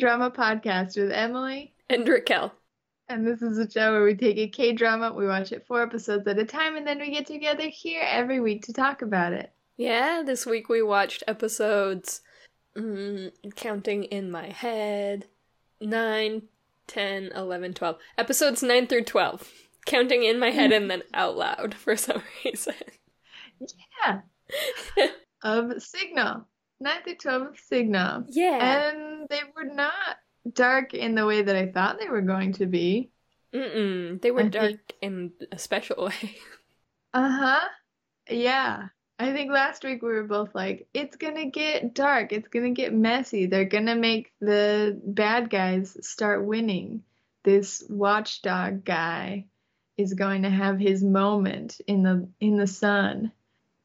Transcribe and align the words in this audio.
drama 0.00 0.30
podcast 0.30 0.96
with 0.96 1.12
Emily. 1.12 1.74
And 1.88 2.08
Raquel. 2.08 2.52
And 3.08 3.26
this 3.26 3.42
is 3.42 3.58
a 3.58 3.70
show 3.70 3.92
where 3.92 4.04
we 4.04 4.14
take 4.14 4.38
a 4.38 4.48
K 4.48 4.72
drama, 4.72 5.12
we 5.12 5.26
watch 5.26 5.52
it 5.52 5.66
four 5.66 5.82
episodes 5.82 6.26
at 6.26 6.38
a 6.38 6.44
time, 6.44 6.76
and 6.76 6.86
then 6.86 6.98
we 6.98 7.10
get 7.10 7.26
together 7.26 7.68
here 7.68 8.02
every 8.04 8.40
week 8.40 8.64
to 8.64 8.72
talk 8.72 9.02
about 9.02 9.32
it. 9.32 9.52
Yeah, 9.76 10.22
this 10.24 10.46
week 10.46 10.68
we 10.68 10.82
watched 10.82 11.22
episodes, 11.26 12.22
mm, 12.76 13.30
counting 13.56 14.04
in 14.04 14.30
my 14.30 14.48
head, 14.48 15.26
9, 15.80 16.42
10, 16.86 17.32
11, 17.34 17.74
12. 17.74 17.96
Episodes 18.16 18.62
9 18.62 18.86
through 18.86 19.04
12. 19.04 19.48
Counting 19.86 20.24
in 20.24 20.38
my 20.38 20.50
head 20.50 20.72
and 20.72 20.90
then 20.90 21.02
out 21.14 21.36
loud 21.36 21.74
for 21.74 21.96
some 21.96 22.22
reason. 22.44 22.74
Yeah. 24.04 24.20
of 25.42 25.82
Signal. 25.82 26.46
9 26.80 27.02
through 27.04 27.14
12 27.16 27.42
of 27.42 27.58
Signal. 27.58 28.24
Yeah. 28.28 28.90
And 28.92 29.28
they 29.28 29.40
were 29.54 29.64
not 29.72 30.16
dark 30.52 30.94
in 30.94 31.14
the 31.14 31.26
way 31.26 31.42
that 31.42 31.56
I 31.56 31.66
thought 31.70 31.98
they 31.98 32.08
were 32.08 32.22
going 32.22 32.54
to 32.54 32.66
be. 32.66 33.10
Mm-mm. 33.54 34.20
They 34.22 34.30
were 34.30 34.42
I 34.42 34.48
dark 34.48 34.70
think- 34.70 34.94
in 35.02 35.32
a 35.52 35.58
special 35.58 36.04
way. 36.06 36.36
Uh 37.12 37.30
huh. 37.30 37.68
Yeah. 38.28 38.88
I 39.18 39.32
think 39.34 39.50
last 39.52 39.84
week 39.84 40.00
we 40.00 40.08
were 40.12 40.24
both 40.24 40.54
like, 40.54 40.88
it's 40.94 41.16
gonna 41.16 41.50
get 41.50 41.92
dark, 41.94 42.32
it's 42.32 42.48
gonna 42.48 42.70
get 42.70 42.94
messy. 42.94 43.44
They're 43.46 43.66
gonna 43.66 43.96
make 43.96 44.32
the 44.40 44.98
bad 45.04 45.50
guys 45.50 45.94
start 46.00 46.44
winning. 46.46 47.02
This 47.44 47.82
watchdog 47.90 48.82
guy 48.84 49.46
is 49.98 50.14
going 50.14 50.42
to 50.44 50.50
have 50.50 50.78
his 50.78 51.02
moment 51.04 51.80
in 51.86 52.02
the 52.02 52.28
in 52.40 52.56
the 52.56 52.66
sun 52.66 53.32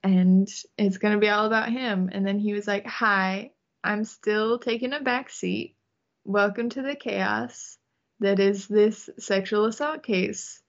and 0.06 0.48
it's 0.78 1.00
gonna 1.00 1.18
be 1.18 1.30
all 1.30 1.48
about 1.48 1.72
him. 1.72 2.10
And 2.12 2.26
then 2.26 2.38
he 2.38 2.54
was 2.54 2.68
like, 2.68 2.86
Hi, 2.86 3.50
I'm 3.84 4.04
still 4.04 4.60
taking 4.60 4.94
a 4.94 5.02
back 5.02 5.32
seat. 5.32 5.76
Welcome 6.24 6.70
to 6.70 6.84
the 6.84 6.96
chaos 6.96 7.80
that 8.20 8.40
is 8.40 8.68
this 8.68 9.10
sexual 9.18 9.66
assault 9.66 10.04
case 10.04 10.62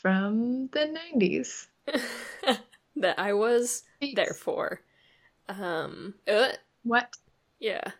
from 0.00 0.68
the 0.68 0.96
90s. 1.16 1.66
that 2.96 3.18
I 3.18 3.32
was 3.32 3.82
there 4.14 4.32
for. 4.32 4.80
Um, 5.48 6.14
uh, 6.28 6.52
What? 6.84 7.16
yeah. 7.58 7.90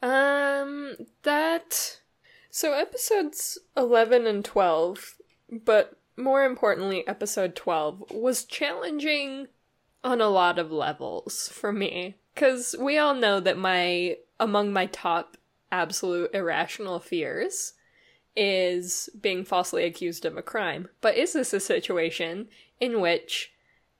Um, 0.00 0.94
that. 1.24 1.98
So 2.50 2.74
episodes 2.74 3.58
11 3.76 4.26
and 4.28 4.44
12, 4.44 5.16
but 5.64 5.98
more 6.16 6.44
importantly, 6.44 7.06
episode 7.08 7.56
12 7.56 8.12
was 8.12 8.44
challenging 8.44 9.48
on 10.04 10.20
a 10.20 10.28
lot 10.28 10.58
of 10.58 10.70
levels 10.70 11.48
for 11.48 11.72
me. 11.72 12.16
Because 12.34 12.74
we 12.78 12.98
all 12.98 13.14
know 13.14 13.40
that 13.40 13.58
my, 13.58 14.16
among 14.38 14.72
my 14.72 14.86
top 14.86 15.36
absolute 15.72 16.30
irrational 16.32 17.00
fears 17.00 17.74
is 18.36 19.10
being 19.20 19.44
falsely 19.44 19.84
accused 19.84 20.24
of 20.24 20.36
a 20.36 20.42
crime. 20.42 20.88
But 21.00 21.16
is 21.16 21.32
this 21.32 21.52
a 21.52 21.60
situation 21.60 22.48
in 22.78 23.00
which 23.00 23.52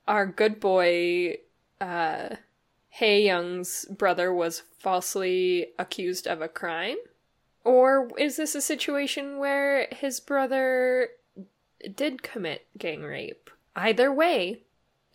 our 0.07 0.25
good 0.25 0.59
boy, 0.59 1.37
uh, 1.81 2.35
Young's 3.01 3.85
brother 3.85 4.33
was 4.33 4.63
falsely 4.79 5.67
accused 5.77 6.27
of 6.27 6.41
a 6.41 6.47
crime? 6.47 6.97
Or 7.63 8.09
is 8.17 8.37
this 8.37 8.55
a 8.55 8.61
situation 8.61 9.37
where 9.37 9.87
his 9.91 10.19
brother 10.19 11.09
did 11.93 12.23
commit 12.23 12.65
gang 12.77 13.03
rape? 13.03 13.49
Either 13.75 14.11
way, 14.11 14.63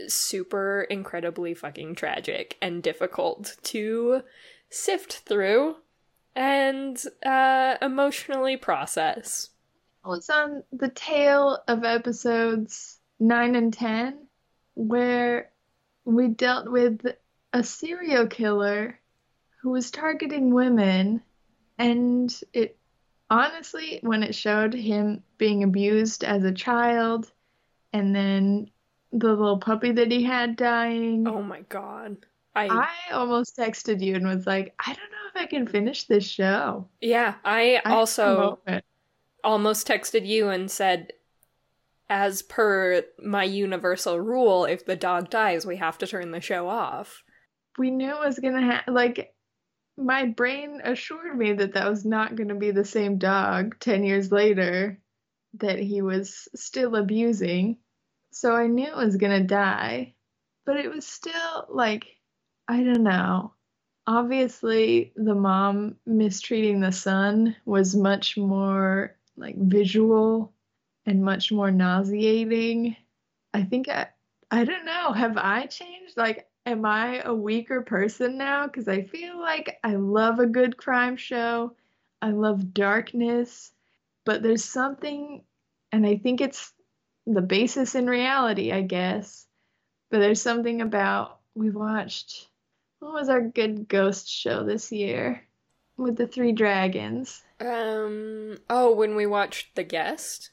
super 0.09 0.87
incredibly 0.91 1.55
fucking 1.55 1.95
tragic 1.95 2.57
and 2.61 2.83
difficult 2.83 3.57
to 3.63 4.23
sift 4.71 5.21
through 5.21 5.77
and 6.35 7.01
uh, 7.25 7.77
emotionally 7.81 8.57
process. 8.57 9.51
Well, 10.05 10.15
it's 10.15 10.31
on 10.31 10.65
the 10.73 10.89
tail 10.89 11.59
of 11.69 11.85
episodes 11.85 12.99
9 13.21 13.55
and 13.55 13.73
10 13.73 14.27
where 14.75 15.51
we 16.05 16.29
dealt 16.29 16.71
with 16.71 17.07
a 17.53 17.63
serial 17.63 18.27
killer 18.27 18.99
who 19.63 19.71
was 19.71 19.91
targeting 19.91 20.53
women 20.53 21.23
and 21.79 22.41
it 22.53 22.77
honestly 23.31 24.01
when 24.03 24.23
it 24.23 24.35
showed 24.35 24.75
him 24.75 25.23
being 25.39 25.63
abused 25.63 26.25
as 26.25 26.45
a 26.45 26.53
child 26.53 27.31
and 27.93 28.15
then 28.15 28.69
the 29.17 29.29
little 29.29 29.59
puppy 29.59 29.93
that 29.93 30.11
he 30.11 30.23
had 30.25 30.57
dying 30.57 31.27
Oh 31.27 31.43
my 31.43 31.61
god. 31.69 32.17
I, 32.57 32.69
I 32.69 33.13
almost 33.13 33.57
texted 33.57 34.01
you 34.01 34.15
and 34.15 34.27
was 34.27 34.47
like 34.47 34.75
I 34.79 34.89
don't 34.93 34.99
know 35.11 35.29
if 35.35 35.43
I 35.43 35.47
can 35.47 35.67
finish 35.67 36.05
this 36.05 36.25
show 36.29 36.89
yeah, 37.01 37.35
I 37.45 37.81
I 37.85 37.93
also 37.93 38.59
almost 39.43 39.87
texted 39.89 40.27
you 40.27 40.49
and 40.51 40.71
said 40.71 41.13
as 42.09 42.43
per 42.43 43.03
my 43.19 43.45
universal 43.45 44.21
rule 44.21 44.67
if 44.67 44.85
the 44.85 44.95
dog 44.97 45.31
dies 45.31 45.65
we 45.67 45.77
have 45.77 45.97
to 45.99 46.07
turn 46.07 46.31
the 46.31 46.41
show 46.41 46.69
off. 46.69 47.23
we 47.79 47.91
knew 47.91 48.11
it 48.11 48.27
was 48.27 48.39
gonna 48.39 48.61
happen. 48.63 48.95
Like, 48.95 49.35
my 49.97 50.27
brain 50.27 50.81
assured 50.85 51.37
me 51.37 51.53
that 51.55 51.75
that 51.75 51.89
was 51.89 52.05
not 52.05 52.35
gonna 52.37 52.55
be 52.57 52.71
the 52.73 52.85
same 52.85 53.19
dog 53.19 53.79
10 53.81 54.05
years 54.05 54.31
later 54.33 55.01
that 55.55 55.79
he 55.79 56.03
was 56.03 56.49
still 56.55 56.97
abusing. 56.97 57.79
So 58.35 58.57
I 58.57 58.67
knew 58.67 58.87
it 58.87 58.97
was 58.97 59.17
gonna 59.17 59.45
die. 59.45 60.15
But 60.67 60.77
it 60.79 60.91
was 60.91 61.07
still 61.07 61.67
like, 61.69 62.07
I 62.67 62.83
don't 62.83 63.05
know. 63.05 63.53
Obviously, 64.07 65.13
the 65.15 65.35
mom 65.35 65.97
mistreating 66.05 66.81
the 66.81 66.91
son 66.91 67.55
was 67.65 67.95
much 67.95 68.37
more 68.37 69.17
like 69.37 69.57
visual 69.57 70.53
and 71.07 71.25
much 71.25 71.53
more 71.53 71.71
nauseating. 71.71 72.97
I 73.53 73.63
think 73.63 73.89
I, 73.89 74.09
I 74.51 74.65
don't 74.65 74.85
know. 74.85 75.13
Have 75.13 75.37
I 75.37 75.67
changed? 75.67 76.17
Like, 76.17 76.49
am 76.67 76.85
I 76.85 77.23
a 77.23 77.33
weaker 77.35 77.83
person 77.83 78.37
now? 78.37 78.67
Because 78.67 78.89
I 78.89 79.03
feel 79.03 79.39
like 79.39 79.79
I 79.85 79.95
love 79.95 80.41
a 80.41 80.47
good 80.47 80.77
crime 80.77 81.17
show. 81.17 81.77
I 82.21 82.31
love 82.31 82.75
darkness. 82.75 83.73
But 84.25 84.43
there's 84.43 84.65
something, 84.65 85.45
and 85.93 86.05
I 86.05 86.17
think 86.17 86.41
it's 86.41 86.74
the 87.27 87.43
basis 87.43 87.95
in 87.95 88.07
reality, 88.07 88.73
I 88.73 88.83
guess. 88.83 89.47
But 90.11 90.19
there's 90.19 90.43
something 90.43 90.81
about, 90.81 91.39
we 91.55 91.71
watched, 91.71 92.49
what 93.01 93.15
was 93.15 93.29
our 93.29 93.41
good 93.41 93.89
ghost 93.89 94.29
show 94.29 94.65
this 94.65 94.93
year? 94.93 95.43
With 95.97 96.17
the 96.17 96.27
three 96.27 96.53
dragons. 96.53 97.43
Um 97.61 98.59
oh 98.69 98.95
when 98.95 99.15
we 99.15 99.27
watched 99.27 99.75
The 99.77 99.85
Guest. 99.85 100.51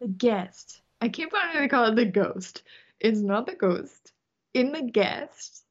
The 0.00 0.08
guest. 0.08 0.80
I 1.00 1.08
keep 1.08 1.32
wanting 1.32 1.62
to 1.62 1.68
call 1.68 1.86
it 1.86 1.96
the 1.96 2.04
ghost. 2.04 2.62
It's 2.98 3.20
not 3.20 3.46
the 3.46 3.54
ghost. 3.54 4.12
In 4.52 4.72
the 4.72 4.82
guest, 4.82 5.64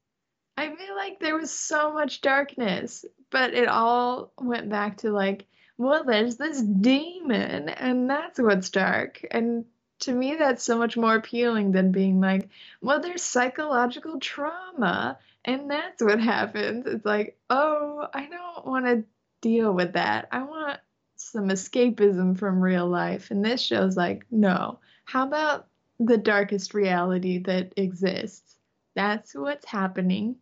I 0.56 0.74
feel 0.74 0.96
like 0.96 1.20
there 1.20 1.36
was 1.36 1.50
so 1.50 1.92
much 1.92 2.20
darkness, 2.22 3.04
but 3.30 3.54
it 3.54 3.68
all 3.68 4.32
went 4.40 4.68
back 4.68 4.98
to 4.98 5.10
like, 5.10 5.46
well, 5.78 6.04
there's 6.04 6.36
this 6.36 6.60
demon, 6.60 7.68
and 7.68 8.10
that's 8.10 8.38
what's 8.38 8.70
dark. 8.70 9.24
And 9.30 9.64
to 10.00 10.12
me, 10.12 10.36
that's 10.36 10.64
so 10.64 10.78
much 10.78 10.96
more 10.96 11.14
appealing 11.14 11.72
than 11.72 11.92
being 11.92 12.20
like, 12.20 12.48
well, 12.80 13.00
there's 13.00 13.22
psychological 13.22 14.18
trauma, 14.18 15.18
and 15.44 15.70
that's 15.70 16.02
what 16.02 16.20
happens. 16.20 16.86
It's 16.86 17.04
like, 17.04 17.38
oh, 17.48 18.06
I 18.12 18.26
don't 18.26 18.66
want 18.66 18.86
to 18.86 19.04
deal 19.40 19.72
with 19.72 19.94
that. 19.94 20.28
I 20.32 20.42
want 20.42 20.80
some 21.16 21.48
escapism 21.48 22.38
from 22.38 22.60
real 22.60 22.88
life. 22.88 23.30
And 23.30 23.44
this 23.44 23.60
show's 23.60 23.96
like, 23.96 24.24
no. 24.30 24.78
How 25.04 25.26
about 25.26 25.66
the 25.98 26.18
darkest 26.18 26.74
reality 26.74 27.38
that 27.44 27.72
exists? 27.76 28.56
That's 28.94 29.34
what's 29.34 29.66
happening. 29.66 30.36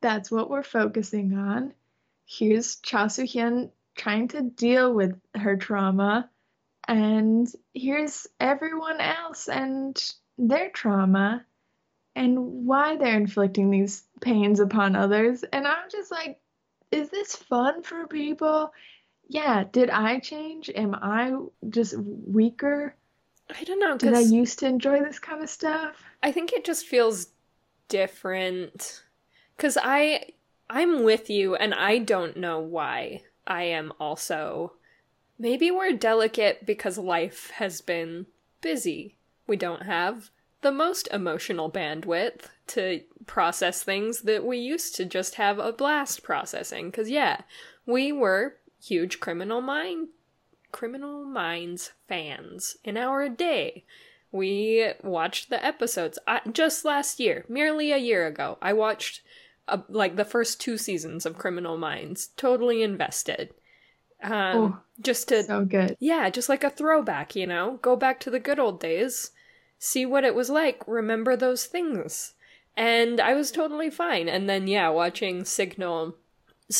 That's 0.00 0.30
what 0.30 0.50
we're 0.50 0.62
focusing 0.62 1.34
on. 1.34 1.74
Here's 2.26 2.76
Cha 2.76 3.08
Soo 3.08 3.24
Hyun 3.24 3.70
trying 3.96 4.28
to 4.28 4.42
deal 4.42 4.94
with 4.94 5.20
her 5.34 5.56
trauma. 5.56 6.30
And 6.88 7.50
here's 7.74 8.26
everyone 8.40 9.00
else 9.00 9.48
and 9.48 10.02
their 10.38 10.70
trauma 10.70 11.44
and 12.16 12.66
why 12.66 12.96
they're 12.96 13.16
inflicting 13.16 13.70
these 13.70 14.04
pains 14.20 14.60
upon 14.60 14.96
others. 14.96 15.44
And 15.52 15.66
I'm 15.66 15.88
just 15.90 16.10
like, 16.10 16.40
is 16.90 17.10
this 17.10 17.36
fun 17.36 17.82
for 17.82 18.06
people? 18.06 18.72
Yeah, 19.28 19.64
did 19.70 19.90
I 19.90 20.18
change? 20.18 20.70
Am 20.74 20.94
I 20.94 21.32
just 21.68 21.96
weaker? 21.96 22.96
I 23.58 23.64
don't 23.64 23.80
know 23.80 23.96
Did 23.96 24.14
I 24.14 24.20
used 24.20 24.58
to 24.60 24.66
enjoy 24.66 25.00
this 25.00 25.18
kind 25.18 25.42
of 25.42 25.50
stuff? 25.50 26.02
I 26.22 26.32
think 26.32 26.52
it 26.52 26.64
just 26.64 26.86
feels 26.86 27.28
different 27.88 29.02
cuz 29.56 29.76
I 29.80 30.26
I'm 30.68 31.02
with 31.02 31.30
you 31.30 31.56
and 31.56 31.74
I 31.74 31.98
don't 31.98 32.36
know 32.36 32.60
why 32.60 33.22
I 33.46 33.64
am 33.64 33.92
also 33.98 34.74
maybe 35.40 35.70
we're 35.70 35.92
delicate 35.92 36.66
because 36.66 36.98
life 36.98 37.50
has 37.56 37.80
been 37.80 38.26
busy. 38.60 39.16
We 39.46 39.56
don't 39.56 39.82
have 39.82 40.30
the 40.60 40.70
most 40.70 41.08
emotional 41.12 41.72
bandwidth 41.72 42.42
to 42.68 43.00
process 43.26 43.82
things 43.82 44.20
that 44.20 44.44
we 44.44 44.58
used 44.58 44.94
to 44.96 45.04
just 45.06 45.36
have 45.36 45.58
a 45.58 45.72
blast 45.72 46.22
processing. 46.22 46.90
Because, 46.90 47.08
yeah, 47.08 47.40
we 47.86 48.12
were 48.12 48.56
huge 48.82 49.18
Criminal 49.18 49.62
Mind 49.62 50.08
Criminal 50.72 51.24
Minds 51.24 51.92
fans 52.06 52.76
in 52.84 52.96
our 52.96 53.28
day. 53.28 53.84
We 54.30 54.92
watched 55.02 55.50
the 55.50 55.64
episodes 55.64 56.18
I, 56.28 56.42
just 56.52 56.84
last 56.84 57.18
year, 57.18 57.44
merely 57.48 57.90
a 57.90 57.96
year 57.96 58.26
ago. 58.26 58.58
I 58.62 58.74
watched 58.74 59.22
uh, 59.66 59.78
like 59.88 60.16
the 60.16 60.24
first 60.24 60.60
two 60.60 60.76
seasons 60.76 61.26
of 61.26 61.38
Criminal 61.38 61.76
Minds, 61.76 62.28
totally 62.36 62.82
invested. 62.82 63.54
Um, 64.22 64.80
just 65.00 65.28
to 65.28 65.42
so 65.44 65.64
good. 65.64 65.96
yeah, 66.00 66.28
just 66.30 66.48
like 66.48 66.64
a 66.64 66.70
throwback, 66.70 67.34
you 67.34 67.46
know? 67.46 67.78
Go 67.82 67.96
back 67.96 68.20
to 68.20 68.30
the 68.30 68.40
good 68.40 68.58
old 68.58 68.80
days, 68.80 69.30
see 69.78 70.04
what 70.04 70.24
it 70.24 70.34
was 70.34 70.50
like, 70.50 70.82
remember 70.86 71.36
those 71.36 71.66
things. 71.66 72.34
And 72.76 73.20
I 73.20 73.34
was 73.34 73.50
totally 73.50 73.90
fine. 73.90 74.28
And 74.28 74.48
then, 74.48 74.66
yeah, 74.66 74.88
watching 74.90 75.44
Signal. 75.44 76.16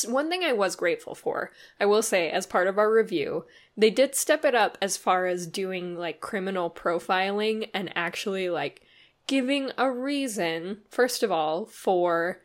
One 0.06 0.30
thing 0.30 0.44
I 0.44 0.52
was 0.52 0.76
grateful 0.76 1.14
for, 1.14 1.50
I 1.80 1.86
will 1.86 2.02
say, 2.02 2.30
as 2.30 2.46
part 2.46 2.68
of 2.68 2.78
our 2.78 2.92
review, 2.92 3.44
they 3.76 3.90
did 3.90 4.14
step 4.14 4.44
it 4.44 4.54
up 4.54 4.78
as 4.80 4.96
far 4.96 5.26
as 5.26 5.46
doing 5.46 5.96
like 5.96 6.20
criminal 6.20 6.70
profiling 6.70 7.68
and 7.74 7.92
actually 7.96 8.48
like 8.50 8.82
giving 9.26 9.72
a 9.76 9.90
reason, 9.90 10.78
first 10.90 11.22
of 11.22 11.32
all, 11.32 11.66
for 11.66 12.40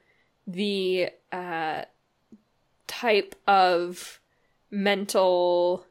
the 0.47 1.09
uh, 1.31 1.83
type 2.87 3.35
of 3.47 4.19
mental 4.75 5.85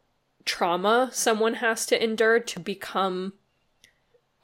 trauma 0.45 1.09
someone 1.11 1.55
has 1.55 1.87
to 1.87 2.05
endure 2.05 2.39
to 2.39 2.61
become 2.61 3.33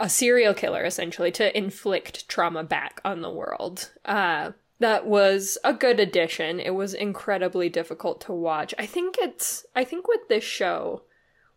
a 0.00 0.08
serial 0.08 0.54
killer, 0.54 0.82
essentially, 0.82 1.30
to 1.30 1.56
inflict 1.56 2.26
trauma 2.26 2.64
back 2.64 3.02
on 3.04 3.20
the 3.20 3.30
world. 3.30 3.90
Uh, 4.06 4.52
that 4.78 5.06
was 5.06 5.58
a 5.62 5.74
good 5.74 6.00
addition. 6.00 6.58
It 6.58 6.74
was 6.74 6.94
incredibly 6.94 7.68
difficult 7.68 8.22
to 8.22 8.32
watch. 8.32 8.74
I 8.78 8.86
think 8.86 9.16
it's, 9.18 9.66
I 9.76 9.84
think 9.84 10.08
with 10.08 10.26
this 10.28 10.42
show, 10.42 11.02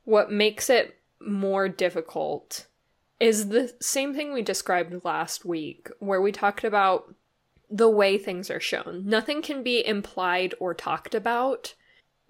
what 0.03 0.29
makes 0.29 0.69
it 0.69 0.99
more 1.21 1.69
difficult 1.69 2.67
is 3.17 3.47
the 3.47 3.73
same 3.79 4.13
thing 4.13 4.33
we 4.33 4.41
described 4.41 5.05
last 5.05 5.45
week, 5.45 5.89
where 5.99 6.21
we 6.21 6.33
talked 6.33 6.65
about 6.65 7.15
the 7.69 7.89
way 7.89 8.17
things 8.17 8.51
are 8.51 8.59
shown. 8.59 9.03
Nothing 9.05 9.41
can 9.41 9.63
be 9.63 9.87
implied 9.87 10.53
or 10.59 10.73
talked 10.73 11.15
about 11.15 11.75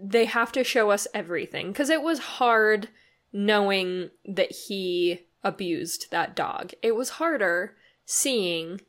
they 0.03 0.25
have 0.25 0.51
to 0.51 0.63
show 0.63 0.89
us 0.89 1.07
everything 1.13 1.67
because 1.67 1.89
it 1.89 2.01
was 2.01 2.19
hard 2.19 2.89
knowing 3.31 4.09
that 4.25 4.51
he 4.51 5.21
abused 5.43 6.11
that 6.11 6.35
dog. 6.35 6.73
It 6.81 6.95
was 6.95 7.11
harder 7.11 7.75
seeing 8.05 8.81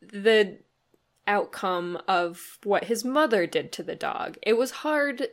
the 0.00 0.58
outcome 1.26 1.98
of 2.06 2.58
what 2.64 2.84
his 2.84 3.04
mother 3.04 3.46
did 3.46 3.72
to 3.72 3.82
the 3.82 3.94
dog. 3.94 4.36
It 4.42 4.58
was 4.58 4.70
hard, 4.70 5.28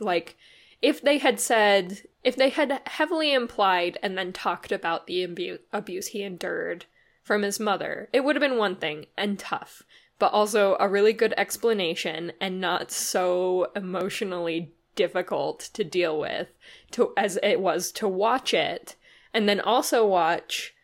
like, 0.00 0.36
if 0.82 1.00
they 1.00 1.18
had 1.18 1.38
said, 1.38 2.02
if 2.24 2.34
they 2.34 2.48
had 2.48 2.82
heavily 2.86 3.32
implied 3.32 3.98
and 4.02 4.18
then 4.18 4.32
talked 4.32 4.72
about 4.72 5.06
the 5.06 5.24
abu- 5.24 5.58
abuse 5.72 6.08
he 6.08 6.22
endured 6.22 6.86
from 7.22 7.42
his 7.42 7.60
mother, 7.60 8.08
it 8.12 8.24
would 8.24 8.34
have 8.34 8.40
been 8.40 8.58
one 8.58 8.76
thing 8.76 9.06
and 9.16 9.38
tough, 9.38 9.82
but 10.18 10.32
also 10.32 10.76
a 10.80 10.88
really 10.88 11.12
good 11.12 11.34
explanation 11.36 12.32
and 12.40 12.60
not 12.60 12.90
so 12.90 13.70
emotionally 13.76 14.72
difficult 15.00 15.60
to 15.72 15.82
deal 15.82 16.20
with 16.20 16.48
to 16.90 17.14
as 17.16 17.38
it 17.42 17.58
was 17.58 17.90
to 17.90 18.06
watch 18.06 18.52
it 18.52 18.96
and 19.32 19.48
then 19.48 19.58
also 19.58 20.06
watch 20.06 20.74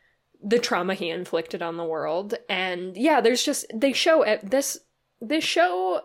the 0.42 0.58
trauma 0.58 0.94
he 0.94 1.10
inflicted 1.10 1.60
on 1.60 1.76
the 1.76 1.84
world. 1.84 2.34
And 2.48 2.96
yeah 2.96 3.20
there's 3.20 3.44
just 3.44 3.66
they 3.74 3.92
show 3.92 4.22
it 4.22 4.50
this 4.50 4.78
this 5.20 5.44
show 5.44 6.00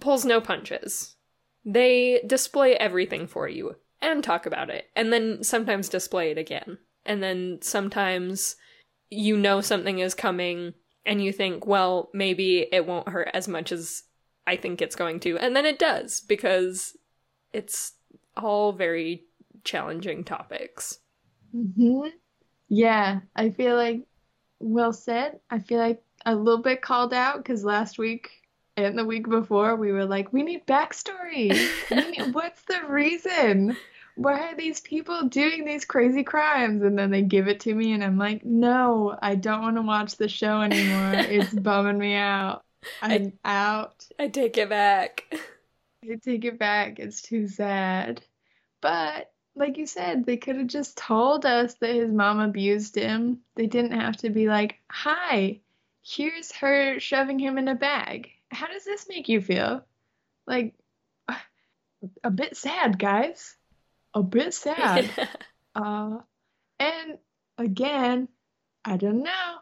pulls 0.00 0.24
no 0.24 0.40
punches. 0.40 1.16
They 1.62 2.22
display 2.26 2.74
everything 2.76 3.26
for 3.26 3.46
you 3.48 3.76
and 4.00 4.24
talk 4.24 4.46
about 4.46 4.70
it 4.70 4.86
and 4.96 5.12
then 5.12 5.44
sometimes 5.44 5.90
display 5.90 6.30
it 6.30 6.38
again. 6.38 6.78
And 7.04 7.22
then 7.22 7.58
sometimes 7.60 8.56
you 9.10 9.36
know 9.36 9.60
something 9.60 9.98
is 9.98 10.14
coming 10.14 10.72
and 11.04 11.22
you 11.22 11.32
think 11.32 11.66
well 11.66 12.08
maybe 12.14 12.66
it 12.72 12.86
won't 12.86 13.10
hurt 13.10 13.28
as 13.34 13.46
much 13.46 13.72
as 13.72 14.04
i 14.46 14.56
think 14.56 14.80
it's 14.80 14.96
going 14.96 15.20
to. 15.20 15.36
And 15.36 15.54
then 15.54 15.66
it 15.66 15.78
does 15.78 16.22
because 16.22 16.96
it's 17.52 17.92
all 18.36 18.72
very 18.72 19.24
challenging 19.64 20.24
topics 20.24 20.98
hmm 21.52 22.06
Yeah, 22.68 23.20
I 23.36 23.50
feel 23.50 23.76
like, 23.76 24.06
well 24.60 24.92
said. 24.92 25.40
I 25.50 25.58
feel 25.60 25.78
like 25.78 26.02
a 26.26 26.34
little 26.34 26.62
bit 26.62 26.82
called 26.82 27.14
out 27.14 27.38
because 27.38 27.64
last 27.64 27.98
week 27.98 28.30
and 28.76 28.98
the 28.98 29.04
week 29.04 29.28
before 29.28 29.76
we 29.76 29.92
were 29.92 30.06
like, 30.06 30.32
we 30.32 30.42
need 30.42 30.66
backstory. 30.66 31.74
We 31.90 32.06
need, 32.06 32.22
what's 32.34 32.64
the 32.64 32.82
reason? 32.88 33.78
Why 34.16 34.52
are 34.52 34.56
these 34.56 34.80
people 34.80 35.28
doing 35.28 35.64
these 35.64 35.84
crazy 35.84 36.22
crimes? 36.24 36.82
And 36.82 36.98
then 36.98 37.10
they 37.10 37.22
give 37.22 37.48
it 37.48 37.60
to 37.60 37.74
me, 37.74 37.92
and 37.92 38.04
I'm 38.04 38.18
like, 38.18 38.44
no, 38.44 39.18
I 39.22 39.34
don't 39.36 39.62
want 39.62 39.76
to 39.76 39.82
watch 39.82 40.16
the 40.16 40.28
show 40.28 40.60
anymore. 40.62 41.24
It's 41.26 41.54
bumming 41.54 41.98
me 41.98 42.14
out. 42.14 42.64
I'm 43.00 43.32
out. 43.44 44.06
i 44.18 44.28
take 44.28 44.56
it 44.58 44.68
back 44.68 45.24
I 46.04 46.16
take 46.16 46.44
it 46.44 46.58
back. 46.58 46.98
It's 46.98 47.22
too 47.22 47.46
sad. 47.46 48.22
But 48.80 49.30
like 49.54 49.76
you 49.76 49.86
said, 49.86 50.24
they 50.24 50.36
could 50.36 50.56
have 50.56 50.66
just 50.66 50.96
told 50.96 51.46
us 51.46 51.74
that 51.74 51.94
his 51.94 52.10
mom 52.10 52.40
abused 52.40 52.96
him. 52.96 53.40
They 53.54 53.66
didn't 53.66 53.92
have 53.92 54.16
to 54.18 54.30
be 54.30 54.48
like, 54.48 54.80
"Hi, 54.90 55.60
here's 56.02 56.50
her 56.52 56.98
shoving 56.98 57.38
him 57.38 57.58
in 57.58 57.68
a 57.68 57.74
bag. 57.74 58.30
How 58.50 58.66
does 58.66 58.84
this 58.84 59.08
make 59.08 59.28
you 59.28 59.40
feel?" 59.40 59.84
Like 60.46 60.74
a 62.24 62.30
bit 62.30 62.56
sad, 62.56 62.98
guys. 62.98 63.56
A 64.14 64.22
bit 64.22 64.54
sad. 64.54 65.10
Uh, 65.74 66.18
and 66.78 67.16
again, 67.56 68.28
I 68.84 68.98
don't 68.98 69.22
know. 69.22 69.54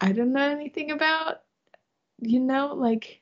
I 0.00 0.12
don't 0.12 0.32
know 0.32 0.48
anything 0.48 0.92
about, 0.92 1.42
you 2.20 2.38
know, 2.38 2.74
like 2.74 3.20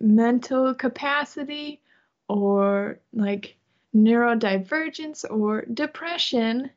mental 0.00 0.74
capacity 0.74 1.82
or 2.28 2.98
like 3.12 3.56
neurodivergence 3.94 5.24
or 5.30 5.64
depression, 5.72 6.70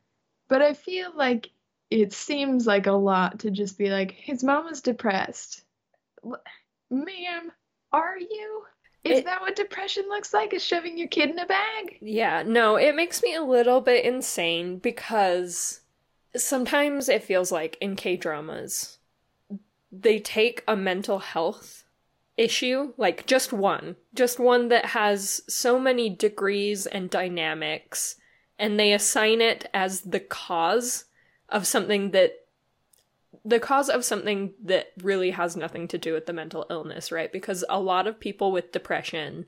but 0.48 0.62
I 0.62 0.74
feel 0.74 1.12
like 1.16 1.50
it 1.90 2.14
seems 2.14 2.68
like 2.68 2.88
a 2.88 2.92
lot 2.92 3.40
to 3.40 3.52
just 3.52 3.78
be 3.78 3.90
like, 3.90 4.12
his 4.12 4.44
mom 4.44 4.66
was 4.66 4.82
depressed. 4.82 5.64
Ma'am, 6.90 7.52
are 7.92 8.18
you? 8.18 8.64
Is 9.04 9.20
It- 9.20 9.26
that 9.26 9.42
what 9.42 9.56
depression 9.56 10.06
looks 10.10 10.34
like? 10.34 10.54
Is 10.54 10.64
shoving 10.64 10.98
your 10.98 11.08
kid 11.08 11.30
in 11.30 11.40
a 11.40 11.46
bag? 11.46 11.98
Yeah, 12.02 12.44
no, 12.44 12.76
it 12.76 12.96
makes 12.96 13.22
me 13.22 13.36
a 13.36 13.44
little 13.44 13.82
bit 13.82 14.04
insane 14.04 14.80
because 14.80 15.82
sometimes 16.36 17.08
it 17.08 17.24
feels 17.24 17.52
like 17.52 17.78
in 17.80 17.96
K 17.96 18.18
dramas, 18.18 18.98
they 19.92 20.20
take 20.20 20.64
a 20.68 20.76
mental 20.76 21.20
health 21.20 21.85
issue, 22.38 22.94
like 22.98 23.26
just 23.26 23.54
one, 23.54 23.96
just 24.14 24.40
one 24.40 24.70
that 24.70 24.86
has 24.88 25.42
so 25.48 25.80
many 25.80 26.10
degrees 26.10 26.86
and 26.86 27.10
dynamics, 27.10 28.16
and 28.58 28.80
they 28.80 28.94
assign 28.94 29.42
it 29.42 29.70
as 29.74 30.02
the 30.02 30.20
cause 30.20 31.06
of 31.50 31.68
something 31.68 32.12
that. 32.12 32.34
The 33.48 33.60
cause 33.60 33.90
of 33.90 34.04
something 34.04 34.56
that 34.64 34.88
really 35.04 35.30
has 35.30 35.56
nothing 35.56 35.88
to 35.90 36.00
do 36.00 36.14
with 36.14 36.26
the 36.26 36.34
mental 36.34 36.66
illness, 36.72 37.12
right? 37.12 37.32
Because 37.32 37.64
a 37.70 37.80
lot 37.80 38.08
of 38.08 38.20
people 38.20 38.52
with 38.52 38.72
depression 38.72 39.46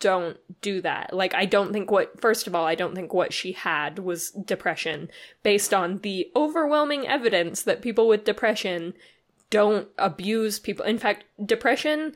don't 0.00 0.38
do 0.62 0.80
that. 0.80 1.12
Like, 1.12 1.34
I 1.34 1.44
don't 1.44 1.70
think 1.70 1.90
what, 1.90 2.18
first 2.22 2.46
of 2.46 2.54
all, 2.54 2.64
I 2.64 2.74
don't 2.74 2.94
think 2.94 3.12
what 3.12 3.34
she 3.34 3.52
had 3.52 3.98
was 3.98 4.30
depression 4.30 5.10
based 5.42 5.74
on 5.74 5.98
the 5.98 6.30
overwhelming 6.34 7.06
evidence 7.06 7.62
that 7.64 7.82
people 7.82 8.08
with 8.08 8.24
depression 8.24 8.94
don't 9.50 9.88
abuse 9.98 10.58
people. 10.58 10.84
In 10.84 10.98
fact, 10.98 11.24
depression 11.44 12.14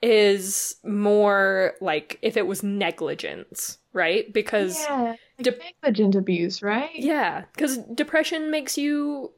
is 0.00 0.76
more 0.84 1.74
like 1.80 2.18
if 2.22 2.36
it 2.36 2.46
was 2.46 2.62
negligence, 2.62 3.78
right? 3.92 4.32
Because, 4.32 4.78
Yeah, 4.88 5.02
like 5.02 5.18
Dep- 5.38 5.60
negligent 5.82 6.14
abuse, 6.16 6.62
right? 6.62 6.90
yeah, 6.94 7.44
because 7.52 7.78
depression 7.78 8.50
makes 8.50 8.76
you 8.76 9.32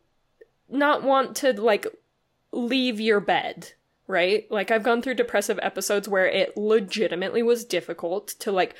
not 0.68 1.02
want 1.02 1.36
to, 1.36 1.52
like, 1.60 1.86
leave 2.52 2.98
your 2.98 3.20
bed, 3.20 3.72
right? 4.06 4.50
Like, 4.50 4.70
I've 4.70 4.82
gone 4.82 5.02
through 5.02 5.14
depressive 5.14 5.58
episodes 5.62 6.08
where 6.08 6.26
it 6.26 6.56
legitimately 6.56 7.42
was 7.42 7.64
difficult 7.64 8.28
to, 8.40 8.50
like, 8.50 8.74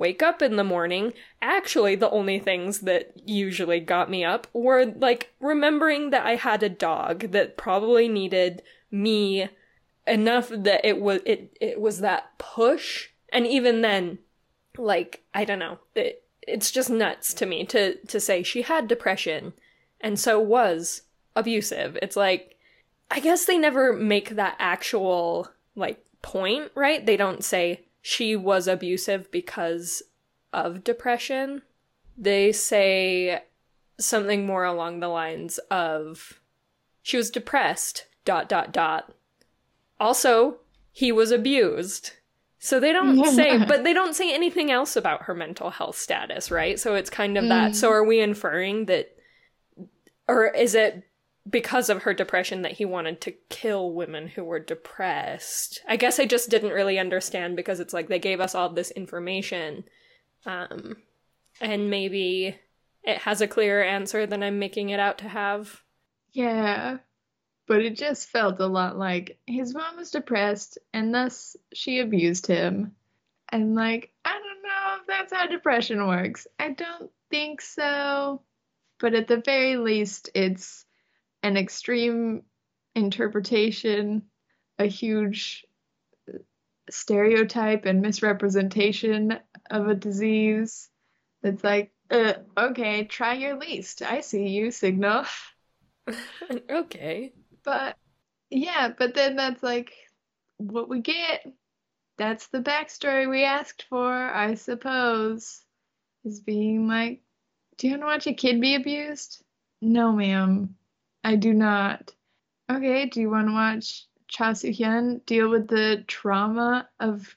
wake 0.00 0.22
up 0.22 0.42
in 0.42 0.56
the 0.56 0.64
morning. 0.64 1.12
Actually, 1.40 1.94
the 1.94 2.10
only 2.10 2.40
things 2.40 2.80
that 2.80 3.12
usually 3.24 3.78
got 3.78 4.10
me 4.10 4.24
up 4.24 4.48
were, 4.52 4.86
like, 4.86 5.32
remembering 5.38 6.10
that 6.10 6.26
I 6.26 6.34
had 6.34 6.64
a 6.64 6.68
dog 6.68 7.30
that 7.30 7.56
probably 7.56 8.08
needed 8.08 8.62
me 8.90 9.48
enough 10.06 10.48
that 10.48 10.84
it 10.84 11.00
was 11.00 11.20
it 11.24 11.56
it 11.60 11.80
was 11.80 12.00
that 12.00 12.36
push 12.38 13.10
and 13.32 13.46
even 13.46 13.82
then 13.82 14.18
like 14.76 15.22
i 15.34 15.44
don't 15.44 15.58
know 15.58 15.78
it, 15.94 16.24
it's 16.42 16.72
just 16.72 16.90
nuts 16.90 17.32
to 17.34 17.46
me 17.46 17.64
to 17.64 17.94
to 18.06 18.18
say 18.18 18.42
she 18.42 18.62
had 18.62 18.88
depression 18.88 19.52
and 20.00 20.18
so 20.18 20.40
was 20.40 21.02
abusive. 21.36 21.98
It's 22.00 22.16
like, 22.16 22.56
I 23.10 23.20
guess 23.20 23.44
they 23.44 23.58
never 23.58 23.92
make 23.92 24.30
that 24.30 24.56
actual, 24.58 25.48
like, 25.74 26.04
point, 26.22 26.70
right? 26.74 27.04
They 27.04 27.16
don't 27.16 27.44
say 27.44 27.82
she 28.02 28.36
was 28.36 28.66
abusive 28.66 29.30
because 29.30 30.02
of 30.52 30.84
depression. 30.84 31.62
They 32.16 32.52
say 32.52 33.42
something 33.98 34.46
more 34.46 34.64
along 34.64 35.00
the 35.00 35.08
lines 35.08 35.58
of 35.70 36.40
she 37.02 37.16
was 37.16 37.30
depressed, 37.30 38.06
dot, 38.24 38.48
dot, 38.48 38.72
dot. 38.72 39.12
Also, 39.98 40.56
he 40.92 41.12
was 41.12 41.30
abused. 41.30 42.12
So 42.58 42.78
they 42.78 42.92
don't 42.92 43.24
say, 43.34 43.64
but 43.64 43.84
they 43.84 43.94
don't 43.94 44.14
say 44.14 44.34
anything 44.34 44.70
else 44.70 44.94
about 44.94 45.22
her 45.22 45.34
mental 45.34 45.70
health 45.70 45.96
status, 45.96 46.50
right? 46.50 46.78
So 46.78 46.94
it's 46.94 47.08
kind 47.08 47.38
of 47.38 47.48
that. 47.48 47.72
Mm. 47.72 47.74
So 47.74 47.90
are 47.90 48.04
we 48.04 48.20
inferring 48.20 48.84
that, 48.86 49.16
or 50.28 50.48
is 50.48 50.74
it 50.74 51.04
because 51.50 51.90
of 51.90 52.02
her 52.02 52.14
depression 52.14 52.62
that 52.62 52.72
he 52.72 52.84
wanted 52.84 53.20
to 53.22 53.34
kill 53.48 53.92
women 53.92 54.28
who 54.28 54.44
were 54.44 54.60
depressed? 54.60 55.82
I 55.88 55.96
guess 55.96 56.20
I 56.20 56.26
just 56.26 56.50
didn't 56.50 56.72
really 56.72 56.98
understand 56.98 57.56
because 57.56 57.80
it's 57.80 57.94
like 57.94 58.08
they 58.08 58.18
gave 58.18 58.40
us 58.40 58.54
all 58.54 58.68
this 58.70 58.90
information, 58.90 59.84
um, 60.46 60.96
and 61.60 61.90
maybe 61.90 62.56
it 63.02 63.18
has 63.18 63.40
a 63.40 63.48
clearer 63.48 63.82
answer 63.82 64.26
than 64.26 64.42
I'm 64.42 64.58
making 64.58 64.90
it 64.90 65.00
out 65.00 65.18
to 65.18 65.28
have. 65.28 65.82
Yeah. 66.32 66.98
But 67.66 67.82
it 67.82 67.96
just 67.96 68.28
felt 68.28 68.60
a 68.60 68.66
lot 68.66 68.98
like 68.98 69.38
his 69.46 69.74
mom 69.74 69.96
was 69.96 70.10
depressed 70.10 70.78
and 70.92 71.14
thus 71.14 71.56
she 71.72 72.00
abused 72.00 72.46
him. 72.46 72.96
And 73.48 73.74
like, 73.74 74.12
I 74.24 74.32
don't 74.32 74.62
know 74.62 74.96
if 75.00 75.06
that's 75.06 75.32
how 75.32 75.46
depression 75.46 76.06
works. 76.06 76.46
I 76.58 76.70
don't 76.70 77.10
think 77.30 77.60
so. 77.60 78.42
But 78.98 79.14
at 79.14 79.28
the 79.28 79.38
very 79.44 79.76
least, 79.76 80.30
it's 80.34 80.84
an 81.42 81.56
extreme 81.56 82.42
interpretation, 82.94 84.22
a 84.78 84.86
huge 84.86 85.64
stereotype 86.90 87.84
and 87.84 88.02
misrepresentation 88.02 89.38
of 89.70 89.88
a 89.88 89.94
disease. 89.94 90.88
It's 91.42 91.64
like, 91.64 91.92
uh, 92.10 92.34
okay, 92.56 93.04
try 93.04 93.34
your 93.34 93.56
least. 93.56 94.02
I 94.02 94.20
see 94.20 94.48
you, 94.48 94.70
Signal. 94.70 95.24
okay. 96.70 97.32
But 97.64 97.96
yeah, 98.50 98.90
but 98.96 99.14
then 99.14 99.36
that's 99.36 99.62
like 99.62 99.92
what 100.58 100.88
we 100.88 101.00
get. 101.00 101.46
That's 102.18 102.48
the 102.48 102.60
backstory 102.60 103.30
we 103.30 103.44
asked 103.44 103.86
for, 103.88 104.12
I 104.12 104.54
suppose. 104.54 105.64
Is 106.24 106.40
being 106.40 106.86
like, 106.86 107.22
do 107.78 107.86
you 107.86 107.92
want 107.94 108.02
to 108.02 108.06
watch 108.06 108.26
a 108.26 108.34
kid 108.34 108.60
be 108.60 108.74
abused? 108.74 109.42
No, 109.80 110.12
ma'am. 110.12 110.74
I 111.22 111.36
do 111.36 111.52
not. 111.52 112.12
Okay, 112.70 113.06
do 113.06 113.20
you 113.20 113.30
want 113.30 113.48
to 113.48 113.52
watch 113.52 114.06
Cha 114.28 114.54
Soo 114.54 114.70
Hyun 114.70 115.24
deal 115.26 115.50
with 115.50 115.68
the 115.68 116.04
trauma 116.06 116.88
of 116.98 117.36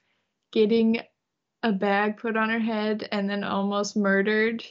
getting 0.52 1.02
a 1.64 1.72
bag 1.72 2.18
put 2.18 2.38
on 2.38 2.50
her 2.50 2.60
head 2.60 3.08
and 3.12 3.30
then 3.30 3.44
almost 3.44 3.98
murdered? 3.98 4.64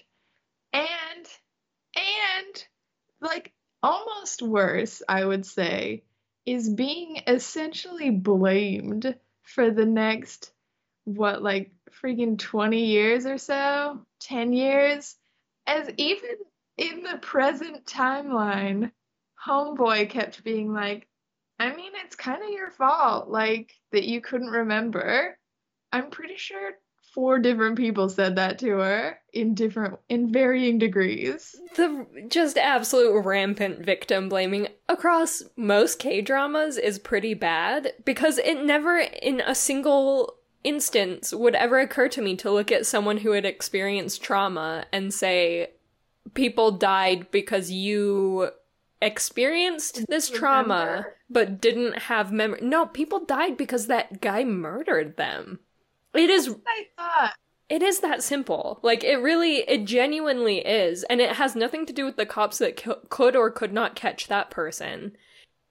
And, 0.73 1.27
and, 1.95 2.67
like, 3.21 3.53
almost 3.83 4.41
worse, 4.41 5.03
I 5.09 5.25
would 5.25 5.45
say, 5.45 6.05
is 6.47 6.69
being 6.71 7.23
essentially 7.27 8.11
blamed 8.11 9.15
for 9.43 9.71
the 9.71 9.87
next, 9.87 10.53
what, 11.05 11.43
like 11.43 11.73
freaking 11.91 12.39
20 12.39 12.87
years 12.87 13.27
or 13.27 13.37
so? 13.37 14.07
10 14.21 14.53
years? 14.53 15.17
As 15.67 15.91
even 15.97 16.37
in 16.79 17.03
the 17.03 17.19
present 17.19 17.85
timeline, 17.85 18.91
Homeboy 19.47 20.09
kept 20.11 20.45
being 20.45 20.73
like, 20.73 21.09
I 21.59 21.75
mean, 21.75 21.93
it's 22.05 22.17
kind 22.17 22.43
of 22.43 22.51
your 22.51 22.71
fault, 22.71 23.29
like, 23.29 23.73
that 23.93 24.05
you 24.05 24.21
couldn't 24.21 24.51
remember. 24.51 25.37
I'm 25.93 26.11
pretty 26.11 26.37
sure 26.37 26.73
four 27.15 27.39
different 27.39 27.77
people 27.77 28.09
said 28.09 28.37
that 28.37 28.59
to 28.59 28.79
her 28.79 29.19
in 29.33 29.55
different 29.55 29.99
in 30.09 30.33
varying 30.33 30.79
degrees. 30.79 31.55
The 31.77 32.07
just 32.29 32.57
absolute 32.57 33.23
rampant 33.25 33.85
victim 33.85 34.29
blaming 34.29 34.69
across 34.89 35.43
most 35.57 35.99
K-dramas 35.99 36.79
is 36.79 36.99
pretty 36.99 37.35
bad 37.35 37.93
because 38.05 38.39
it 38.39 38.65
never 38.65 38.99
in 38.99 39.41
a 39.41 39.55
single 39.55 40.37
instance 40.65 41.35
would 41.35 41.55
ever 41.55 41.81
occur 41.81 42.09
to 42.09 42.23
me 42.23 42.37
to 42.37 42.51
look 42.51 42.73
at 42.73 42.87
someone 42.87 43.19
who 43.19 43.33
had 43.33 43.45
experienced 43.45 44.23
trauma 44.23 44.87
and 44.93 45.13
say 45.13 45.71
people 46.35 46.71
died 46.71 47.31
because 47.31 47.71
you 47.71 48.51
experienced 49.03 50.07
this 50.09 50.31
trauma 50.31 50.79
Remember. 50.79 51.17
but 51.29 51.61
didn't 51.61 51.99
have 51.99 52.33
memory. 52.33 52.61
No, 52.63 52.87
people 52.87 53.25
died 53.25 53.57
because 53.57 53.87
that 53.89 54.21
guy 54.21 54.45
murdered 54.45 55.17
them. 55.17 55.61
It 56.15 56.31
is 56.31 56.55
I 56.67 56.87
thought. 56.97 57.35
it 57.69 57.83
is 57.83 58.01
that 58.01 58.23
simple. 58.23 58.79
Like 58.83 59.05
it 59.05 59.17
really 59.17 59.57
it 59.69 59.85
genuinely 59.85 60.59
is 60.59 61.05
and 61.05 61.21
it 61.21 61.33
has 61.37 61.55
nothing 61.57 61.87
to 61.87 61.93
do 61.93 62.05
with 62.05 62.17
the 62.17 62.27
cops 62.27 62.59
that 62.59 62.81
c- 62.81 62.93
could 63.09 63.35
or 63.37 63.51
could 63.51 63.73
not 63.73 63.95
catch 63.97 64.29
that 64.29 64.51
person 64.51 65.17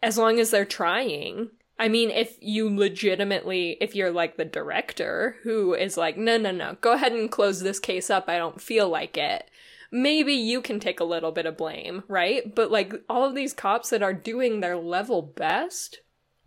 as 0.03 0.17
long 0.17 0.39
as 0.39 0.49
they're 0.51 0.65
trying. 0.65 1.49
I 1.79 1.87
mean, 1.87 2.11
if 2.11 2.37
you 2.41 2.69
legitimately, 2.75 3.77
if 3.81 3.95
you're 3.95 4.11
like 4.11 4.37
the 4.37 4.45
director 4.45 5.37
who 5.43 5.73
is 5.73 5.97
like, 5.97 6.15
no, 6.17 6.37
no, 6.37 6.51
no, 6.51 6.77
go 6.81 6.91
ahead 6.93 7.11
and 7.11 7.31
close 7.31 7.59
this 7.61 7.79
case 7.79 8.09
up. 8.11 8.25
I 8.27 8.37
don't 8.37 8.61
feel 8.61 8.87
like 8.89 9.17
it. 9.17 9.49
Maybe 9.91 10.33
you 10.33 10.61
can 10.61 10.79
take 10.79 10.99
a 10.99 11.05
little 11.05 11.31
bit 11.31 11.45
of 11.45 11.57
blame, 11.57 12.03
right? 12.07 12.53
But 12.55 12.71
like 12.71 12.93
all 13.09 13.25
of 13.25 13.35
these 13.35 13.53
cops 13.53 13.89
that 13.89 14.01
are 14.01 14.13
doing 14.13 14.59
their 14.59 14.77
level 14.77 15.21
best 15.21 15.99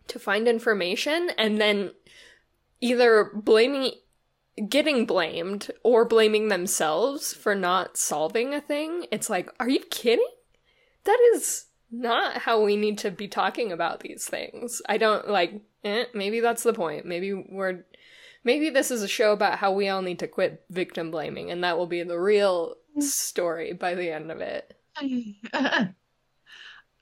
to 0.07 0.19
find 0.19 0.47
information 0.47 1.29
and 1.37 1.59
then 1.59 1.91
either 2.81 3.31
blaming 3.33 3.91
getting 4.69 5.05
blamed 5.05 5.69
or 5.83 6.05
blaming 6.05 6.47
themselves 6.47 7.33
for 7.33 7.53
not 7.53 7.97
solving 7.97 8.53
a 8.53 8.61
thing. 8.61 9.05
It's 9.11 9.29
like, 9.29 9.49
are 9.59 9.67
you 9.67 9.81
kidding? 9.89 10.25
That 11.03 11.19
is 11.33 11.65
not 11.91 12.37
how 12.37 12.63
we 12.63 12.75
need 12.75 12.97
to 12.99 13.11
be 13.11 13.27
talking 13.27 13.71
about 13.71 13.99
these 13.99 14.25
things. 14.25 14.81
I 14.87 14.97
don't 14.97 15.29
like 15.29 15.61
eh, 15.83 16.05
maybe 16.13 16.39
that's 16.39 16.63
the 16.63 16.73
point. 16.73 17.05
Maybe 17.05 17.33
we're 17.33 17.83
maybe 18.43 18.69
this 18.69 18.91
is 18.91 19.03
a 19.03 19.07
show 19.07 19.33
about 19.33 19.59
how 19.59 19.71
we 19.71 19.89
all 19.89 20.01
need 20.01 20.19
to 20.19 20.27
quit 20.27 20.63
victim 20.69 21.11
blaming 21.11 21.51
and 21.51 21.63
that 21.63 21.77
will 21.77 21.87
be 21.87 22.03
the 22.03 22.19
real 22.19 22.75
story 22.99 23.73
by 23.73 23.95
the 23.95 24.11
end 24.11 24.31
of 24.31 24.41
it. 24.41 24.77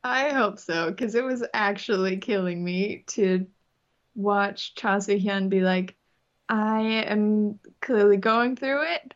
I 0.04 0.30
hope 0.30 0.60
so, 0.60 0.90
because 0.90 1.16
it 1.16 1.24
was 1.24 1.44
actually 1.54 2.18
killing 2.18 2.64
me 2.64 3.06
to 3.08 3.48
watch 4.16 4.76
Cha 4.76 5.00
Soo 5.00 5.18
Hyun 5.18 5.50
be 5.50 5.62
like, 5.62 5.96
I 6.50 6.82
am 7.08 7.60
clearly 7.82 8.18
going 8.18 8.56
through 8.56 8.84
it. 8.94 9.14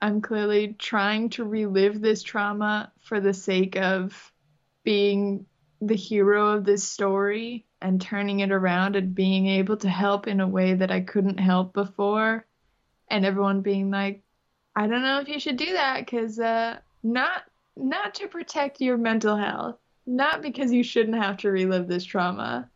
I'm 0.00 0.20
clearly 0.20 0.74
trying 0.78 1.30
to 1.30 1.44
relive 1.44 2.00
this 2.00 2.22
trauma 2.22 2.92
for 3.00 3.20
the 3.20 3.34
sake 3.34 3.76
of 3.76 4.32
being 4.84 5.46
the 5.80 5.96
hero 5.96 6.50
of 6.50 6.64
this 6.64 6.84
story 6.84 7.66
and 7.80 8.00
turning 8.00 8.40
it 8.40 8.52
around 8.52 8.96
and 8.96 9.14
being 9.14 9.46
able 9.46 9.76
to 9.78 9.88
help 9.88 10.26
in 10.28 10.40
a 10.40 10.48
way 10.48 10.74
that 10.74 10.90
I 10.90 11.00
couldn't 11.00 11.38
help 11.38 11.72
before. 11.72 12.46
And 13.08 13.24
everyone 13.24 13.62
being 13.62 13.90
like, 13.90 14.22
I 14.78 14.86
don't 14.86 15.02
know 15.02 15.18
if 15.18 15.28
you 15.28 15.40
should 15.40 15.56
do 15.56 15.72
that 15.72 15.98
because 15.98 16.38
uh, 16.38 16.78
not 17.02 17.42
not 17.76 18.14
to 18.14 18.28
protect 18.28 18.80
your 18.80 18.96
mental 18.96 19.36
health, 19.36 19.76
not 20.06 20.40
because 20.40 20.72
you 20.72 20.84
shouldn't 20.84 21.20
have 21.20 21.38
to 21.38 21.50
relive 21.50 21.88
this 21.88 22.04
trauma, 22.04 22.70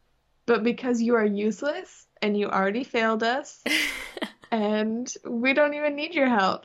but 0.44 0.64
because 0.64 1.00
you 1.00 1.14
are 1.14 1.24
useless 1.24 2.08
and 2.20 2.36
you 2.36 2.48
already 2.48 2.82
failed 2.82 3.22
us 3.22 3.62
and 4.50 5.14
we 5.24 5.54
don't 5.54 5.74
even 5.74 5.94
need 5.94 6.12
your 6.12 6.28
help. 6.28 6.64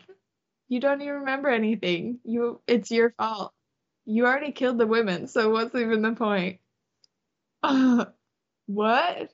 You 0.70 0.80
don't 0.80 1.04
even 1.04 1.14
remember 1.14 1.50
anything. 1.50 2.18
You 2.24 2.60
it's 2.66 2.90
your 2.90 3.12
fault. 3.12 3.54
You 4.08 4.26
already 4.26 4.54
killed 4.54 4.80
the 4.80 4.88
women, 4.88 5.28
so 5.28 5.52
what's 5.52 5.76
even 5.76 6.02
the 6.02 6.14
point? 6.14 6.62
Uh, 7.62 8.06
what? 8.66 9.32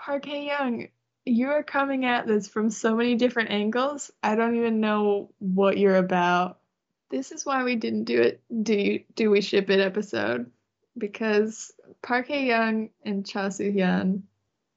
Hae 0.00 0.46
Young, 0.46 0.86
you 1.24 1.48
are 1.48 1.62
coming 1.62 2.04
at 2.04 2.26
this 2.26 2.48
from 2.48 2.70
so 2.70 2.96
many 2.96 3.14
different 3.14 3.50
angles. 3.50 4.10
I 4.22 4.34
don't 4.34 4.56
even 4.56 4.80
know 4.80 5.30
what 5.38 5.78
you're 5.78 5.96
about. 5.96 6.58
This 7.10 7.32
is 7.32 7.44
why 7.44 7.64
we 7.64 7.76
didn't 7.76 8.04
do 8.04 8.20
it. 8.20 8.40
Do 8.62 8.74
you, 8.74 9.04
do 9.14 9.30
we 9.30 9.40
ship 9.40 9.68
it 9.70 9.80
episode? 9.80 10.50
Because 10.96 11.72
Park 12.02 12.28
Hae 12.28 12.46
Young 12.46 12.90
and 13.04 13.26
Cha 13.26 13.48
Soo 13.48 13.72
Hyun 13.72 14.22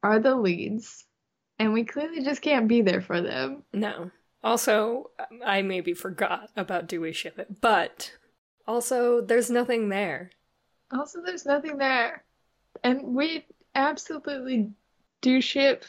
are 0.02 0.20
the 0.20 0.36
leads, 0.36 1.06
and 1.60 1.74
we 1.74 1.84
clearly 1.84 2.24
just 2.24 2.42
can't 2.42 2.68
be 2.68 2.82
there 2.82 3.02
for 3.02 3.22
them. 3.22 3.64
No. 3.74 4.12
Also, 4.44 5.12
I 5.46 5.62
maybe 5.62 5.94
forgot 5.94 6.50
about 6.58 6.88
Do 6.88 7.00
We 7.02 7.14
Ship 7.14 7.38
It, 7.40 7.62
but 7.62 8.12
also 8.68 9.22
there's 9.22 9.50
nothing 9.50 9.90
there. 9.90 10.32
Also, 10.92 11.22
there's 11.24 11.46
nothing 11.46 11.78
there, 11.78 12.24
and 12.84 13.16
we 13.16 13.46
absolutely 13.74 14.72
do 15.22 15.40
ship. 15.40 15.86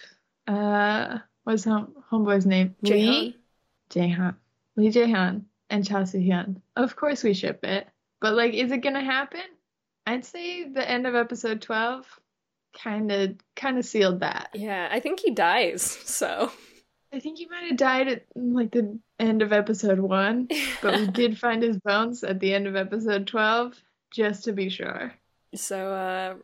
Uh, 0.46 1.18
what's 1.44 1.64
home 1.64 1.94
homeboy's 2.10 2.46
name? 2.46 2.74
Jaehyun. 2.84 3.06
Lee 3.06 3.36
Jaehyun. 3.90 4.34
Lee 4.76 4.90
Jaehyun 4.90 5.42
and 5.70 5.86
Cha 5.86 6.04
Soo 6.04 6.18
Hyun. 6.18 6.60
Of 6.76 6.96
course, 6.96 7.22
we 7.22 7.34
ship 7.34 7.64
it, 7.64 7.88
but 8.20 8.34
like, 8.34 8.54
is 8.54 8.72
it 8.72 8.78
gonna 8.78 9.04
happen? 9.04 9.42
I'd 10.06 10.24
say 10.24 10.68
the 10.68 10.88
end 10.88 11.06
of 11.06 11.14
episode 11.14 11.62
12 11.62 12.06
kind 12.74 13.10
of 13.10 13.36
kind 13.56 13.78
of 13.78 13.84
sealed 13.84 14.20
that. 14.20 14.50
Yeah, 14.54 14.88
I 14.90 15.00
think 15.00 15.20
he 15.20 15.30
dies, 15.30 15.82
so. 15.82 16.50
I 17.12 17.20
think 17.20 17.38
he 17.38 17.46
might 17.46 17.68
have 17.68 17.76
died 17.76 18.08
at 18.08 18.24
like 18.34 18.72
the 18.72 18.98
end 19.20 19.40
of 19.42 19.52
episode 19.52 20.00
1, 20.00 20.48
but 20.82 20.98
we 20.98 21.06
did 21.06 21.38
find 21.38 21.62
his 21.62 21.78
bones 21.78 22.24
at 22.24 22.40
the 22.40 22.52
end 22.52 22.66
of 22.66 22.74
episode 22.74 23.26
12 23.28 23.80
just 24.12 24.44
to 24.44 24.52
be 24.52 24.68
sure. 24.68 25.12
So 25.54 25.92
uh 25.92 26.34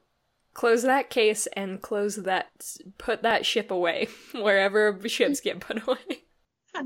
close 0.55 0.83
that 0.83 1.11
case 1.11 1.47
and 1.49 1.81
close 1.81 2.17
that 2.17 2.51
put 2.99 3.23
that 3.23 3.47
ship 3.47 3.71
away 3.71 4.09
wherever 4.35 4.99
ships 5.09 5.41
get 5.41 5.61
put 5.61 5.87
away. 5.87 6.25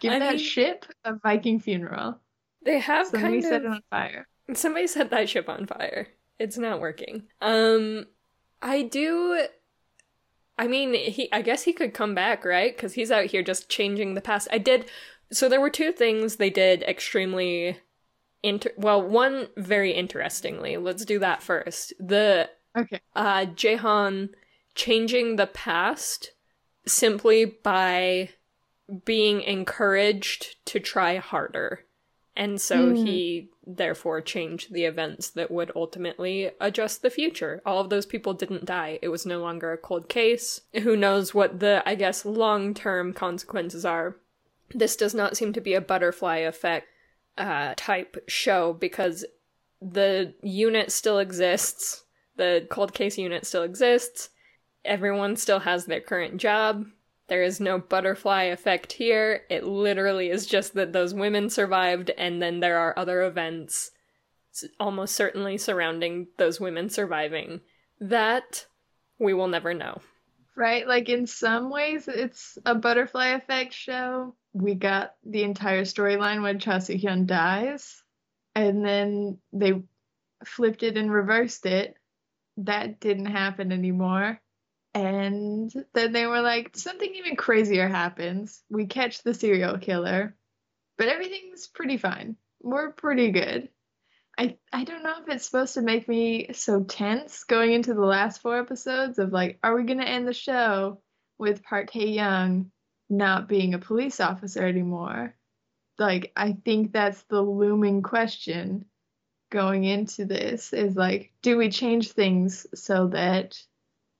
Give 0.00 0.12
I 0.12 0.18
that 0.18 0.30
mean- 0.36 0.38
ship 0.38 0.84
a 1.04 1.14
Viking 1.22 1.58
funeral. 1.60 2.18
They 2.64 2.78
have 2.78 3.06
Somebody 3.08 3.40
kind 3.40 3.44
of, 3.44 3.48
set 3.50 3.62
it 3.62 3.66
on 3.68 3.82
fire. 3.90 4.28
Somebody 4.54 4.86
set 4.86 5.10
that 5.10 5.28
ship 5.28 5.48
on 5.48 5.66
fire. 5.66 6.08
It's 6.38 6.58
not 6.58 6.80
working. 6.80 7.24
Um 7.40 8.06
I 8.60 8.82
do 8.82 9.46
I 10.58 10.66
mean, 10.68 10.92
he 10.94 11.28
I 11.32 11.42
guess 11.42 11.62
he 11.62 11.72
could 11.72 11.94
come 11.94 12.14
back, 12.14 12.44
right? 12.44 12.76
Cuz 12.76 12.92
he's 12.94 13.10
out 13.10 13.26
here 13.26 13.42
just 13.42 13.68
changing 13.68 14.14
the 14.14 14.20
past. 14.20 14.48
I 14.50 14.58
did 14.58 14.86
so 15.32 15.48
there 15.48 15.60
were 15.60 15.70
two 15.70 15.92
things 15.92 16.36
they 16.36 16.50
did 16.50 16.82
extremely 16.82 17.78
inter 18.42 18.70
well, 18.76 19.00
one 19.02 19.48
very 19.56 19.92
interestingly. 19.92 20.76
Let's 20.76 21.04
do 21.04 21.18
that 21.20 21.42
first. 21.42 21.92
The 21.98 22.50
Okay. 22.76 23.00
uh 23.14 23.46
Jae-han 23.46 24.30
changing 24.74 25.36
the 25.36 25.46
past 25.46 26.32
simply 26.86 27.44
by 27.44 28.30
being 29.04 29.42
encouraged 29.42 30.56
to 30.66 30.80
try 30.80 31.16
harder. 31.16 31.84
And 32.34 32.58
so 32.60 32.86
Mm. 32.92 33.06
he 33.06 33.48
therefore 33.66 34.22
changed 34.22 34.72
the 34.72 34.84
events 34.86 35.28
that 35.30 35.50
would 35.50 35.70
ultimately 35.76 36.50
adjust 36.60 37.02
the 37.02 37.10
future. 37.10 37.60
All 37.66 37.78
of 37.78 37.90
those 37.90 38.06
people 38.06 38.32
didn't 38.32 38.64
die. 38.64 38.98
It 39.02 39.08
was 39.08 39.26
no 39.26 39.40
longer 39.40 39.70
a 39.72 39.76
cold 39.78 40.08
case. 40.08 40.62
Who 40.82 40.96
knows 40.96 41.34
what 41.34 41.60
the, 41.60 41.82
I 41.86 41.94
guess, 41.94 42.24
long 42.24 42.72
term 42.74 43.12
consequences 43.12 43.84
are. 43.84 44.16
This 44.74 44.96
does 44.96 45.14
not 45.14 45.36
seem 45.36 45.52
to 45.52 45.60
be 45.60 45.74
a 45.74 45.80
butterfly 45.82 46.38
effect 46.38 46.88
uh, 47.38 47.74
type 47.76 48.16
show 48.28 48.72
because 48.72 49.24
the 49.80 50.34
unit 50.42 50.92
still 50.92 51.18
exists. 51.18 52.04
The 52.36 52.66
cold 52.70 52.94
case 52.94 53.18
unit 53.18 53.46
still 53.46 53.62
exists. 53.62 54.30
Everyone 54.84 55.36
still 55.36 55.60
has 55.60 55.86
their 55.86 56.00
current 56.00 56.38
job. 56.38 56.86
There 57.28 57.42
is 57.42 57.60
no 57.60 57.78
butterfly 57.78 58.44
effect 58.44 58.92
here. 58.92 59.42
It 59.48 59.64
literally 59.64 60.30
is 60.30 60.46
just 60.46 60.74
that 60.74 60.92
those 60.92 61.14
women 61.14 61.50
survived, 61.50 62.10
and 62.10 62.42
then 62.42 62.60
there 62.60 62.78
are 62.78 62.98
other 62.98 63.22
events 63.22 63.90
almost 64.78 65.14
certainly 65.14 65.56
surrounding 65.56 66.26
those 66.36 66.60
women 66.60 66.90
surviving 66.90 67.60
that 68.00 68.66
we 69.18 69.32
will 69.32 69.48
never 69.48 69.72
know. 69.72 70.00
Right? 70.56 70.86
Like 70.86 71.08
in 71.08 71.26
some 71.26 71.70
ways, 71.70 72.08
it's 72.08 72.58
a 72.66 72.74
butterfly 72.74 73.28
effect 73.28 73.72
show. 73.72 74.34
We 74.52 74.74
got 74.74 75.14
the 75.24 75.44
entire 75.44 75.82
storyline 75.82 76.42
when 76.42 76.58
Cha 76.58 76.78
Soo 76.78 76.94
Hyun 76.94 77.26
dies, 77.26 78.02
and 78.54 78.84
then 78.84 79.38
they 79.52 79.82
flipped 80.44 80.82
it 80.82 80.96
and 80.96 81.10
reversed 81.10 81.64
it. 81.64 81.96
That 82.58 83.00
didn't 83.00 83.26
happen 83.26 83.72
anymore. 83.72 84.40
And 84.94 85.72
then 85.94 86.12
they 86.12 86.26
were 86.26 86.42
like, 86.42 86.76
something 86.76 87.14
even 87.14 87.36
crazier 87.36 87.88
happens. 87.88 88.62
We 88.68 88.86
catch 88.86 89.22
the 89.22 89.32
serial 89.32 89.78
killer, 89.78 90.36
but 90.98 91.08
everything's 91.08 91.66
pretty 91.66 91.96
fine. 91.96 92.36
We're 92.60 92.92
pretty 92.92 93.30
good. 93.30 93.70
I 94.38 94.56
I 94.72 94.84
don't 94.84 95.02
know 95.02 95.14
if 95.20 95.28
it's 95.28 95.44
supposed 95.44 95.74
to 95.74 95.82
make 95.82 96.08
me 96.08 96.52
so 96.52 96.82
tense 96.84 97.44
going 97.44 97.72
into 97.72 97.94
the 97.94 98.00
last 98.00 98.40
four 98.40 98.58
episodes 98.58 99.18
of 99.18 99.32
like, 99.32 99.58
are 99.62 99.74
we 99.74 99.84
gonna 99.84 100.04
end 100.04 100.26
the 100.26 100.32
show 100.32 101.00
with 101.38 101.62
Park 101.62 101.90
Hae 101.90 102.08
Young 102.08 102.70
not 103.10 103.48
being 103.48 103.74
a 103.74 103.78
police 103.78 104.20
officer 104.20 104.66
anymore? 104.66 105.34
Like, 105.98 106.32
I 106.36 106.56
think 106.64 106.92
that's 106.92 107.22
the 107.24 107.42
looming 107.42 108.02
question 108.02 108.86
going 109.50 109.84
into 109.84 110.24
this 110.24 110.72
is 110.72 110.96
like, 110.96 111.30
do 111.42 111.58
we 111.58 111.68
change 111.68 112.12
things 112.12 112.66
so 112.74 113.08
that 113.08 113.62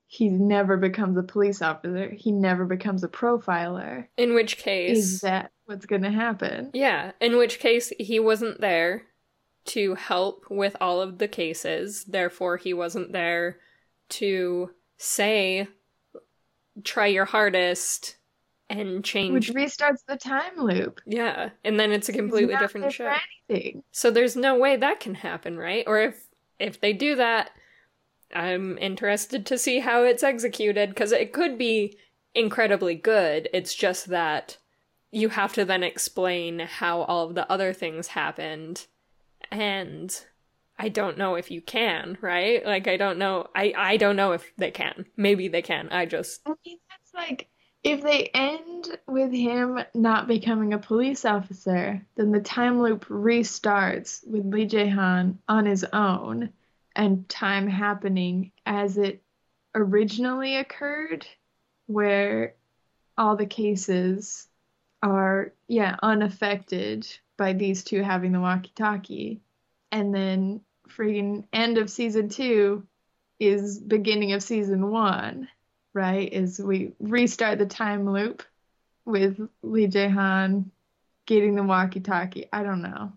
he 0.06 0.28
never 0.28 0.76
becomes 0.76 1.16
a 1.16 1.22
police 1.22 1.62
officer? 1.62 2.10
He 2.10 2.32
never 2.32 2.66
becomes 2.66 3.02
a 3.02 3.08
profiler? 3.08 4.08
In 4.18 4.34
which 4.34 4.58
case, 4.58 4.98
Is 4.98 5.20
that 5.22 5.50
what's 5.64 5.86
gonna 5.86 6.10
happen? 6.12 6.70
Yeah, 6.74 7.12
in 7.20 7.38
which 7.38 7.58
case 7.60 7.90
he 7.98 8.20
wasn't 8.20 8.60
there 8.60 9.04
to 9.64 9.94
help 9.94 10.44
with 10.50 10.76
all 10.80 11.00
of 11.00 11.18
the 11.18 11.28
cases, 11.28 12.04
therefore 12.04 12.56
he 12.56 12.74
wasn't 12.74 13.12
there 13.12 13.58
to 14.10 14.70
say 14.96 15.68
try 16.84 17.06
your 17.06 17.24
hardest 17.24 18.16
and 18.68 19.04
change 19.04 19.32
Which 19.32 19.52
restarts 19.52 20.04
the 20.06 20.16
time 20.16 20.56
loop. 20.56 21.00
Yeah, 21.06 21.50
and 21.64 21.78
then 21.78 21.92
it's 21.92 22.08
a 22.08 22.12
completely 22.12 22.56
different 22.56 22.92
show. 22.92 23.12
So 23.90 24.10
there's 24.10 24.36
no 24.36 24.56
way 24.56 24.76
that 24.76 25.00
can 25.00 25.14
happen, 25.14 25.58
right? 25.58 25.84
Or 25.86 26.00
if 26.00 26.24
if 26.58 26.80
they 26.80 26.92
do 26.92 27.16
that, 27.16 27.50
I'm 28.34 28.78
interested 28.78 29.44
to 29.46 29.58
see 29.58 29.80
how 29.80 30.04
it's 30.04 30.22
executed 30.22 30.90
because 30.90 31.12
it 31.12 31.32
could 31.32 31.58
be 31.58 31.98
incredibly 32.34 32.94
good. 32.94 33.48
It's 33.52 33.74
just 33.74 34.06
that 34.06 34.56
you 35.10 35.28
have 35.28 35.52
to 35.54 35.64
then 35.64 35.82
explain 35.82 36.60
how 36.60 37.02
all 37.02 37.28
of 37.28 37.34
the 37.34 37.50
other 37.52 37.74
things 37.74 38.08
happened, 38.08 38.86
and 39.52 40.24
I 40.78 40.88
don't 40.88 41.18
know 41.18 41.36
if 41.36 41.50
you 41.50 41.60
can, 41.60 42.18
right? 42.20 42.64
Like 42.64 42.88
I 42.88 42.96
don't 42.96 43.18
know. 43.18 43.48
I 43.54 43.72
I 43.76 43.96
don't 43.98 44.16
know 44.16 44.32
if 44.32 44.50
they 44.56 44.72
can. 44.72 45.06
Maybe 45.16 45.46
they 45.48 45.62
can. 45.62 45.90
I 45.90 46.06
just 46.06 46.40
I 46.46 46.54
mean, 46.66 46.78
that's 46.90 47.14
like 47.14 47.48
if 47.84 48.02
they 48.02 48.30
end 48.34 48.98
with 49.06 49.32
him 49.32 49.78
not 49.94 50.26
becoming 50.26 50.72
a 50.72 50.78
police 50.78 51.24
officer, 51.24 52.04
then 52.16 52.32
the 52.32 52.40
time 52.40 52.80
loop 52.80 53.06
restarts 53.06 54.26
with 54.26 54.46
Lee 54.46 54.66
Jae-han 54.66 55.38
on 55.48 55.66
his 55.66 55.84
own 55.92 56.50
and 56.94 57.28
time 57.28 57.66
happening 57.68 58.52
as 58.64 58.98
it 58.98 59.22
originally 59.74 60.56
occurred, 60.56 61.26
where 61.86 62.54
all 63.18 63.36
the 63.36 63.46
cases 63.46 64.48
are, 65.02 65.52
yeah, 65.68 65.96
unaffected 66.02 67.06
by 67.36 67.52
these 67.52 67.84
two 67.84 68.02
having 68.02 68.32
the 68.32 68.40
walkie-talkie. 68.40 69.40
And 69.90 70.14
then 70.14 70.60
freaking 70.88 71.44
end 71.52 71.78
of 71.78 71.90
season 71.90 72.28
two 72.28 72.86
is 73.40 73.78
beginning 73.78 74.32
of 74.32 74.42
season 74.42 74.90
one 74.90 75.48
right? 75.94 76.32
Is 76.32 76.58
we 76.58 76.92
restart 76.98 77.58
the 77.58 77.66
time 77.66 78.10
loop 78.10 78.42
with 79.04 79.38
Lee 79.62 79.88
Jae-han 79.88 80.70
getting 81.26 81.54
the 81.54 81.62
walkie-talkie. 81.62 82.48
I 82.52 82.62
don't 82.62 82.82
know. 82.82 83.12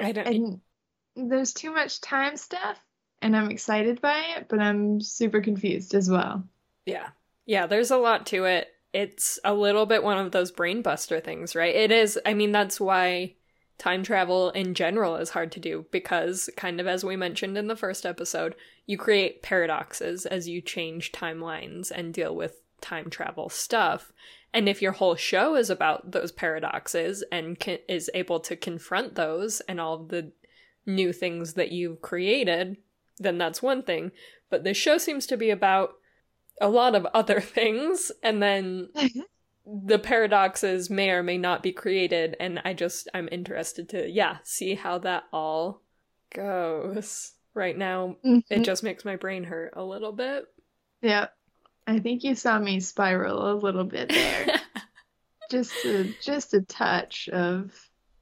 I 0.00 0.12
don't. 0.12 0.26
And 0.26 1.30
there's 1.30 1.52
too 1.52 1.72
much 1.72 2.00
time 2.00 2.36
stuff, 2.36 2.78
and 3.22 3.36
I'm 3.36 3.50
excited 3.50 4.00
by 4.00 4.18
it, 4.36 4.46
but 4.48 4.60
I'm 4.60 5.00
super 5.00 5.40
confused 5.40 5.94
as 5.94 6.10
well. 6.10 6.44
Yeah. 6.84 7.08
Yeah, 7.46 7.66
there's 7.66 7.90
a 7.90 7.96
lot 7.96 8.26
to 8.26 8.44
it. 8.44 8.68
It's 8.96 9.38
a 9.44 9.52
little 9.52 9.84
bit 9.84 10.02
one 10.02 10.16
of 10.16 10.32
those 10.32 10.50
brainbuster 10.50 11.22
things, 11.22 11.54
right? 11.54 11.74
It 11.74 11.92
is. 11.92 12.18
I 12.24 12.32
mean, 12.32 12.50
that's 12.50 12.80
why 12.80 13.34
time 13.76 14.02
travel 14.02 14.48
in 14.50 14.72
general 14.72 15.16
is 15.16 15.28
hard 15.28 15.52
to 15.52 15.60
do 15.60 15.84
because, 15.90 16.48
kind 16.56 16.80
of 16.80 16.86
as 16.86 17.04
we 17.04 17.14
mentioned 17.14 17.58
in 17.58 17.66
the 17.66 17.76
first 17.76 18.06
episode, 18.06 18.54
you 18.86 18.96
create 18.96 19.42
paradoxes 19.42 20.24
as 20.24 20.48
you 20.48 20.62
change 20.62 21.12
timelines 21.12 21.90
and 21.90 22.14
deal 22.14 22.34
with 22.34 22.62
time 22.80 23.10
travel 23.10 23.50
stuff. 23.50 24.14
And 24.54 24.66
if 24.66 24.80
your 24.80 24.92
whole 24.92 25.14
show 25.14 25.56
is 25.56 25.68
about 25.68 26.12
those 26.12 26.32
paradoxes 26.32 27.22
and 27.30 27.60
can, 27.60 27.78
is 27.90 28.10
able 28.14 28.40
to 28.40 28.56
confront 28.56 29.14
those 29.14 29.60
and 29.68 29.78
all 29.78 29.98
the 29.98 30.32
new 30.86 31.12
things 31.12 31.52
that 31.52 31.70
you've 31.70 32.00
created, 32.00 32.78
then 33.18 33.36
that's 33.36 33.60
one 33.60 33.82
thing. 33.82 34.12
But 34.48 34.64
this 34.64 34.78
show 34.78 34.96
seems 34.96 35.26
to 35.26 35.36
be 35.36 35.50
about 35.50 35.96
a 36.60 36.68
lot 36.68 36.94
of 36.94 37.06
other 37.14 37.40
things, 37.58 38.12
and 38.22 38.42
then 38.42 38.88
the 39.66 39.98
paradoxes 39.98 40.88
may 40.90 41.10
or 41.10 41.22
may 41.22 41.38
not 41.38 41.62
be 41.62 41.72
created, 41.72 42.36
and 42.40 42.60
I 42.64 42.72
just, 42.72 43.08
I'm 43.14 43.28
interested 43.32 43.88
to, 43.90 44.08
yeah, 44.08 44.38
see 44.44 44.74
how 44.74 44.98
that 44.98 45.24
all 45.32 45.82
goes. 46.34 47.32
Right 47.54 47.76
now, 47.76 48.16
it 48.22 48.44
Mhm. 48.50 48.64
just 48.64 48.82
makes 48.82 49.04
my 49.04 49.16
brain 49.16 49.42
hurt 49.44 49.72
a 49.76 49.82
little 49.82 50.12
bit. 50.12 50.44
Yeah. 51.00 51.28
I 51.86 52.00
think 52.00 52.22
you 52.24 52.34
saw 52.34 52.58
me 52.58 52.80
spiral 52.80 53.50
a 53.50 53.54
little 53.54 53.84
bit 53.84 54.08
there. 54.10 54.46
just 55.50 55.84
a, 55.84 56.04
just 56.20 56.52
a 56.52 56.60
touch 56.62 57.28
of 57.30 57.72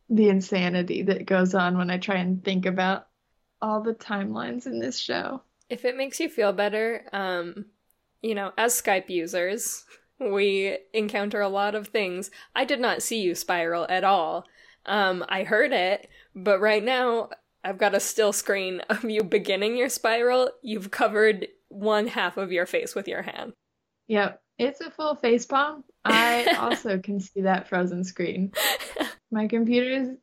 the 0.08 0.28
insanity 0.28 1.02
that 1.04 1.26
goes 1.26 1.54
on 1.54 1.76
when 1.78 1.90
I 1.90 1.98
try 1.98 2.16
and 2.16 2.44
think 2.44 2.66
about 2.66 3.08
all 3.62 3.80
the 3.82 3.94
timelines 3.94 4.66
in 4.66 4.78
this 4.78 4.98
show. 4.98 5.42
if 5.70 5.84
it 5.86 5.96
makes 5.96 6.20
you 6.20 6.28
feel 6.28 6.52
better, 6.52 7.08
um, 7.12 7.64
you 8.24 8.34
know, 8.34 8.52
as 8.56 8.80
Skype 8.80 9.10
users, 9.10 9.84
we 10.18 10.78
encounter 10.94 11.42
a 11.42 11.48
lot 11.48 11.74
of 11.74 11.88
things. 11.88 12.30
I 12.54 12.64
did 12.64 12.80
not 12.80 13.02
see 13.02 13.20
you 13.20 13.34
spiral 13.34 13.87
at 13.90 14.02
all. 14.02 14.46
Um, 14.87 15.22
I 15.28 15.44
heard 15.44 15.72
it, 15.72 16.08
but 16.34 16.58
right 16.58 16.82
now 16.82 17.28
I've 17.62 17.76
got 17.76 17.94
a 17.94 18.00
still 18.00 18.32
screen 18.32 18.80
of 18.88 19.04
you 19.04 19.22
beginning 19.22 19.76
your 19.76 19.90
spiral. 19.90 20.50
You've 20.62 20.90
covered 20.90 21.48
one 21.68 22.06
half 22.06 22.38
of 22.38 22.50
your 22.50 22.64
face 22.64 22.94
with 22.94 23.08
your 23.08 23.20
hand. 23.20 23.52
Yep. 24.08 24.40
It's 24.58 24.80
a 24.80 24.90
full 24.90 25.16
face 25.16 25.44
palm. 25.44 25.84
I 26.02 26.56
also 26.58 26.98
can 27.00 27.20
see 27.20 27.42
that 27.42 27.68
frozen 27.68 28.04
screen. 28.04 28.52
My 29.30 29.48
computer's, 29.48 30.16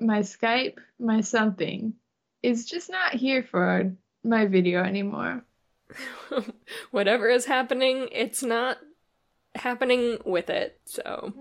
my 0.00 0.20
Skype, 0.20 0.78
my 0.98 1.20
something 1.20 1.94
is 2.42 2.66
just 2.66 2.90
not 2.90 3.14
here 3.14 3.44
for 3.44 3.94
my 4.24 4.46
video 4.46 4.82
anymore. 4.82 5.44
Whatever 6.90 7.28
is 7.28 7.46
happening, 7.46 8.08
it's 8.12 8.42
not 8.42 8.78
happening 9.54 10.18
with 10.24 10.50
it. 10.50 10.80
So, 10.86 11.32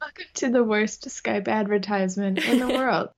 welcome 0.00 0.24
to 0.34 0.50
the 0.50 0.64
worst 0.64 1.06
Skype 1.08 1.48
advertisement 1.48 2.44
in 2.44 2.58
the 2.58 2.68
world. 2.78 3.10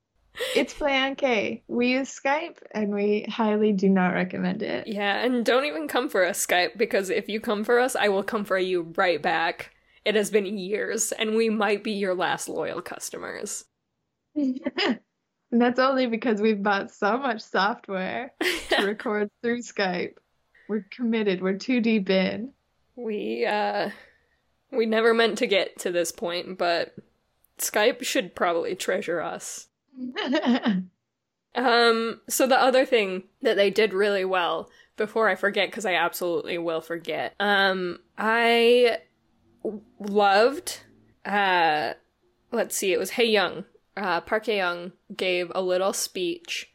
It's 0.56 0.72
Plan 0.72 1.14
K. 1.14 1.62
We 1.68 1.88
use 1.88 2.18
Skype 2.18 2.56
and 2.72 2.94
we 2.94 3.26
highly 3.28 3.72
do 3.72 3.88
not 3.88 4.14
recommend 4.14 4.62
it. 4.62 4.86
Yeah, 4.86 5.22
and 5.24 5.44
don't 5.44 5.66
even 5.66 5.88
come 5.88 6.08
for 6.08 6.24
us, 6.24 6.44
Skype, 6.44 6.78
because 6.78 7.10
if 7.10 7.28
you 7.28 7.40
come 7.40 7.64
for 7.64 7.78
us, 7.78 7.94
I 7.94 8.08
will 8.08 8.22
come 8.22 8.44
for 8.44 8.58
you 8.58 8.92
right 8.96 9.20
back. 9.20 9.74
It 10.04 10.14
has 10.16 10.30
been 10.30 10.58
years, 10.58 11.12
and 11.12 11.36
we 11.36 11.48
might 11.48 11.84
be 11.84 11.92
your 11.92 12.14
last 12.14 12.48
loyal 12.48 12.82
customers. 12.82 13.64
and 14.34 14.60
that's 15.52 15.78
only 15.78 16.06
because 16.06 16.40
we've 16.40 16.62
bought 16.62 16.90
so 16.90 17.18
much 17.18 17.40
software 17.42 18.32
to 18.70 18.84
record 18.84 19.30
through 19.42 19.60
Skype. 19.60 20.14
We're 20.72 20.86
committed. 20.90 21.42
We're 21.42 21.58
too 21.58 21.82
deep 21.82 22.08
in. 22.08 22.54
We 22.96 23.44
uh 23.44 23.90
we 24.70 24.86
never 24.86 25.12
meant 25.12 25.36
to 25.38 25.46
get 25.46 25.78
to 25.80 25.92
this 25.92 26.10
point, 26.10 26.56
but 26.56 26.94
Skype 27.58 28.02
should 28.02 28.34
probably 28.34 28.74
treasure 28.74 29.20
us. 29.20 29.66
um, 31.54 32.22
so 32.26 32.46
the 32.46 32.58
other 32.58 32.86
thing 32.86 33.24
that 33.42 33.56
they 33.56 33.68
did 33.68 33.92
really 33.92 34.24
well, 34.24 34.70
before 34.96 35.28
I 35.28 35.34
forget, 35.34 35.68
because 35.68 35.84
I 35.84 35.92
absolutely 35.92 36.56
will 36.56 36.80
forget, 36.80 37.34
um, 37.38 37.98
I 38.16 38.96
loved, 40.00 40.80
uh, 41.26 41.92
let's 42.50 42.74
see, 42.74 42.94
it 42.94 42.98
was 42.98 43.10
Hae 43.10 43.26
Young. 43.26 43.66
Uh, 43.94 44.22
Park 44.22 44.48
Young 44.48 44.92
gave 45.14 45.52
a 45.54 45.60
little 45.60 45.92
speech. 45.92 46.71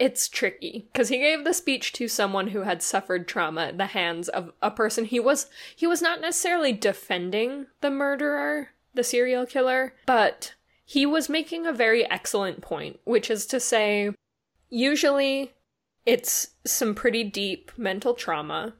It's 0.00 0.30
tricky 0.30 0.88
because 0.90 1.10
he 1.10 1.18
gave 1.18 1.44
the 1.44 1.52
speech 1.52 1.92
to 1.92 2.08
someone 2.08 2.48
who 2.48 2.62
had 2.62 2.82
suffered 2.82 3.28
trauma 3.28 3.66
at 3.66 3.76
the 3.76 3.86
hands 3.86 4.30
of 4.30 4.50
a 4.62 4.70
person 4.70 5.04
he 5.04 5.20
was 5.20 5.46
he 5.76 5.86
was 5.86 6.00
not 6.00 6.22
necessarily 6.22 6.72
defending 6.72 7.66
the 7.82 7.90
murderer, 7.90 8.70
the 8.94 9.04
serial 9.04 9.44
killer, 9.44 9.94
but 10.06 10.54
he 10.86 11.04
was 11.04 11.28
making 11.28 11.66
a 11.66 11.72
very 11.72 12.10
excellent 12.10 12.62
point, 12.62 12.98
which 13.04 13.30
is 13.30 13.44
to 13.46 13.60
say, 13.60 14.10
usually 14.70 15.52
it's 16.06 16.54
some 16.64 16.94
pretty 16.94 17.22
deep 17.22 17.70
mental 17.76 18.14
trauma 18.14 18.72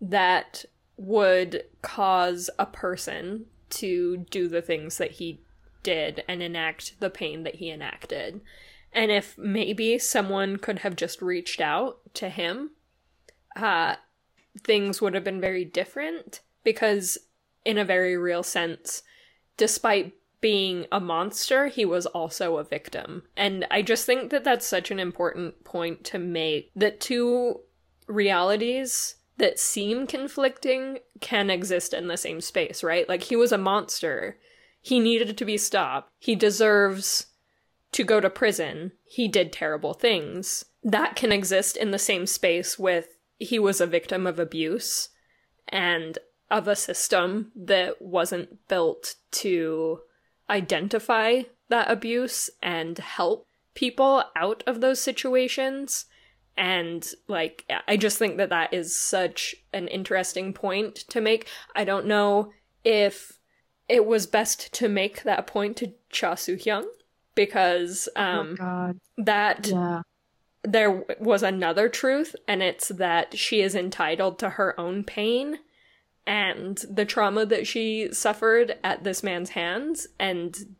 that 0.00 0.64
would 0.96 1.64
cause 1.82 2.48
a 2.58 2.64
person 2.64 3.44
to 3.68 4.24
do 4.30 4.48
the 4.48 4.62
things 4.62 4.96
that 4.96 5.12
he 5.12 5.42
did 5.82 6.24
and 6.26 6.42
enact 6.42 6.98
the 6.98 7.10
pain 7.10 7.42
that 7.42 7.56
he 7.56 7.70
enacted. 7.70 8.40
And 8.92 9.10
if 9.10 9.38
maybe 9.38 9.98
someone 9.98 10.56
could 10.56 10.80
have 10.80 10.96
just 10.96 11.22
reached 11.22 11.60
out 11.60 11.98
to 12.14 12.28
him, 12.28 12.72
uh, 13.56 13.96
things 14.62 15.00
would 15.00 15.14
have 15.14 15.24
been 15.24 15.40
very 15.40 15.64
different 15.64 16.40
because, 16.62 17.18
in 17.64 17.78
a 17.78 17.84
very 17.84 18.16
real 18.16 18.42
sense, 18.42 19.02
despite 19.56 20.12
being 20.40 20.86
a 20.90 21.00
monster, 21.00 21.68
he 21.68 21.84
was 21.84 22.04
also 22.06 22.56
a 22.56 22.64
victim. 22.64 23.22
And 23.36 23.66
I 23.70 23.80
just 23.80 24.04
think 24.04 24.30
that 24.30 24.44
that's 24.44 24.66
such 24.66 24.90
an 24.90 24.98
important 24.98 25.64
point 25.64 26.04
to 26.04 26.18
make 26.18 26.70
that 26.74 27.00
two 27.00 27.60
realities 28.06 29.16
that 29.38 29.58
seem 29.58 30.06
conflicting 30.06 30.98
can 31.20 31.48
exist 31.48 31.94
in 31.94 32.08
the 32.08 32.16
same 32.16 32.40
space, 32.40 32.82
right? 32.82 33.08
Like 33.08 33.22
he 33.22 33.36
was 33.36 33.52
a 33.52 33.58
monster. 33.58 34.38
He 34.80 35.00
needed 35.00 35.38
to 35.38 35.44
be 35.44 35.56
stopped. 35.56 36.10
He 36.18 36.34
deserves 36.34 37.26
to 37.92 38.04
go 38.04 38.20
to 38.20 38.30
prison. 38.30 38.92
He 39.04 39.28
did 39.28 39.52
terrible 39.52 39.94
things. 39.94 40.64
That 40.82 41.14
can 41.14 41.30
exist 41.30 41.76
in 41.76 41.90
the 41.90 41.98
same 41.98 42.26
space 42.26 42.78
with 42.78 43.08
he 43.38 43.58
was 43.58 43.80
a 43.80 43.86
victim 43.86 44.26
of 44.26 44.38
abuse 44.38 45.10
and 45.68 46.18
of 46.50 46.68
a 46.68 46.76
system 46.76 47.52
that 47.56 48.00
wasn't 48.00 48.68
built 48.68 49.14
to 49.30 50.00
identify 50.50 51.42
that 51.68 51.90
abuse 51.90 52.50
and 52.62 52.98
help 52.98 53.46
people 53.74 54.22
out 54.36 54.62
of 54.66 54.80
those 54.80 55.00
situations. 55.00 56.06
And, 56.56 57.08
like, 57.28 57.64
I 57.88 57.96
just 57.96 58.18
think 58.18 58.36
that 58.36 58.50
that 58.50 58.74
is 58.74 58.94
such 58.94 59.54
an 59.72 59.88
interesting 59.88 60.52
point 60.52 60.96
to 61.08 61.20
make. 61.20 61.48
I 61.74 61.84
don't 61.84 62.06
know 62.06 62.52
if 62.84 63.38
it 63.88 64.04
was 64.04 64.26
best 64.26 64.72
to 64.74 64.88
make 64.88 65.22
that 65.22 65.46
point 65.46 65.78
to 65.78 65.94
Cha 66.10 66.34
Soo 66.34 66.56
Hyun 66.56 66.84
because 67.34 68.08
um, 68.16 68.56
oh 68.60 68.94
that 69.18 69.68
yeah. 69.68 70.02
there 70.62 71.04
was 71.20 71.42
another 71.42 71.88
truth, 71.88 72.34
and 72.46 72.62
it's 72.62 72.88
that 72.88 73.36
she 73.36 73.60
is 73.60 73.74
entitled 73.74 74.38
to 74.38 74.50
her 74.50 74.78
own 74.78 75.04
pain 75.04 75.58
and 76.26 76.84
the 76.88 77.04
trauma 77.04 77.44
that 77.46 77.66
she 77.66 78.12
suffered 78.12 78.76
at 78.84 79.04
this 79.04 79.22
man's 79.22 79.50
hands, 79.50 80.06
and 80.18 80.76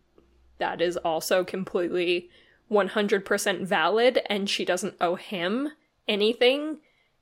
that 0.58 0.80
is 0.80 0.96
also 0.98 1.42
completely 1.42 2.30
100% 2.70 3.66
valid, 3.66 4.20
and 4.26 4.48
she 4.48 4.64
doesn't 4.64 4.94
owe 5.00 5.16
him 5.16 5.70
anything, 6.06 6.78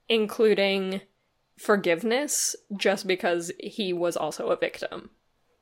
including 0.08 1.00
forgiveness, 1.56 2.54
just 2.76 3.06
because 3.06 3.50
he 3.58 3.92
was 3.92 4.16
also 4.16 4.48
a 4.48 4.56
victim. 4.56 5.10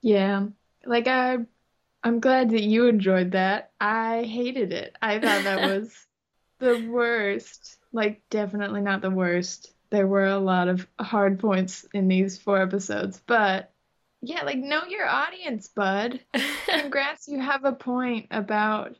Yeah. 0.00 0.46
Like, 0.84 1.06
I. 1.06 1.38
I'm 2.02 2.20
glad 2.20 2.50
that 2.50 2.62
you 2.62 2.86
enjoyed 2.86 3.32
that. 3.32 3.72
I 3.80 4.24
hated 4.24 4.72
it. 4.72 4.96
I 5.02 5.18
thought 5.18 5.44
that 5.44 5.62
was 5.68 5.94
the 6.58 6.78
worst. 6.90 7.76
Like, 7.92 8.22
definitely 8.30 8.80
not 8.80 9.02
the 9.02 9.10
worst 9.10 9.72
there 9.90 10.06
were 10.06 10.26
a 10.26 10.38
lot 10.38 10.68
of 10.68 10.86
hard 11.00 11.38
points 11.38 11.86
in 11.92 12.08
these 12.08 12.38
four 12.38 12.60
episodes, 12.60 13.20
but 13.26 13.72
yeah, 14.20 14.44
like 14.44 14.58
know 14.58 14.84
your 14.84 15.06
audience, 15.06 15.68
bud. 15.68 16.20
Congrats, 16.68 17.28
you 17.28 17.40
have 17.40 17.64
a 17.64 17.72
point 17.72 18.26
about 18.30 18.96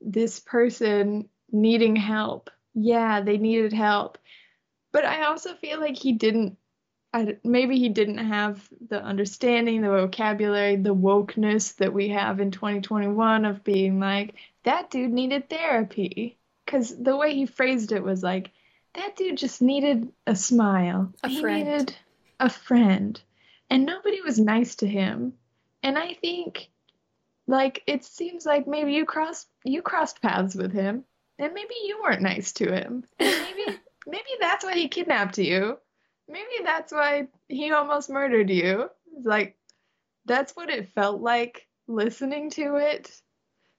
this 0.00 0.40
person 0.40 1.28
needing 1.50 1.96
help. 1.96 2.50
Yeah, 2.74 3.20
they 3.20 3.38
needed 3.38 3.72
help. 3.72 4.18
But 4.92 5.04
I 5.04 5.24
also 5.24 5.54
feel 5.54 5.80
like 5.80 5.96
he 5.96 6.12
didn't 6.12 6.56
I, 7.12 7.36
maybe 7.42 7.78
he 7.78 7.88
didn't 7.88 8.18
have 8.18 8.68
the 8.88 9.02
understanding, 9.02 9.80
the 9.80 9.88
vocabulary, 9.88 10.76
the 10.76 10.94
wokeness 10.94 11.76
that 11.76 11.92
we 11.92 12.08
have 12.08 12.40
in 12.40 12.50
2021 12.50 13.44
of 13.44 13.64
being 13.64 13.98
like, 13.98 14.34
that 14.64 14.90
dude 14.90 15.12
needed 15.12 15.48
therapy. 15.48 16.38
Because 16.64 16.94
the 16.96 17.16
way 17.16 17.34
he 17.34 17.46
phrased 17.46 17.92
it 17.92 18.02
was 18.02 18.22
like, 18.22 18.50
that 18.94 19.16
dude 19.16 19.38
just 19.38 19.62
needed 19.62 20.12
a 20.26 20.36
smile. 20.36 21.12
A 21.22 21.28
he 21.28 21.40
friend. 21.40 21.68
needed 21.68 21.96
a 22.40 22.50
friend. 22.50 23.20
And 23.70 23.86
nobody 23.86 24.20
was 24.20 24.38
nice 24.38 24.76
to 24.76 24.86
him. 24.86 25.34
And 25.82 25.96
I 25.98 26.14
think 26.14 26.70
like 27.46 27.82
it 27.86 28.04
seems 28.04 28.44
like 28.44 28.66
maybe 28.66 28.92
you 28.92 29.06
crossed 29.06 29.48
you 29.64 29.82
crossed 29.82 30.20
paths 30.20 30.54
with 30.54 30.72
him. 30.72 31.04
And 31.38 31.54
maybe 31.54 31.74
you 31.84 32.00
weren't 32.02 32.22
nice 32.22 32.52
to 32.54 32.70
him. 32.70 33.04
And 33.18 33.42
maybe 33.42 33.78
maybe 34.06 34.30
that's 34.40 34.64
why 34.64 34.74
he 34.74 34.88
kidnapped 34.88 35.38
you. 35.38 35.78
Maybe 36.28 36.64
that's 36.64 36.92
why 36.92 37.28
he 37.48 37.72
almost 37.72 38.10
murdered 38.10 38.50
you. 38.50 38.90
Like 39.22 39.56
that's 40.26 40.54
what 40.54 40.70
it 40.70 40.92
felt 40.94 41.20
like 41.20 41.66
listening 41.86 42.50
to 42.50 42.76
it 42.76 43.20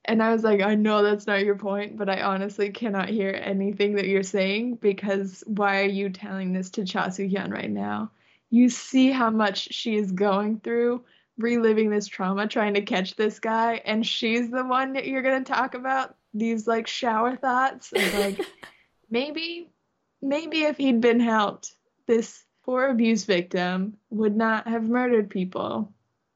and 0.05 0.23
I 0.23 0.31
was 0.31 0.43
like, 0.43 0.61
I 0.61 0.75
know 0.75 1.03
that's 1.03 1.27
not 1.27 1.45
your 1.45 1.55
point, 1.55 1.97
but 1.97 2.09
I 2.09 2.21
honestly 2.21 2.71
cannot 2.71 3.09
hear 3.09 3.29
anything 3.43 3.95
that 3.95 4.07
you're 4.07 4.23
saying 4.23 4.75
because 4.75 5.43
why 5.45 5.81
are 5.81 5.87
you 5.87 6.09
telling 6.09 6.53
this 6.53 6.71
to 6.71 6.83
Cha 6.85 7.09
Soo 7.09 7.27
Hyun 7.27 7.51
right 7.51 7.69
now? 7.69 8.11
You 8.49 8.69
see 8.69 9.11
how 9.11 9.29
much 9.29 9.71
she 9.71 9.95
is 9.95 10.11
going 10.11 10.61
through, 10.61 11.03
reliving 11.37 11.91
this 11.91 12.07
trauma, 12.07 12.47
trying 12.47 12.73
to 12.73 12.81
catch 12.81 13.15
this 13.15 13.39
guy, 13.39 13.81
and 13.85 14.05
she's 14.05 14.49
the 14.49 14.65
one 14.65 14.93
that 14.93 15.05
you're 15.05 15.21
gonna 15.21 15.43
talk 15.43 15.75
about 15.75 16.15
these 16.33 16.65
like 16.65 16.87
shower 16.87 17.35
thoughts 17.35 17.91
of 17.91 18.13
like 18.15 18.43
maybe 19.11 19.69
maybe 20.21 20.63
if 20.63 20.77
he'd 20.77 21.01
been 21.01 21.19
helped, 21.19 21.75
this 22.09 22.43
poor 22.65 22.89
abuse 22.89 23.23
victim 23.23 23.95
would 24.09 24.35
not 24.35 24.67
have 24.67 24.89
murdered 24.89 25.29
people. 25.29 25.93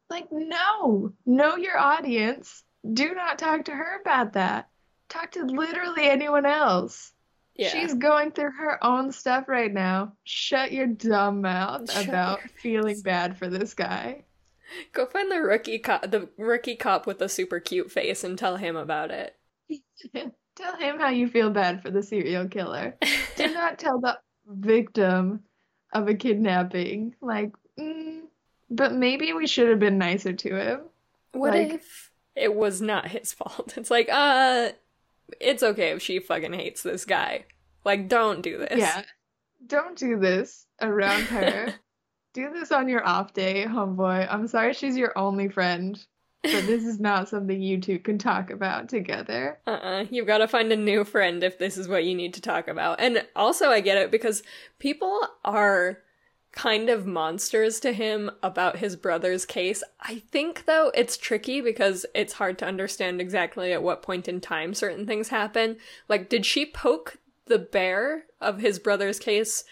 Like, 0.08 0.28
no, 0.32 1.12
know 1.26 1.56
your 1.56 1.80
audience 1.80 2.64
do 2.94 3.16
not 3.16 3.40
talk 3.40 3.66
to 3.66 3.72
her 3.72 4.00
about 4.00 4.34
that. 4.34 4.70
Talk 5.10 5.32
to 5.32 5.44
literally 5.44 6.08
anyone 6.08 6.46
else. 6.46 7.12
Yeah. 7.56 7.70
She's 7.70 7.96
going 7.96 8.32
through 8.32 8.52
her 8.52 8.84
own 8.84 9.12
stuff 9.12 9.48
right 9.48 9.74
now. 9.74 10.14
Shut 10.26 10.72
your 10.72 10.86
dumb 10.86 11.42
mouth 11.42 11.92
Shut 11.92 12.08
about 12.08 12.42
feeling 12.62 13.02
bad 13.02 13.36
for 13.36 13.48
this 13.48 13.74
guy. 13.74 14.26
Go 14.92 15.08
find 15.08 15.32
the 15.32 15.42
rookie 15.42 15.80
cop, 15.80 16.12
the 16.12 16.30
rookie 16.38 16.76
cop 16.76 17.08
with 17.08 17.18
the 17.18 17.30
super 17.30 17.60
cute 17.60 17.92
face, 17.92 18.24
and 18.24 18.38
tell 18.38 18.58
him 18.58 18.76
about 18.76 19.10
it. 19.10 19.36
Tell 20.56 20.76
him 20.78 21.00
how 21.00 21.10
you 21.10 21.28
feel 21.28 21.50
bad 21.50 21.82
for 21.82 21.90
the 21.90 22.04
serial 22.04 22.48
killer. 22.48 22.96
Do 23.38 23.52
not 23.56 23.80
tell 23.80 24.00
the 24.00 24.20
victim 24.46 25.42
of 25.96 26.08
a 26.08 26.14
kidnapping. 26.14 27.16
Like, 27.22 27.52
mm, 27.80 28.22
but 28.70 28.94
maybe 28.94 29.34
we 29.34 29.48
should 29.48 29.70
have 29.70 29.80
been 29.80 29.98
nicer 29.98 30.34
to 30.34 30.56
him. 30.56 30.82
What 31.32 31.54
Like- 31.54 31.74
if 31.74 32.12
it 32.36 32.54
was 32.56 32.82
not 32.82 33.08
his 33.08 33.34
fault? 33.40 33.74
It's 33.78 33.92
like, 33.92 34.10
uh, 34.12 34.70
it's 35.40 35.64
okay 35.64 35.92
if 35.92 36.02
she 36.02 36.20
fucking 36.20 36.54
hates 36.54 36.84
this 36.84 37.06
guy. 37.06 37.46
Like, 37.86 38.08
don't 38.08 38.42
do 38.42 38.58
this. 38.60 38.78
Yeah. 38.80 39.04
Don't 39.68 39.98
do 39.98 40.18
this 40.20 40.66
around 40.82 41.24
her. 41.24 41.74
do 42.34 42.52
this 42.52 42.72
on 42.72 42.88
your 42.90 43.06
off 43.06 43.34
day, 43.34 43.66
homeboy. 43.68 44.28
I'm 44.30 44.48
sorry 44.48 44.74
she's 44.74 44.98
your 44.98 45.18
only 45.18 45.50
friend, 45.50 46.04
but 46.44 46.68
this 46.68 46.84
is 46.84 47.00
not 47.00 47.30
something 47.30 47.62
you 47.62 47.80
two 47.80 48.00
can 48.00 48.18
talk 48.18 48.50
about 48.50 48.90
together. 48.90 49.58
Uh-uh. 49.66 50.06
You've 50.12 50.28
got 50.28 50.40
to 50.40 50.48
find 50.48 50.72
a 50.72 50.78
new 50.78 51.04
friend 51.04 51.44
if 51.44 51.58
this 51.58 51.78
is 51.78 51.88
what 51.88 52.04
you 52.04 52.14
need 52.14 52.34
to 52.36 52.42
talk 52.42 52.68
about. 52.68 53.00
And 53.00 53.26
also, 53.36 53.70
I 53.70 53.80
get 53.80 53.98
it 53.98 54.12
because 54.12 54.44
people 54.80 55.20
are 55.46 56.00
kind 56.52 56.90
of 56.90 57.08
monsters 57.08 57.80
to 57.80 57.92
him 57.94 58.30
about 58.44 58.78
his 58.78 58.96
brother's 58.96 59.46
case. 59.46 59.84
I 60.02 60.22
think, 60.32 60.66
though, 60.66 60.92
it's 60.94 61.18
tricky 61.18 61.62
because 61.62 62.06
it's 62.14 62.34
hard 62.34 62.60
to 62.60 62.68
understand 62.68 63.20
exactly 63.20 63.74
at 63.74 63.82
what 63.82 64.04
point 64.04 64.28
in 64.28 64.40
time 64.40 64.74
certain 64.74 65.08
things 65.08 65.30
happen. 65.30 65.78
Like, 66.08 66.30
did 66.30 66.46
she 66.46 66.66
poke 66.66 67.18
the 67.46 67.60
bear 67.60 68.26
of 68.40 68.60
his 68.60 68.80
brother's 68.80 69.18
case 69.18 69.64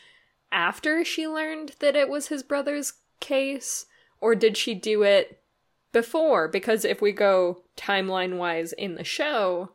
after 0.51 1.05
she 1.05 1.27
learned 1.27 1.73
that 1.79 1.95
it 1.95 2.09
was 2.09 2.27
his 2.27 2.43
brother's 2.43 2.93
case? 3.19 3.85
Or 4.19 4.35
did 4.35 4.55
she 4.55 4.73
do 4.73 5.03
it 5.03 5.40
before? 5.91 6.47
Because 6.47 6.85
if 6.85 7.01
we 7.01 7.11
go 7.11 7.63
timeline 7.77 8.37
wise 8.37 8.73
in 8.73 8.95
the 8.95 9.03
show, 9.03 9.71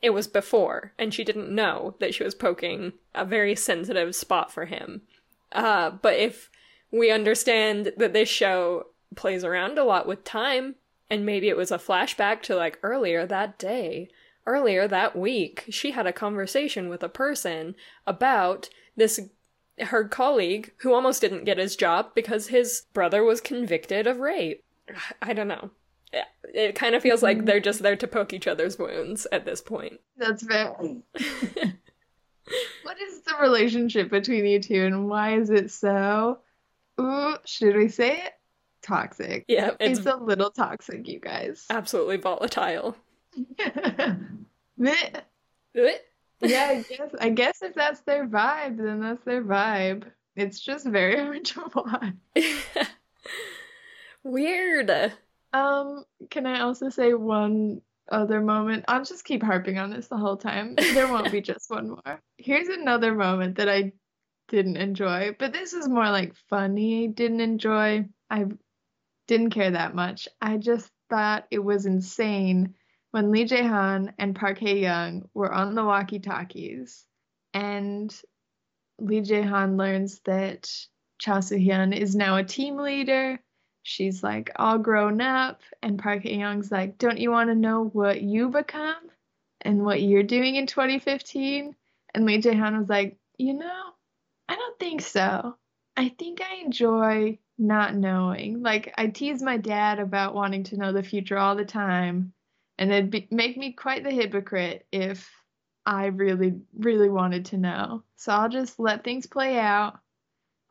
it 0.00 0.10
was 0.10 0.26
before, 0.26 0.92
and 0.98 1.14
she 1.14 1.22
didn't 1.22 1.54
know 1.54 1.94
that 2.00 2.14
she 2.14 2.24
was 2.24 2.34
poking 2.34 2.94
a 3.14 3.24
very 3.24 3.54
sensitive 3.54 4.14
spot 4.16 4.52
for 4.52 4.64
him. 4.64 5.02
Uh, 5.52 5.90
but 5.90 6.14
if 6.14 6.50
we 6.90 7.10
understand 7.10 7.92
that 7.96 8.12
this 8.12 8.28
show 8.28 8.86
plays 9.14 9.44
around 9.44 9.78
a 9.78 9.84
lot 9.84 10.06
with 10.06 10.24
time, 10.24 10.74
and 11.08 11.24
maybe 11.24 11.48
it 11.48 11.56
was 11.56 11.70
a 11.70 11.78
flashback 11.78 12.42
to 12.42 12.56
like 12.56 12.78
earlier 12.82 13.26
that 13.26 13.58
day, 13.58 14.08
earlier 14.46 14.88
that 14.88 15.16
week, 15.16 15.64
she 15.70 15.92
had 15.92 16.06
a 16.06 16.12
conversation 16.12 16.88
with 16.88 17.02
a 17.02 17.08
person 17.08 17.74
about 18.06 18.68
this 18.96 19.20
her 19.78 20.04
colleague 20.04 20.72
who 20.78 20.92
almost 20.92 21.20
didn't 21.20 21.44
get 21.44 21.58
his 21.58 21.76
job 21.76 22.14
because 22.14 22.48
his 22.48 22.84
brother 22.92 23.24
was 23.24 23.40
convicted 23.40 24.06
of 24.06 24.18
rape. 24.18 24.62
I 25.22 25.32
don't 25.32 25.48
know. 25.48 25.70
It- 26.12 26.26
It 26.54 26.74
kind 26.74 26.94
of 26.94 27.02
feels 27.02 27.22
like 27.22 27.44
they're 27.46 27.60
just 27.60 27.82
there 27.82 27.96
to 27.96 28.06
poke 28.06 28.32
each 28.34 28.46
other's 28.46 28.78
wounds 28.78 29.26
at 29.32 29.44
this 29.46 29.60
point. 29.62 30.00
That's 30.16 30.42
fair. 30.46 30.70
what 32.82 33.00
is 33.00 33.22
the 33.22 33.34
relationship 33.40 34.10
between 34.10 34.44
you 34.44 34.60
two 34.60 34.84
and 34.84 35.08
why 35.08 35.36
is 35.36 35.48
it 35.50 35.70
so 35.70 36.38
ooh, 37.00 37.34
should 37.46 37.76
we 37.76 37.88
say 37.88 38.18
it? 38.18 38.32
Toxic. 38.82 39.44
Yeah, 39.48 39.70
it's, 39.80 40.00
It's, 40.00 40.06
a 40.08 40.16
little 40.16 40.50
toxic, 40.50 41.06
you 41.08 41.20
guys. 41.20 41.64
absolutely 41.70 42.16
volatile. 42.18 42.96
Yeah, 46.44 46.66
I 46.70 46.84
guess 46.88 47.10
I 47.20 47.28
guess 47.30 47.62
if 47.62 47.74
that's 47.74 48.00
their 48.00 48.26
vibe, 48.26 48.76
then 48.76 49.00
that's 49.00 49.24
their 49.24 49.42
vibe. 49.44 50.04
It's 50.34 50.58
just 50.60 50.84
very 50.86 51.16
hard 51.18 51.44
to 51.44 51.70
watch. 51.74 52.94
Weird. 54.24 55.12
Um, 55.52 56.04
can 56.30 56.46
I 56.46 56.60
also 56.60 56.88
say 56.88 57.14
one 57.14 57.82
other 58.10 58.40
moment? 58.40 58.84
I'll 58.88 59.04
just 59.04 59.24
keep 59.24 59.42
harping 59.42 59.78
on 59.78 59.90
this 59.90 60.08
the 60.08 60.16
whole 60.16 60.36
time. 60.36 60.76
There 60.76 61.08
won't 61.08 61.32
be 61.32 61.40
just 61.52 61.70
one 61.70 61.90
more. 61.90 62.20
Here's 62.38 62.68
another 62.68 63.14
moment 63.14 63.56
that 63.56 63.68
I 63.68 63.92
didn't 64.48 64.76
enjoy, 64.76 65.34
but 65.38 65.52
this 65.52 65.72
is 65.72 65.88
more 65.88 66.10
like 66.10 66.34
funny. 66.48 67.08
Didn't 67.08 67.40
enjoy. 67.40 68.06
I 68.30 68.46
didn't 69.26 69.50
care 69.50 69.70
that 69.72 69.94
much. 69.94 70.28
I 70.40 70.56
just 70.56 70.90
thought 71.10 71.46
it 71.50 71.58
was 71.58 71.86
insane 71.86 72.74
when 73.10 73.30
Lee 73.30 73.44
Jae-han 73.44 74.14
and 74.18 74.34
Park 74.34 74.58
Hae-young 74.58 75.28
were 75.34 75.52
on 75.52 75.74
the 75.74 75.84
walkie-talkies 75.84 77.04
and 77.52 78.14
Lee 78.98 79.20
Jae-han 79.20 79.76
learns 79.76 80.20
that 80.24 80.70
Cha 81.18 81.40
Soo-hyun 81.40 81.96
is 81.96 82.16
now 82.16 82.36
a 82.36 82.44
team 82.44 82.76
leader 82.76 83.38
she's 83.82 84.22
like 84.22 84.50
all 84.56 84.78
grown 84.78 85.20
up 85.20 85.60
and 85.82 85.98
Park 85.98 86.22
Hae-young's 86.22 86.70
like, 86.70 86.98
"Don't 86.98 87.18
you 87.18 87.30
want 87.30 87.50
to 87.50 87.54
know 87.54 87.84
what 87.84 88.22
you 88.22 88.48
become 88.48 89.10
and 89.60 89.84
what 89.84 90.02
you're 90.02 90.22
doing 90.22 90.56
in 90.56 90.66
2015?" 90.66 91.74
And 92.14 92.24
Lee 92.24 92.40
Jae-han 92.40 92.78
was 92.78 92.88
like, 92.88 93.18
"You 93.38 93.54
know, 93.54 93.82
I 94.48 94.56
don't 94.56 94.78
think 94.78 95.00
so. 95.02 95.56
I 95.96 96.08
think 96.10 96.40
I 96.40 96.56
enjoy 96.56 97.38
not 97.58 97.94
knowing. 97.94 98.62
Like 98.62 98.92
I 98.96 99.08
tease 99.08 99.42
my 99.42 99.56
dad 99.56 99.98
about 99.98 100.34
wanting 100.34 100.64
to 100.64 100.76
know 100.76 100.92
the 100.92 101.02
future 101.02 101.38
all 101.38 101.56
the 101.56 101.64
time, 101.64 102.32
and 102.78 102.92
it'd 102.92 103.10
be, 103.10 103.28
make 103.30 103.56
me 103.56 103.72
quite 103.72 104.04
the 104.04 104.10
hypocrite 104.10 104.86
if 104.92 105.30
I 105.86 106.06
really 106.06 106.60
really 106.78 107.08
wanted 107.10 107.46
to 107.46 107.58
know. 107.58 108.04
So 108.16 108.32
I'll 108.32 108.48
just 108.48 108.78
let 108.78 109.04
things 109.04 109.26
play 109.26 109.58
out. 109.58 109.98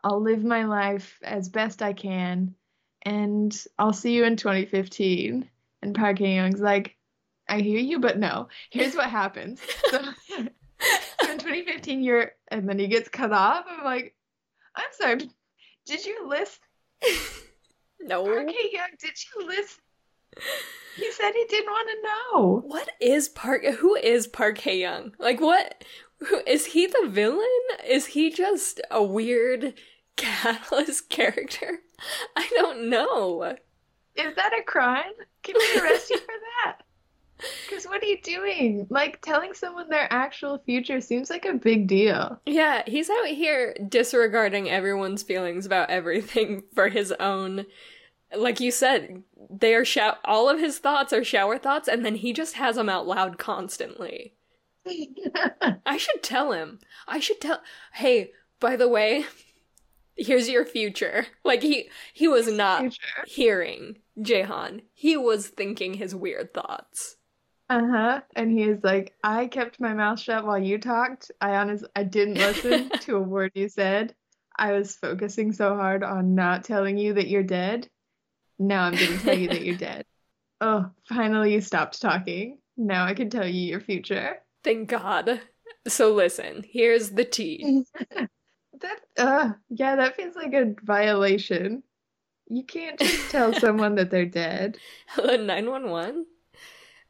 I'll 0.04 0.22
live 0.22 0.44
my 0.44 0.66
life 0.66 1.20
as 1.24 1.50
best 1.50 1.82
I 1.82 1.94
can." 1.94 2.56
And 3.04 3.56
I'll 3.80 3.94
see 3.94 4.14
you 4.14 4.24
in 4.26 4.36
2015. 4.36 5.50
And 5.82 5.96
Park 5.96 6.20
Hae-young's 6.20 6.62
like, 6.62 6.96
I 7.50 7.60
hear 7.60 7.80
you, 7.80 8.00
but 8.00 8.20
no. 8.20 8.48
Here's 8.70 8.96
what 8.96 9.10
happens. 9.10 9.62
So, 9.90 9.98
in 10.38 10.50
2015, 11.38 12.04
you're, 12.04 12.32
and 12.50 12.68
then 12.68 12.80
he 12.80 12.88
gets 12.88 13.10
cut 13.10 13.32
off. 13.32 13.66
I'm 13.70 13.84
like, 13.84 14.16
I'm 14.76 14.86
sorry, 14.92 15.30
did 15.86 16.06
you 16.06 16.28
listen? 16.28 16.60
No. 18.04 18.26
Park 18.26 18.50
Hae-young, 18.50 18.90
did 19.00 19.12
you 19.12 19.48
listen? 19.48 19.80
He 20.98 21.10
said 21.14 21.32
he 21.32 21.46
didn't 21.46 21.72
want 21.72 21.90
to 21.90 22.08
know. 22.08 22.64
What 22.66 22.90
is 23.00 23.30
Park? 23.30 23.64
Who 23.64 23.96
is 23.96 24.28
Park 24.28 24.58
Hae 24.58 24.78
Young? 24.78 25.14
Like, 25.20 25.40
what? 25.40 25.86
Who 26.28 26.42
is 26.46 26.66
he? 26.66 26.86
The 26.86 27.08
villain? 27.08 27.48
Is 27.88 28.08
he 28.08 28.30
just 28.30 28.82
a 28.92 29.02
weird 29.02 29.74
catalyst 30.16 31.10
character? 31.10 31.80
I 32.36 32.50
don't 32.56 32.90
know. 32.90 33.56
Is 34.16 34.36
that 34.36 34.58
a 34.58 34.64
crime? 34.64 35.14
Can 35.44 35.56
we 35.58 35.82
arrest 35.82 36.10
you 36.10 36.18
for 36.18 36.26
that? 36.28 36.84
Because 37.68 37.86
what 37.86 38.04
are 38.04 38.06
you 38.06 38.22
doing? 38.22 38.86
Like, 38.92 39.20
telling 39.22 39.56
someone 39.56 39.90
their 39.90 40.12
actual 40.14 40.60
future 40.60 41.02
seems 41.02 41.32
like 41.32 41.46
a 41.46 41.54
big 41.54 41.88
deal. 41.88 42.40
Yeah, 42.46 42.84
he's 42.86 43.10
out 43.10 43.26
here 43.28 43.76
disregarding 43.90 44.70
everyone's 44.70 45.24
feelings 45.24 45.66
about 45.66 45.90
everything 45.90 46.64
for 46.76 46.90
his 46.90 47.12
own. 47.14 47.66
Like 48.36 48.60
you 48.60 48.70
said, 48.70 49.24
they 49.50 49.74
are 49.74 49.86
all 50.24 50.50
of 50.50 50.60
his 50.60 50.78
thoughts 50.78 51.14
are 51.14 51.24
shower 51.24 51.58
thoughts, 51.58 51.88
and 51.88 52.06
then 52.06 52.16
he 52.16 52.32
just 52.32 52.56
has 52.56 52.76
them 52.76 52.90
out 52.90 53.08
loud 53.08 53.38
constantly. 53.38 54.36
I 55.86 55.98
should 55.98 56.24
tell 56.24 56.52
him. 56.52 56.80
I 57.08 57.20
should 57.20 57.42
tell. 57.42 57.62
Hey, 57.94 58.32
by 58.60 58.76
the 58.76 58.88
way, 58.88 59.26
here's 60.22 60.50
your 60.50 60.66
future. 60.66 61.26
Like 61.44 61.64
he 61.64 61.90
he 62.14 62.28
was 62.28 62.48
not 62.48 62.94
hearing 63.26 63.98
Jae-han. 64.20 64.84
He 64.94 65.18
was 65.18 65.48
thinking 65.48 65.96
his 65.96 66.16
weird 66.16 66.54
thoughts. 66.54 67.18
Uh 67.70 67.88
huh. 67.90 68.22
And 68.36 68.52
he 68.52 68.64
is 68.64 68.80
like, 68.84 69.14
I 69.24 69.48
kept 69.48 69.80
my 69.80 69.94
mouth 69.94 70.20
shut 70.20 70.46
while 70.46 70.58
you 70.58 70.78
talked. 70.78 71.32
I 71.42 71.56
honest, 71.56 71.86
I 71.96 72.04
didn't 72.04 72.36
listen 72.36 72.90
to 73.02 73.16
a 73.18 73.22
word 73.22 73.52
you 73.56 73.70
said. 73.70 74.14
I 74.58 74.74
was 74.74 74.96
focusing 74.96 75.52
so 75.52 75.76
hard 75.76 76.04
on 76.04 76.36
not 76.36 76.64
telling 76.64 76.98
you 76.98 77.14
that 77.14 77.28
you're 77.28 77.44
dead. 77.44 77.88
Now 78.60 78.84
I'm 78.84 78.94
gonna 78.94 79.18
tell 79.18 79.38
you 79.38 79.50
that 79.50 79.64
you're 79.64 79.78
dead. 79.78 80.06
Oh, 80.64 80.92
finally 81.10 81.56
you 81.56 81.62
stopped 81.62 82.00
talking. 82.00 82.60
Now 82.78 83.06
I 83.06 83.16
can 83.16 83.32
tell 83.32 83.48
you 83.48 83.62
your 83.62 83.82
future. 83.82 84.36
Thank 84.64 84.90
God. 84.90 85.42
So 85.88 86.14
listen, 86.14 86.64
here's 86.70 87.10
the 87.10 87.26
tea. 87.26 87.84
That, 88.82 89.00
uh, 89.18 89.50
yeah, 89.70 89.96
that 89.98 90.16
feels 90.16 90.36
like 90.36 90.54
a 90.54 90.76
violation. 90.84 91.84
You 92.48 92.64
can't 92.64 93.00
just 93.00 93.32
tell 93.32 93.54
someone 93.60 93.96
that 93.96 94.10
they're 94.10 94.26
dead. 94.26 94.78
Hello, 95.08 95.38
911? 95.38 96.26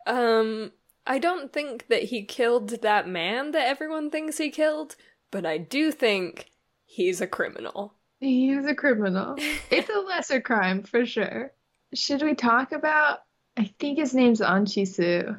Um, 0.05 0.71
I 1.05 1.19
don't 1.19 1.51
think 1.51 1.87
that 1.87 2.03
he 2.03 2.25
killed 2.25 2.69
that 2.81 3.07
man 3.07 3.51
that 3.51 3.67
everyone 3.67 4.11
thinks 4.11 4.37
he 4.37 4.51
killed, 4.51 4.95
but 5.31 5.45
I 5.45 5.57
do 5.57 5.91
think 5.91 6.47
he's 6.85 7.21
a 7.21 7.27
criminal. 7.27 7.95
He's 8.19 8.65
a 8.65 8.75
criminal. 8.75 9.35
It's 9.71 9.89
a 9.89 9.99
lesser 9.99 10.41
crime 10.41 10.83
for 10.83 11.05
sure. 11.05 11.53
Should 11.93 12.21
we 12.21 12.35
talk 12.35 12.71
about? 12.71 13.19
I 13.57 13.73
think 13.79 13.97
his 13.97 14.13
name's 14.13 14.41
Ahn 14.41 14.65
Chi-soo. 14.65 15.35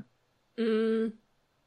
Mm, 0.58 1.12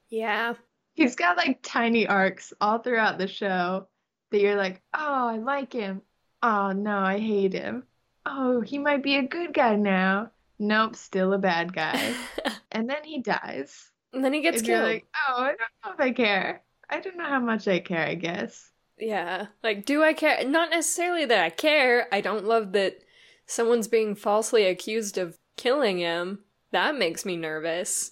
yeah. 0.09 0.53
He's 0.93 1.15
got 1.15 1.37
like 1.37 1.59
tiny 1.63 2.07
arcs 2.07 2.53
all 2.59 2.79
throughout 2.79 3.17
the 3.17 3.27
show 3.27 3.87
that 4.35 4.41
you're 4.41 4.55
like, 4.57 4.81
oh, 4.93 5.27
I 5.29 5.37
like 5.37 5.73
him. 5.73 6.03
Oh, 6.43 6.71
no, 6.73 6.99
I 6.99 7.19
hate 7.19 7.53
him. 7.53 7.87
Oh, 8.25 8.61
he 8.61 8.77
might 8.77 9.03
be 9.03 9.15
a 9.15 9.23
good 9.27 9.53
guy 9.53 9.75
now. 9.75 10.31
Nope, 10.59 10.95
still 10.95 11.33
a 11.33 11.37
bad 11.39 11.73
guy. 11.73 12.15
And 12.71 12.89
then 12.89 13.03
he 13.05 13.21
dies. 13.21 13.91
And 14.13 14.23
then 14.23 14.33
he 14.33 14.41
gets 14.41 14.59
And 14.59 14.67
you're 14.67 14.77
killed. 14.79 14.83
like, 14.83 15.07
oh, 15.29 15.43
I 15.43 15.47
don't 15.49 15.59
know 15.85 15.91
if 15.93 15.99
I 15.99 16.11
care. 16.11 16.63
I 16.89 16.99
don't 16.99 17.17
know 17.17 17.25
how 17.25 17.39
much 17.39 17.67
I 17.69 17.79
care, 17.79 18.05
I 18.05 18.15
guess. 18.15 18.71
Yeah. 18.97 19.47
Like, 19.63 19.85
do 19.85 20.03
I 20.03 20.13
care? 20.13 20.43
Not 20.45 20.71
necessarily 20.71 21.25
that 21.25 21.43
I 21.43 21.49
care. 21.51 22.07
I 22.13 22.21
don't 22.21 22.45
love 22.45 22.73
that 22.73 22.97
someone's 23.45 23.87
being 23.87 24.15
falsely 24.15 24.65
accused 24.65 25.17
of 25.17 25.37
killing 25.57 25.99
him. 25.99 26.39
That 26.71 26.97
makes 26.97 27.25
me 27.25 27.37
nervous. 27.37 28.11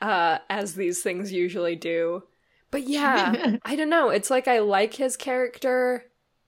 Uh, 0.00 0.38
as 0.48 0.74
these 0.76 1.02
things 1.02 1.32
usually 1.32 1.76
do. 1.76 2.22
But 2.70 2.82
yeah, 2.88 3.56
I 3.64 3.76
don't 3.76 3.90
know. 3.90 4.10
It's 4.10 4.30
like 4.30 4.48
I 4.48 4.60
like 4.60 4.94
his 4.94 5.16
character. 5.16 6.04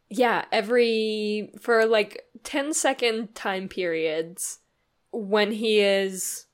Yeah, 0.08 0.44
every 0.52 1.52
for 1.60 1.86
like 1.86 2.22
10 2.44 2.74
second 2.74 3.34
time 3.34 3.68
periods 3.68 4.58
when 5.10 5.52
he 5.52 5.80
is 5.80 6.46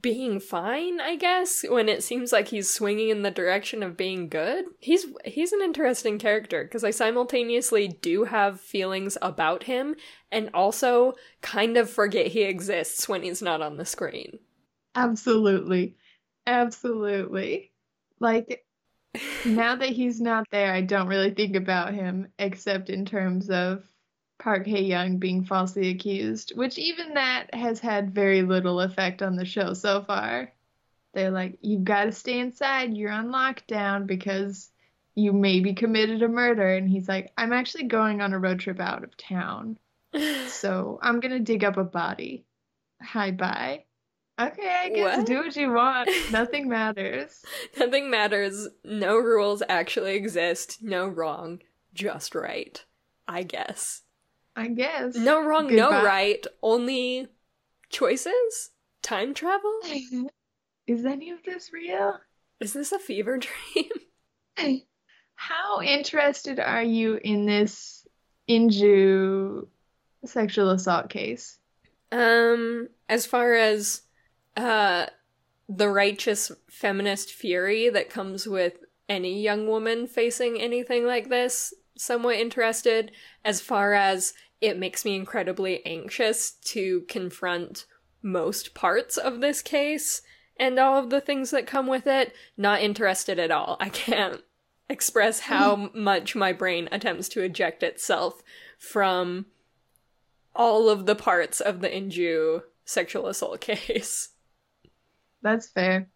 being 0.00 0.38
fine, 0.38 1.00
I 1.00 1.16
guess, 1.16 1.64
when 1.68 1.88
it 1.88 2.02
seems 2.04 2.32
like 2.32 2.48
he's 2.48 2.72
swinging 2.72 3.08
in 3.08 3.22
the 3.22 3.30
direction 3.30 3.82
of 3.82 3.96
being 3.96 4.28
good. 4.28 4.66
He's 4.78 5.06
he's 5.24 5.52
an 5.52 5.62
interesting 5.62 6.18
character 6.18 6.64
because 6.64 6.84
I 6.84 6.90
simultaneously 6.90 7.88
do 7.88 8.24
have 8.24 8.60
feelings 8.60 9.16
about 9.22 9.64
him 9.64 9.96
and 10.30 10.50
also 10.54 11.14
kind 11.42 11.76
of 11.76 11.90
forget 11.90 12.28
he 12.28 12.42
exists 12.42 13.08
when 13.08 13.22
he's 13.22 13.42
not 13.42 13.62
on 13.62 13.78
the 13.78 13.84
screen. 13.86 14.38
Absolutely. 14.96 15.96
Absolutely. 16.46 17.72
Like, 18.18 18.65
now 19.44 19.76
that 19.76 19.90
he's 19.90 20.20
not 20.20 20.46
there, 20.50 20.72
I 20.72 20.80
don't 20.82 21.08
really 21.08 21.32
think 21.32 21.56
about 21.56 21.94
him 21.94 22.28
except 22.38 22.90
in 22.90 23.04
terms 23.04 23.50
of 23.50 23.84
Park 24.38 24.66
Hae 24.66 24.82
Young 24.82 25.18
being 25.18 25.44
falsely 25.44 25.88
accused, 25.90 26.52
which 26.54 26.78
even 26.78 27.14
that 27.14 27.54
has 27.54 27.80
had 27.80 28.14
very 28.14 28.42
little 28.42 28.80
effect 28.80 29.22
on 29.22 29.36
the 29.36 29.44
show 29.44 29.72
so 29.72 30.02
far. 30.02 30.52
They're 31.14 31.30
like, 31.30 31.58
you've 31.62 31.84
got 31.84 32.04
to 32.04 32.12
stay 32.12 32.38
inside, 32.38 32.94
you're 32.94 33.10
on 33.10 33.28
lockdown 33.28 34.06
because 34.06 34.70
you 35.14 35.32
maybe 35.32 35.72
committed 35.72 36.22
a 36.22 36.28
murder. 36.28 36.68
And 36.68 36.88
he's 36.88 37.08
like, 37.08 37.32
I'm 37.38 37.54
actually 37.54 37.84
going 37.84 38.20
on 38.20 38.34
a 38.34 38.38
road 38.38 38.60
trip 38.60 38.78
out 38.80 39.02
of 39.02 39.16
town, 39.16 39.78
so 40.48 40.98
I'm 41.02 41.20
gonna 41.20 41.40
dig 41.40 41.64
up 41.64 41.78
a 41.78 41.84
body. 41.84 42.44
Hi, 43.02 43.30
bye. 43.30 43.85
Okay, 44.38 44.68
I 44.84 44.88
guess 44.90 45.16
What? 45.18 45.26
do 45.26 45.36
what 45.38 45.56
you 45.56 45.72
want. 45.72 46.10
Nothing 46.30 46.68
matters. 46.68 47.42
Nothing 47.78 48.10
matters. 48.10 48.68
No 48.84 49.16
rules 49.16 49.62
actually 49.68 50.14
exist. 50.14 50.78
No 50.82 51.06
wrong. 51.06 51.62
Just 51.94 52.34
right. 52.34 52.84
I 53.26 53.42
guess. 53.44 54.02
I 54.54 54.68
guess. 54.68 55.14
No 55.16 55.42
wrong, 55.42 55.74
no 55.74 55.90
right. 55.90 56.46
Only 56.62 57.28
choices? 57.88 58.70
Time 59.02 59.32
travel? 59.34 59.80
Is 60.86 61.04
any 61.04 61.30
of 61.30 61.42
this 61.44 61.72
real? 61.72 62.18
Is 62.60 62.72
this 62.72 62.92
a 62.92 62.98
fever 62.98 63.38
dream? 64.58 64.82
How 65.34 65.80
interested 65.82 66.60
are 66.60 66.82
you 66.82 67.18
in 67.22 67.44
this 67.46 68.06
Inju 68.48 69.66
sexual 70.24 70.70
assault 70.70 71.10
case? 71.10 71.58
Um, 72.12 72.88
as 73.08 73.26
far 73.26 73.54
as 73.54 74.02
uh 74.56 75.06
the 75.68 75.88
righteous 75.88 76.52
feminist 76.68 77.32
fury 77.32 77.88
that 77.88 78.10
comes 78.10 78.46
with 78.46 78.84
any 79.08 79.42
young 79.42 79.66
woman 79.66 80.06
facing 80.06 80.60
anything 80.60 81.04
like 81.04 81.28
this, 81.28 81.74
somewhat 81.96 82.36
interested. 82.36 83.10
As 83.44 83.60
far 83.60 83.94
as 83.94 84.34
it 84.60 84.78
makes 84.78 85.04
me 85.04 85.14
incredibly 85.16 85.84
anxious 85.84 86.52
to 86.52 87.02
confront 87.08 87.86
most 88.22 88.74
parts 88.74 89.16
of 89.16 89.40
this 89.40 89.62
case 89.62 90.22
and 90.58 90.78
all 90.78 90.98
of 90.98 91.10
the 91.10 91.20
things 91.20 91.50
that 91.50 91.66
come 91.66 91.86
with 91.86 92.06
it, 92.06 92.34
not 92.56 92.80
interested 92.80 93.38
at 93.38 93.50
all. 93.50 93.76
I 93.78 93.88
can't 93.88 94.42
express 94.88 95.40
how 95.40 95.90
much 95.94 96.34
my 96.34 96.52
brain 96.52 96.88
attempts 96.90 97.28
to 97.30 97.42
eject 97.42 97.82
itself 97.82 98.42
from 98.78 99.46
all 100.54 100.88
of 100.88 101.06
the 101.06 101.14
parts 101.14 101.60
of 101.60 101.80
the 101.80 101.88
Inju 101.88 102.62
sexual 102.84 103.26
assault 103.26 103.60
case. 103.60 104.30
That's 105.42 105.68
fair. 105.68 106.08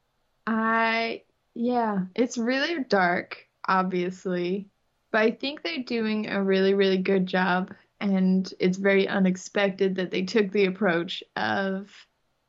I, 0.46 1.22
yeah, 1.54 2.06
it's 2.14 2.38
really 2.38 2.84
dark, 2.84 3.46
obviously, 3.66 4.68
but 5.12 5.22
I 5.22 5.30
think 5.30 5.62
they're 5.62 5.82
doing 5.82 6.28
a 6.28 6.42
really, 6.42 6.74
really 6.74 6.98
good 6.98 7.26
job. 7.26 7.72
And 8.00 8.52
it's 8.58 8.78
very 8.78 9.06
unexpected 9.06 9.96
that 9.96 10.10
they 10.10 10.22
took 10.22 10.50
the 10.50 10.64
approach 10.64 11.22
of 11.36 11.90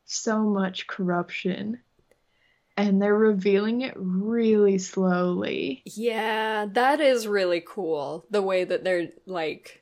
so 0.06 0.40
much 0.40 0.88
corruption. 0.88 1.80
And 2.78 3.02
they're 3.02 3.14
revealing 3.14 3.82
it 3.82 3.94
really 3.98 4.78
slowly. 4.78 5.84
Yeah, 5.86 6.68
that 6.72 7.02
is 7.02 7.28
really 7.28 7.62
cool. 7.68 8.26
The 8.32 8.42
way 8.42 8.64
that 8.64 8.84
they're 8.86 9.10
like 9.26 9.81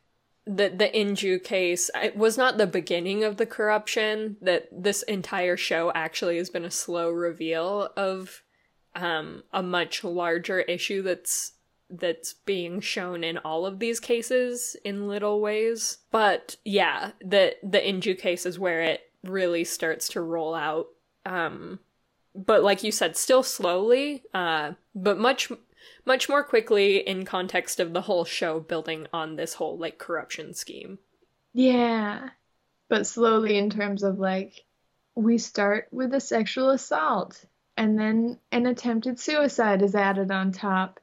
the 0.49 0.69
the 0.69 0.89
Inju 0.89 1.43
case 1.43 1.91
it 1.93 2.17
was 2.17 2.35
not 2.35 2.57
the 2.57 2.65
beginning 2.65 3.23
of 3.23 3.37
the 3.37 3.45
corruption. 3.45 4.37
That 4.41 4.67
this 4.71 5.03
entire 5.03 5.55
show 5.55 5.91
actually 5.93 6.37
has 6.37 6.49
been 6.49 6.65
a 6.65 6.71
slow 6.71 7.11
reveal 7.11 7.89
of 7.95 8.41
um 8.95 9.43
a 9.53 9.61
much 9.61 10.03
larger 10.03 10.61
issue 10.61 11.03
that's 11.03 11.53
that's 11.91 12.33
being 12.33 12.79
shown 12.81 13.23
in 13.23 13.37
all 13.37 13.65
of 13.65 13.77
these 13.77 13.99
cases 13.99 14.75
in 14.83 15.07
little 15.07 15.39
ways. 15.39 15.99
But 16.09 16.55
yeah, 16.65 17.11
the 17.21 17.55
the 17.61 17.79
Inju 17.79 18.17
case 18.17 18.47
is 18.47 18.57
where 18.57 18.81
it 18.81 19.01
really 19.23 19.63
starts 19.63 20.09
to 20.09 20.21
roll 20.21 20.55
out. 20.55 20.87
Um 21.27 21.79
but 22.33 22.63
like 22.63 22.83
you 22.83 22.91
said, 22.91 23.17
still 23.17 23.43
slowly, 23.43 24.23
uh, 24.33 24.73
but 24.95 25.19
much 25.19 25.51
much 26.05 26.29
more 26.29 26.43
quickly 26.43 26.97
in 26.97 27.25
context 27.25 27.79
of 27.79 27.93
the 27.93 28.01
whole 28.01 28.25
show 28.25 28.59
building 28.59 29.07
on 29.13 29.35
this 29.35 29.55
whole 29.55 29.77
like 29.77 29.97
corruption 29.97 30.53
scheme. 30.53 30.99
Yeah. 31.53 32.29
But 32.89 33.07
slowly, 33.07 33.57
in 33.57 33.69
terms 33.69 34.03
of 34.03 34.19
like, 34.19 34.65
we 35.15 35.37
start 35.37 35.87
with 35.91 36.13
a 36.13 36.19
sexual 36.19 36.69
assault, 36.69 37.43
and 37.77 37.99
then 37.99 38.39
an 38.51 38.65
attempted 38.65 39.19
suicide 39.19 39.81
is 39.81 39.95
added 39.95 40.31
on 40.31 40.51
top. 40.51 40.99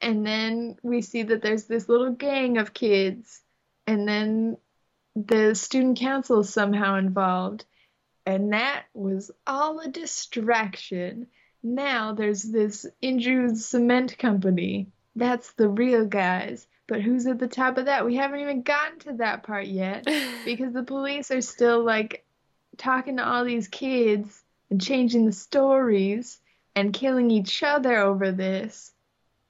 And 0.00 0.26
then 0.26 0.76
we 0.82 1.02
see 1.02 1.22
that 1.22 1.42
there's 1.42 1.64
this 1.64 1.88
little 1.88 2.12
gang 2.12 2.58
of 2.58 2.74
kids, 2.74 3.40
and 3.86 4.06
then 4.06 4.56
the 5.14 5.54
student 5.54 5.98
council 5.98 6.40
is 6.40 6.52
somehow 6.52 6.96
involved. 6.96 7.64
And 8.26 8.52
that 8.52 8.84
was 8.92 9.30
all 9.46 9.80
a 9.80 9.88
distraction. 9.88 11.28
Now 11.66 12.12
there's 12.12 12.44
this 12.44 12.86
Inju 13.02 13.56
cement 13.56 14.16
company. 14.18 14.86
That's 15.16 15.52
the 15.54 15.68
real 15.68 16.06
guys. 16.06 16.68
But 16.86 17.02
who's 17.02 17.26
at 17.26 17.40
the 17.40 17.48
top 17.48 17.76
of 17.76 17.86
that? 17.86 18.06
We 18.06 18.14
haven't 18.14 18.38
even 18.38 18.62
gotten 18.62 19.00
to 19.00 19.12
that 19.14 19.42
part 19.42 19.66
yet 19.66 20.06
because 20.44 20.72
the 20.72 20.84
police 20.84 21.32
are 21.32 21.40
still 21.40 21.82
like 21.82 22.24
talking 22.76 23.16
to 23.16 23.28
all 23.28 23.44
these 23.44 23.66
kids 23.66 24.44
and 24.70 24.80
changing 24.80 25.26
the 25.26 25.32
stories 25.32 26.38
and 26.76 26.94
killing 26.94 27.32
each 27.32 27.64
other 27.64 27.96
over 27.96 28.30
this. 28.30 28.92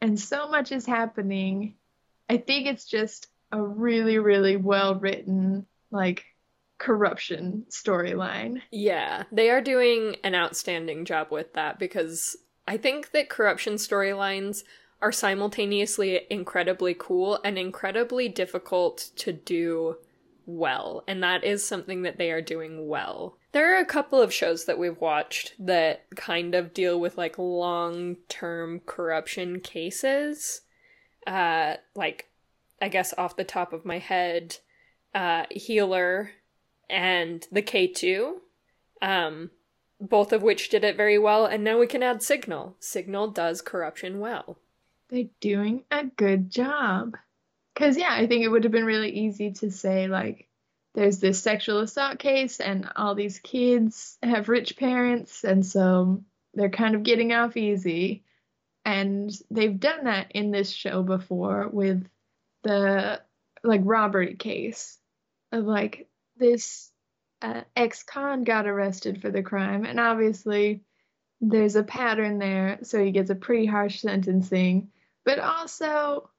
And 0.01 0.19
so 0.19 0.49
much 0.49 0.73
is 0.73 0.87
happening. 0.87 1.75
I 2.31 2.39
think 2.39 2.67
it's 2.67 2.87
just 2.87 3.29
a 3.53 3.61
really, 3.61 4.19
really 4.19 4.57
well 4.57 4.95
written, 4.95 5.67
like, 5.91 6.25
corruption 6.79 7.67
storyline. 7.71 8.61
Yeah, 8.71 9.25
they 9.33 9.51
are 9.51 9.61
doing 9.61 10.17
an 10.25 10.35
outstanding 10.35 11.05
job 11.05 11.29
with 11.31 11.55
that 11.55 11.79
because 11.79 12.37
I 12.69 12.77
think 12.77 13.13
that 13.13 13.31
corruption 13.31 13.75
storylines 13.75 14.63
are 15.01 15.13
simultaneously 15.13 16.27
incredibly 16.31 16.95
cool 16.99 17.39
and 17.45 17.59
incredibly 17.59 18.29
difficult 18.29 19.11
to 19.17 19.33
do 19.33 19.97
well, 20.47 21.03
and 21.07 21.23
that 21.23 21.45
is 21.45 21.67
something 21.67 22.03
that 22.03 22.19
they 22.19 22.31
are 22.31 22.41
doing 22.41 22.89
well. 22.89 23.37
There 23.53 23.75
are 23.75 23.81
a 23.81 23.87
couple 23.87 24.21
of 24.21 24.33
shows 24.33 24.65
that 24.67 24.79
we've 24.79 25.01
watched 25.01 25.55
that 25.59 26.05
kind 26.15 26.55
of 26.55 26.73
deal 26.73 27.01
with 27.01 27.19
like 27.19 27.39
long 27.39 28.17
term 28.29 28.81
corruption 28.87 29.61
cases. 29.61 30.63
Uh, 31.27 31.77
like, 31.95 32.31
I 32.81 32.89
guess 32.89 33.13
off 33.19 33.37
the 33.37 33.45
top 33.45 33.73
of 33.73 33.85
my 33.85 33.99
head, 33.99 34.59
uh, 35.15 35.45
Healer 35.51 36.31
and 36.89 37.47
the 37.51 37.63
K2, 37.63 38.35
um, 39.03 39.51
both 40.01 40.33
of 40.33 40.43
which 40.43 40.69
did 40.69 40.85
it 40.85 40.97
very 40.97 41.19
well, 41.19 41.47
and 41.47 41.65
now 41.65 41.79
we 41.79 41.87
can 41.87 42.03
add 42.03 42.23
Signal. 42.23 42.77
Signal 42.81 43.29
does 43.29 43.63
corruption 43.63 44.21
well. 44.21 44.59
They're 45.09 45.25
doing 45.41 45.85
a 45.91 46.05
good 46.05 46.51
job. 46.51 47.17
Because, 47.75 47.97
yeah, 47.97 48.13
I 48.13 48.27
think 48.27 48.43
it 48.43 48.49
would 48.49 48.65
have 48.65 48.73
been 48.73 48.87
really 48.87 49.11
easy 49.11 49.53
to 49.53 49.71
say, 49.71 50.09
like, 50.09 50.49
there's 50.95 51.21
this 51.21 51.43
sexual 51.43 51.81
assault 51.81 52.19
case, 52.19 52.59
and 52.59 52.89
all 52.97 53.15
these 53.15 53.39
kids 53.39 54.17
have 54.23 54.49
rich 54.49 54.77
parents, 54.77 55.45
and 55.45 55.65
so 55.65 56.23
they're 56.55 56.71
kind 56.71 56.95
of 56.95 57.03
getting 57.03 57.33
off 57.33 57.57
easy. 57.57 58.25
And 58.85 59.31
they've 59.51 59.79
done 59.79 60.05
that 60.05 60.33
in 60.33 60.51
this 60.51 60.71
show 60.71 61.03
before 61.03 61.69
with 61.69 62.07
the, 62.63 63.21
like, 63.63 63.83
robbery 63.85 64.37
case 64.37 64.99
of, 65.53 65.65
like, 65.65 66.06
this 66.37 66.91
uh, 67.43 67.63
ex 67.75 68.03
con 68.03 68.45
got 68.45 68.67
arrested 68.67 69.21
for 69.21 69.31
the 69.31 69.43
crime, 69.43 69.85
and 69.85 70.01
obviously 70.01 70.83
there's 71.41 71.77
a 71.77 71.83
pattern 71.83 72.39
there, 72.39 72.79
so 72.83 73.03
he 73.03 73.11
gets 73.11 73.31
a 73.31 73.35
pretty 73.35 73.67
harsh 73.67 74.01
sentencing. 74.01 74.89
But 75.25 75.39
also, 75.39 76.31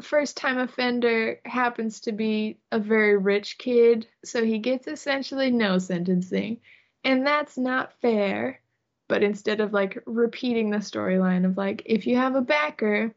first 0.00 0.36
time 0.36 0.58
offender 0.58 1.40
happens 1.44 2.00
to 2.00 2.12
be 2.12 2.58
a 2.72 2.78
very 2.78 3.16
rich 3.16 3.58
kid, 3.58 4.06
so 4.24 4.44
he 4.44 4.58
gets 4.58 4.86
essentially 4.86 5.50
no 5.50 5.78
sentencing. 5.78 6.60
And 7.04 7.26
that's 7.26 7.58
not 7.58 7.92
fair. 8.00 8.60
But 9.08 9.22
instead 9.22 9.60
of 9.60 9.72
like 9.72 10.02
repeating 10.06 10.70
the 10.70 10.78
storyline 10.78 11.46
of 11.46 11.56
like, 11.56 11.82
if 11.86 12.06
you 12.06 12.16
have 12.16 12.34
a 12.34 12.42
backer, 12.42 13.14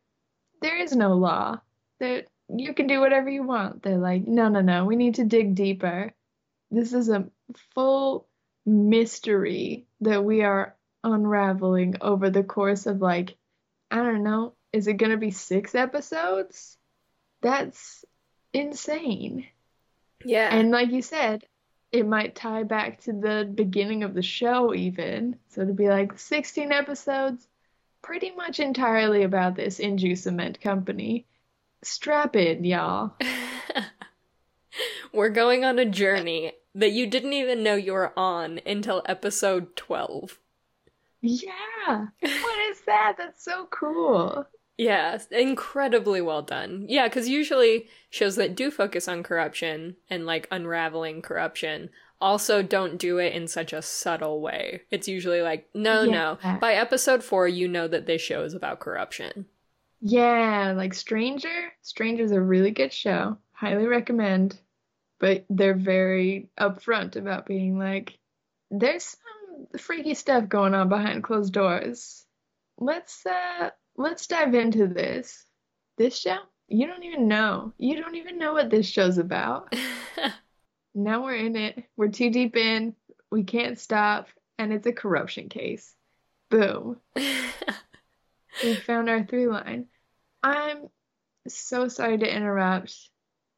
there 0.61 0.77
is 0.77 0.95
no 0.95 1.13
law. 1.13 1.59
That 1.99 2.27
you 2.49 2.73
can 2.73 2.88
do 2.88 2.99
whatever 2.99 3.29
you 3.29 3.43
want. 3.43 3.84
They're 3.84 3.97
like, 3.97 4.27
no, 4.27 4.49
no, 4.49 4.61
no, 4.61 4.86
we 4.86 4.95
need 4.95 5.15
to 5.15 5.25
dig 5.25 5.55
deeper. 5.55 6.13
This 6.72 6.93
is 6.93 7.09
a 7.09 7.30
full 7.76 8.28
mystery 8.65 9.86
that 10.01 10.24
we 10.24 10.41
are 10.41 10.76
unraveling 11.03 11.95
over 12.01 12.30
the 12.30 12.43
course 12.43 12.86
of 12.86 13.01
like, 13.01 13.36
I 13.89 13.97
don't 13.97 14.24
know, 14.24 14.53
is 14.72 14.88
it 14.88 14.93
going 14.93 15.11
to 15.11 15.17
be 15.17 15.32
six 15.32 15.76
episodes? 15.76 16.78
That's 17.41 18.05
insane. 18.53 19.47
Yeah. 20.24 20.53
And 20.53 20.72
like 20.72 20.91
you 20.91 21.01
said, 21.01 21.43
it 21.91 22.07
might 22.07 22.36
tie 22.36 22.63
back 22.63 23.01
to 23.01 23.13
the 23.13 23.49
beginning 23.53 24.03
of 24.03 24.13
the 24.13 24.22
show, 24.22 24.74
even. 24.74 25.38
So 25.49 25.65
to 25.65 25.74
be 25.74 25.89
like 25.89 26.17
16 26.17 26.72
episodes, 26.72 27.45
pretty 28.01 28.32
much 28.32 28.59
entirely 28.59 29.24
about 29.24 29.55
this 29.55 29.80
Inju 29.80 30.17
Cement 30.17 30.61
company. 30.61 31.26
Strap 31.84 32.36
in, 32.36 32.63
y'all. 32.63 33.13
We're 35.13 35.30
going 35.30 35.65
on 35.65 35.80
a 35.80 35.86
journey 35.86 36.53
that 36.76 36.91
you 36.91 37.05
didn't 37.07 37.34
even 37.34 37.63
know 37.63 37.76
you 37.76 37.93
were 37.93 38.17
on 38.17 38.59
until 38.65 39.01
episode 39.05 39.76
12. 39.76 40.39
Yeah. 41.22 42.07
What 42.22 42.59
is 42.69 42.82
that? 42.88 43.15
That's 43.17 43.43
so 43.43 43.67
cool. 43.69 44.45
Yeah, 44.78 45.19
incredibly 45.30 46.22
well 46.22 46.41
done. 46.41 46.86
Yeah, 46.89 47.07
because 47.07 47.28
usually 47.30 47.88
shows 48.09 48.36
that 48.38 48.55
do 48.55 48.72
focus 48.72 49.07
on 49.07 49.22
corruption 49.22 49.95
and 50.09 50.26
like 50.26 50.47
unraveling 50.49 51.22
corruption 51.22 51.89
also 52.19 52.61
don't 52.63 52.97
do 52.97 53.17
it 53.17 53.34
in 53.34 53.47
such 53.47 53.74
a 53.74 53.82
subtle 53.82 54.41
way. 54.41 54.82
It's 54.89 55.07
usually 55.07 55.41
like, 55.41 55.67
no, 55.74 56.03
Yeah. 56.03 56.38
no. 56.43 56.57
By 56.59 56.74
episode 56.74 57.24
four, 57.24 57.47
you 57.47 57.67
know 57.67 57.88
that 57.88 58.05
this 58.05 58.22
show 58.22 58.43
is 58.43 58.53
about 58.53 58.80
corruption. 58.80 59.45
Yeah, 60.01 60.74
like 60.76 60.93
Stranger. 60.95 61.74
Stranger's 61.84 62.32
a 62.32 62.41
really 62.41 62.72
good 62.72 62.93
show. 62.93 63.38
Highly 63.51 63.86
recommend. 63.86 64.59
But 65.22 65.45
they're 65.49 65.76
very 65.76 66.49
upfront 66.59 67.15
about 67.15 67.45
being 67.45 67.80
like, 67.80 68.19
there's 68.69 69.03
some 69.05 69.80
freaky 69.80 70.15
stuff 70.15 70.49
going 70.49 70.74
on 70.74 70.89
behind 70.89 71.24
closed 71.24 71.53
doors. 71.53 72.26
Let's 72.78 73.26
uh 73.26 73.69
let's 73.95 74.28
dive 74.28 74.53
into 74.53 74.88
this. 74.88 75.45
This 75.97 76.17
show? 76.17 76.39
You 76.67 76.88
don't 76.88 77.03
even 77.03 77.30
know. 77.30 77.72
You 77.78 78.01
don't 78.01 78.15
even 78.15 78.38
know 78.38 78.53
what 78.53 78.69
this 78.69 78.88
show's 78.88 79.17
about. 79.17 79.74
Now 80.93 81.24
we're 81.24 81.36
in 81.36 81.55
it. 81.55 81.86
We're 81.95 82.09
too 82.09 82.30
deep 82.32 82.57
in. 82.57 82.95
We 83.32 83.45
can't 83.45 83.80
stop. 83.80 84.28
And 84.57 84.74
it's 84.74 84.88
a 84.88 84.91
corruption 84.91 85.47
case. 85.47 85.95
Boom. 86.49 86.97
We 88.63 88.76
found 88.76 89.09
our 89.09 89.24
through 89.24 89.51
line. 89.51 89.86
I'm 90.43 90.89
so 91.47 91.88
sorry 91.88 92.17
to 92.17 92.36
interrupt. 92.36 92.93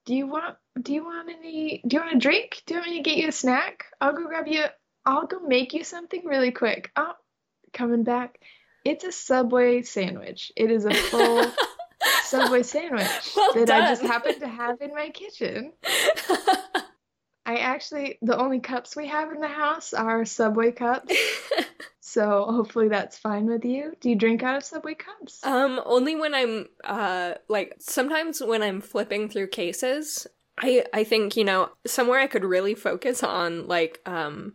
Do 0.05 0.16
you 0.16 0.28
want 0.28 0.55
do 0.82 0.93
you 0.93 1.03
want 1.03 1.30
any 1.30 1.82
do 1.88 1.95
you 1.97 2.01
want 2.01 2.15
a 2.15 2.19
drink? 2.19 2.63
Do 2.65 2.74
you 2.76 2.80
want 2.80 2.91
me 2.91 2.97
to 2.97 3.03
get 3.09 3.17
you 3.17 3.28
a 3.30 3.32
snack? 3.32 3.86
I'll 4.01 4.13
go 4.13 4.26
grab 4.28 4.47
you 4.47 4.63
I'll 5.05 5.28
go 5.28 5.39
make 5.39 5.74
you 5.74 5.84
something 5.84 6.21
really 6.26 6.51
quick. 6.51 6.89
Oh, 6.95 7.13
coming 7.74 8.03
back. 8.03 8.39
It's 8.86 9.03
a 9.03 9.11
Subway 9.11 9.82
sandwich. 9.84 10.51
It 10.55 10.71
is 10.71 10.86
a 10.86 10.93
full 10.93 11.45
Subway 12.24 12.63
sandwich 12.63 13.07
Well 13.36 13.65
that 13.65 13.69
I 13.69 13.89
just 13.89 14.01
done. 14.01 14.11
happen 14.11 14.39
to 14.39 14.47
have 14.47 14.82
in 14.82 14.93
my 14.93 15.09
kitchen. 15.09 15.74
I 17.45 17.57
actually 17.57 18.17
the 18.21 18.38
only 18.38 18.59
cups 18.61 18.95
we 18.95 19.07
have 19.07 19.32
in 19.34 19.41
the 19.41 19.47
house 19.49 19.93
are 19.93 20.24
Subway 20.26 20.71
cups. 20.71 21.13
So 21.99 22.45
hopefully 22.49 22.89
that's 22.89 23.17
fine 23.17 23.47
with 23.47 23.65
you. 23.65 23.93
Do 23.99 24.09
you 24.09 24.15
drink 24.15 24.43
out 24.43 24.55
of 24.55 24.63
Subway 24.63 24.93
cups? 24.93 25.45
um, 25.45 25.82
only 25.86 26.15
when 26.15 26.34
I'm 26.34 26.67
uh 26.84 27.34
like 27.49 27.76
sometimes 27.80 28.41
when 28.41 28.61
I'm 28.63 28.80
flipping 28.82 29.28
through 29.30 29.47
cases, 29.47 30.26
I 30.58 30.86
I 30.93 31.04
think, 31.04 31.36
you 31.36 31.43
know, 31.43 31.70
somewhere 31.86 32.20
I 32.20 32.28
could 32.28 32.43
really 32.43 32.76
focus 32.76 33.24
on 33.24 33.68
like 33.68 34.01
um 34.06 34.54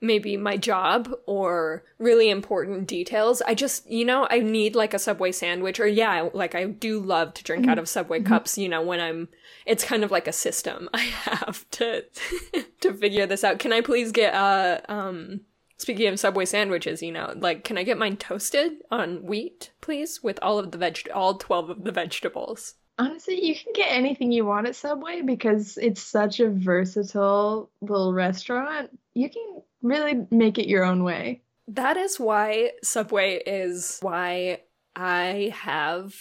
maybe 0.00 0.36
my 0.36 0.56
job 0.56 1.10
or 1.26 1.82
really 1.98 2.28
important 2.28 2.86
details. 2.86 3.40
I 3.42 3.54
just, 3.54 3.90
you 3.90 4.04
know, 4.04 4.26
I 4.30 4.40
need 4.40 4.74
like 4.74 4.92
a 4.92 4.98
Subway 4.98 5.32
sandwich 5.32 5.80
or 5.80 5.86
yeah, 5.86 6.28
like 6.34 6.54
I 6.54 6.64
do 6.64 7.00
love 7.00 7.32
to 7.34 7.44
drink 7.44 7.66
out 7.66 7.78
of 7.78 7.88
Subway 7.88 8.20
cups, 8.20 8.58
you 8.58 8.68
know, 8.68 8.82
when 8.82 9.00
I'm 9.00 9.28
it's 9.64 9.84
kind 9.84 10.04
of 10.04 10.10
like 10.10 10.28
a 10.28 10.32
system 10.32 10.88
I 10.94 11.00
have 11.00 11.68
to 11.72 12.04
to 12.80 12.94
figure 12.94 13.26
this 13.26 13.44
out. 13.44 13.58
Can 13.58 13.72
I 13.72 13.80
please 13.80 14.12
get 14.12 14.34
uh 14.34 14.80
um 14.88 15.42
speaking 15.78 16.08
of 16.08 16.20
Subway 16.20 16.44
sandwiches, 16.44 17.02
you 17.02 17.12
know, 17.12 17.32
like 17.36 17.64
can 17.64 17.78
I 17.78 17.82
get 17.82 17.98
mine 17.98 18.16
toasted 18.16 18.72
on 18.90 19.24
wheat, 19.24 19.70
please, 19.80 20.22
with 20.22 20.38
all 20.42 20.58
of 20.58 20.72
the 20.72 20.78
veg 20.78 21.08
all 21.14 21.38
12 21.38 21.70
of 21.70 21.84
the 21.84 21.92
vegetables? 21.92 22.74
Honestly, 22.98 23.44
you 23.44 23.54
can 23.54 23.72
get 23.74 23.92
anything 23.92 24.32
you 24.32 24.46
want 24.46 24.66
at 24.66 24.76
Subway 24.76 25.22
because 25.22 25.76
it's 25.76 26.02
such 26.02 26.40
a 26.40 26.48
versatile 26.48 27.70
little 27.80 28.14
restaurant. 28.14 28.90
You 29.14 29.28
can 29.28 29.62
really 29.82 30.26
make 30.30 30.58
it 30.58 30.68
your 30.68 30.84
own 30.84 31.04
way. 31.04 31.42
That 31.68 31.96
is 31.96 32.18
why 32.18 32.72
Subway 32.82 33.42
is 33.44 33.98
why 34.00 34.60
I 34.94 35.52
have 35.54 36.14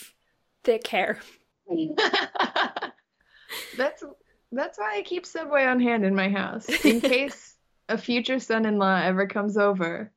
thick 0.64 0.88
hair. 0.88 1.20
That's 3.78 4.04
that's 4.52 4.78
why 4.78 4.98
I 4.98 5.02
keep 5.02 5.26
Subway 5.26 5.66
on 5.66 5.80
hand 5.80 6.06
in 6.06 6.16
my 6.16 6.30
house 6.30 6.68
in 6.84 7.02
case 7.02 7.56
a 7.90 7.98
future 7.98 8.40
son-in-law 8.40 9.02
ever 9.04 9.28
comes 9.28 9.58
over. 9.58 10.12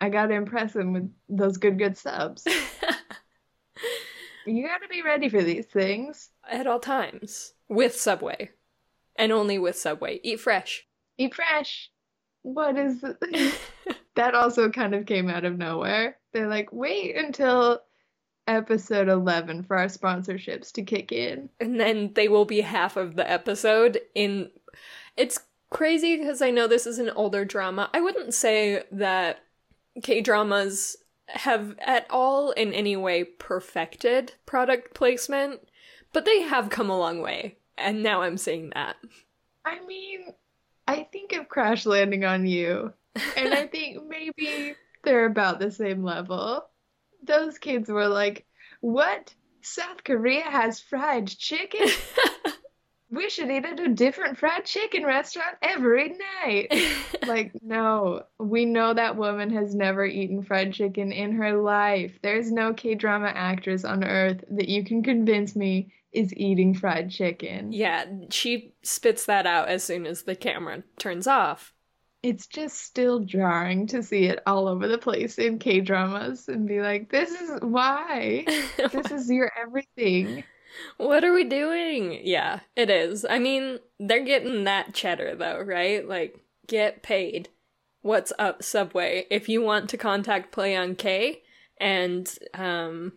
I 0.00 0.08
gotta 0.08 0.34
impress 0.34 0.74
him 0.74 0.92
with 0.92 1.12
those 1.28 1.56
good 1.56 1.78
good 1.78 1.96
subs. 1.96 2.46
You 4.46 4.66
gotta 4.66 4.88
be 4.88 5.02
ready 5.02 5.28
for 5.28 5.42
these 5.42 5.66
things. 5.66 6.30
At 6.48 6.66
all 6.66 6.80
times. 6.80 7.52
With 7.68 7.94
Subway. 7.98 8.50
And 9.16 9.32
only 9.32 9.58
with 9.58 9.76
Subway. 9.76 10.20
Eat 10.22 10.40
fresh. 10.40 10.86
Eat 11.18 11.34
fresh. 11.34 11.90
What 12.42 12.76
is 12.78 13.00
that? 14.14 14.34
Also, 14.34 14.70
kind 14.70 14.94
of 14.94 15.06
came 15.06 15.28
out 15.28 15.44
of 15.44 15.58
nowhere. 15.58 16.16
They're 16.32 16.48
like, 16.48 16.72
wait 16.72 17.16
until 17.16 17.80
episode 18.46 19.08
11 19.08 19.62
for 19.64 19.76
our 19.76 19.86
sponsorships 19.86 20.72
to 20.72 20.82
kick 20.82 21.12
in. 21.12 21.48
and 21.60 21.78
then 21.78 22.12
they 22.14 22.26
will 22.28 22.44
be 22.46 22.62
half 22.62 22.96
of 22.96 23.14
the 23.14 23.30
episode 23.30 24.00
in 24.14 24.50
it's 25.16 25.38
crazy 25.70 26.16
because 26.16 26.42
i 26.42 26.50
know 26.50 26.66
this 26.66 26.84
is 26.84 26.98
an 26.98 27.10
older 27.10 27.44
drama 27.44 27.88
i 27.94 28.00
wouldn't 28.00 28.34
say 28.34 28.82
that 28.90 29.44
k-dramas 30.02 30.96
have 31.34 31.76
at 31.80 32.06
all 32.10 32.50
in 32.52 32.72
any 32.72 32.96
way 32.96 33.24
perfected 33.24 34.34
product 34.46 34.94
placement 34.94 35.60
but 36.12 36.24
they 36.24 36.42
have 36.42 36.70
come 36.70 36.90
a 36.90 36.98
long 36.98 37.20
way 37.20 37.56
and 37.78 38.02
now 38.02 38.22
i'm 38.22 38.36
saying 38.36 38.70
that 38.74 38.96
I 39.64 39.84
mean, 39.86 40.26
I 40.86 41.04
think 41.04 41.32
of 41.32 41.48
Crash 41.48 41.86
Landing 41.86 42.24
on 42.24 42.46
You, 42.46 42.92
and 43.36 43.54
I 43.54 43.66
think 43.66 44.04
maybe 44.08 44.74
they're 45.04 45.26
about 45.26 45.60
the 45.60 45.70
same 45.70 46.02
level. 46.02 46.64
Those 47.22 47.58
kids 47.58 47.88
were 47.88 48.08
like, 48.08 48.46
what? 48.80 49.34
South 49.62 50.04
Korea 50.04 50.42
has 50.42 50.80
fried 50.80 51.28
chicken? 51.28 51.86
We 53.10 53.28
should 53.28 53.50
eat 53.50 53.64
at 53.64 53.80
a 53.80 53.88
different 53.88 54.38
fried 54.38 54.64
chicken 54.64 55.04
restaurant 55.04 55.56
every 55.62 56.16
night. 56.44 56.72
Like, 57.26 57.52
no, 57.62 58.22
we 58.38 58.64
know 58.64 58.94
that 58.94 59.16
woman 59.16 59.50
has 59.50 59.74
never 59.74 60.04
eaten 60.06 60.42
fried 60.42 60.72
chicken 60.72 61.12
in 61.12 61.32
her 61.32 61.52
life. 61.60 62.18
There's 62.22 62.50
no 62.50 62.72
K 62.72 62.94
drama 62.94 63.28
actress 63.28 63.84
on 63.84 64.04
earth 64.04 64.42
that 64.50 64.68
you 64.68 64.84
can 64.84 65.02
convince 65.02 65.54
me 65.54 65.92
is 66.12 66.34
eating 66.36 66.74
fried 66.74 67.08
chicken. 67.10 67.70
yeah 67.72 68.04
she 68.30 68.74
spits 68.82 69.26
that 69.26 69.46
out 69.46 69.68
as 69.68 69.84
soon 69.84 70.06
as 70.06 70.22
the 70.22 70.34
camera 70.34 70.82
turns 70.98 71.26
off 71.28 71.72
It's 72.22 72.46
just 72.48 72.78
still 72.82 73.20
jarring 73.20 73.86
to 73.88 74.02
see 74.02 74.24
it 74.24 74.40
all 74.46 74.66
over 74.66 74.88
the 74.88 74.98
place 74.98 75.38
in 75.38 75.58
K 75.58 75.80
dramas 75.80 76.48
and 76.48 76.66
be 76.66 76.80
like, 76.80 77.10
this 77.10 77.30
is 77.30 77.60
why. 77.62 78.44
This 78.92 79.10
is 79.12 79.30
your 79.30 79.52
everything. 79.60 80.42
What 80.96 81.24
are 81.24 81.32
we 81.32 81.44
doing? 81.44 82.20
Yeah, 82.22 82.60
it 82.76 82.90
is. 82.90 83.26
I 83.28 83.38
mean, 83.38 83.78
they're 83.98 84.24
getting 84.24 84.64
that 84.64 84.94
cheddar 84.94 85.34
though, 85.34 85.60
right? 85.60 86.06
Like, 86.06 86.38
get 86.66 87.02
paid. 87.02 87.48
What's 88.02 88.32
up, 88.38 88.62
Subway? 88.62 89.26
If 89.30 89.48
you 89.48 89.62
want 89.62 89.90
to 89.90 89.96
contact 89.96 90.52
Play 90.52 90.76
on 90.76 90.94
K, 90.94 91.42
and 91.78 92.30
um, 92.54 93.12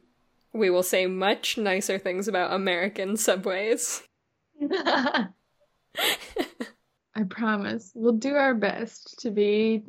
we 0.53 0.69
will 0.69 0.83
say 0.83 1.05
much 1.05 1.57
nicer 1.57 1.97
things 1.97 2.27
about 2.27 2.53
American 2.53 3.15
subways. 3.17 4.03
I 7.15 7.23
promise. 7.29 7.91
We'll 7.93 8.13
do 8.13 8.35
our 8.35 8.55
best 8.55 9.19
to 9.19 9.31
be 9.31 9.83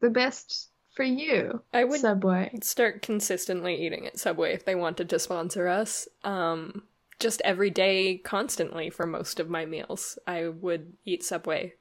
the 0.00 0.10
best 0.10 0.69
for 1.00 1.04
you? 1.04 1.62
I 1.72 1.84
would 1.84 2.02
Subway. 2.02 2.50
start 2.62 3.00
consistently 3.00 3.86
eating 3.86 4.06
at 4.06 4.18
Subway 4.18 4.52
if 4.52 4.66
they 4.66 4.74
wanted 4.74 5.08
to 5.08 5.18
sponsor 5.18 5.66
us. 5.66 6.06
Um, 6.24 6.82
just 7.18 7.40
every 7.42 7.70
day, 7.70 8.18
constantly 8.18 8.90
for 8.90 9.06
most 9.06 9.40
of 9.40 9.48
my 9.48 9.64
meals, 9.64 10.18
I 10.26 10.48
would 10.48 10.92
eat 11.06 11.24
Subway 11.24 11.72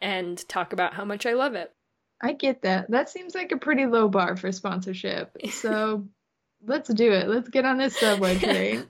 and 0.00 0.48
talk 0.48 0.72
about 0.72 0.94
how 0.94 1.04
much 1.04 1.26
I 1.26 1.34
love 1.34 1.54
it. 1.54 1.70
I 2.18 2.32
get 2.32 2.62
that. 2.62 2.90
That 2.90 3.10
seems 3.10 3.34
like 3.34 3.52
a 3.52 3.58
pretty 3.58 3.84
low 3.84 4.08
bar 4.08 4.38
for 4.38 4.50
sponsorship. 4.52 5.36
So 5.50 6.08
let's 6.66 6.88
do 6.88 7.12
it. 7.12 7.28
Let's 7.28 7.50
get 7.50 7.66
on 7.66 7.76
this 7.76 7.98
Subway 7.98 8.38
train. 8.38 8.86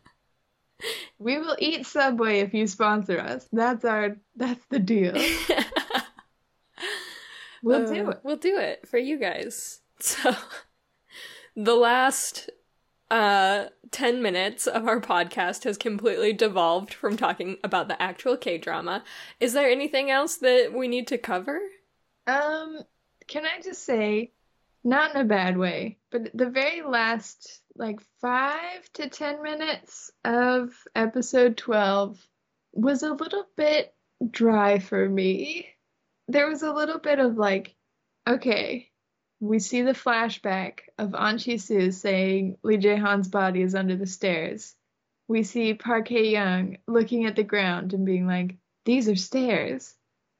we 1.19 1.39
will 1.39 1.57
eat 1.59 1.87
Subway 1.87 2.39
if 2.39 2.55
you 2.55 2.69
sponsor 2.69 3.19
us. 3.19 3.49
That's 3.53 3.85
our 3.85 4.17
that's 4.37 4.65
the 4.67 4.79
deal. 4.79 5.17
We'll 7.63 7.87
do 7.87 8.07
Uh, 8.07 8.11
it. 8.11 8.21
We'll 8.23 8.37
do 8.37 8.59
it 8.59 8.87
for 8.89 8.99
you 8.99 9.19
guys. 9.19 9.81
So, 10.01 10.35
the 11.55 11.77
last 11.77 12.51
uh 13.09 13.67
10 13.93 14.21
minutes 14.23 14.67
of 14.67 14.89
our 14.89 15.01
podcast 15.01 15.63
has 15.65 15.77
completely 15.79 16.33
devolved 16.33 16.93
from 16.93 17.17
talking 17.17 17.59
about 17.63 17.87
the 17.87 18.01
actual 18.03 18.37
K 18.37 18.59
drama. 18.59 19.05
Is 19.39 19.53
there 19.53 19.69
anything 19.69 20.11
else 20.11 20.37
that 20.39 20.73
we 20.75 20.89
need 20.89 21.07
to 21.09 21.19
cover? 21.19 21.61
Um, 22.27 22.81
can 23.29 23.45
I 23.45 23.61
just 23.63 23.85
say, 23.85 24.33
not 24.83 25.15
in 25.15 25.21
a 25.21 25.25
bad 25.25 25.57
way, 25.57 25.99
but 26.11 26.31
the 26.35 26.51
very 26.51 26.83
last 26.83 27.61
like 27.77 28.01
five 28.21 28.93
to 28.95 29.09
ten 29.09 29.43
minutes 29.43 30.11
of 30.25 30.71
episode 30.97 31.57
12 31.57 32.27
was 32.73 33.03
a 33.05 33.13
little 33.13 33.47
bit 33.57 33.95
dry 34.31 34.79
for 34.81 35.09
me. 35.09 35.69
There 36.29 36.49
was 36.49 36.63
a 36.63 36.73
little 36.73 36.99
bit 36.99 37.19
of 37.19 37.37
like, 37.37 37.75
okay, 38.29 38.91
we 39.41 39.59
see 39.59 39.83
the 39.83 39.93
flashback 39.93 40.81
of 40.99 41.15
Ahn 41.15 41.39
Chi-soo 41.39 41.91
saying 41.91 42.59
Lee 42.63 42.79
Jae-han's 42.79 43.29
body 43.29 43.63
is 43.63 43.75
under 43.75 43.97
the 43.97 44.07
stairs. 44.07 44.75
We 45.29 45.43
see 45.43 45.75
Park 45.75 46.09
Hae-young 46.09 46.79
looking 46.87 47.27
at 47.27 47.37
the 47.37 47.43
ground 47.43 47.93
and 47.93 48.07
being 48.07 48.27
like, 48.27 48.57
these 48.85 49.09
are 49.09 49.17
stairs 49.17 49.95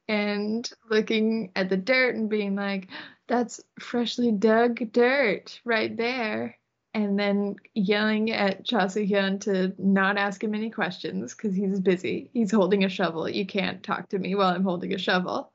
and 0.09 0.71
looking 0.91 1.53
at 1.57 1.69
the 1.69 1.77
dirt 1.77 2.15
and 2.15 2.29
being 2.29 2.55
like, 2.55 2.89
that's 3.29 3.61
freshly 3.81 4.33
dug 4.33 4.93
dirt 4.93 5.61
right 5.65 5.97
there. 5.97 6.59
And 6.95 7.19
then 7.19 7.57
yelling 7.73 8.31
at 8.31 8.67
Cha 8.67 8.89
Soo 8.89 9.07
Hyun 9.07 9.41
to 9.43 9.73
not 9.79 10.19
ask 10.19 10.45
him 10.45 10.55
any 10.55 10.69
questions 10.69 11.35
because 11.35 11.57
he's 11.57 11.81
busy. 11.81 12.29
He's 12.35 12.51
holding 12.51 12.85
a 12.85 12.91
shovel. 12.91 13.29
You 13.29 13.47
can't 13.47 13.83
talk 13.83 14.11
to 14.11 14.19
me 14.19 14.35
while 14.35 14.55
I'm 14.55 14.65
holding 14.65 14.93
a 14.93 14.99
shovel. 14.99 15.52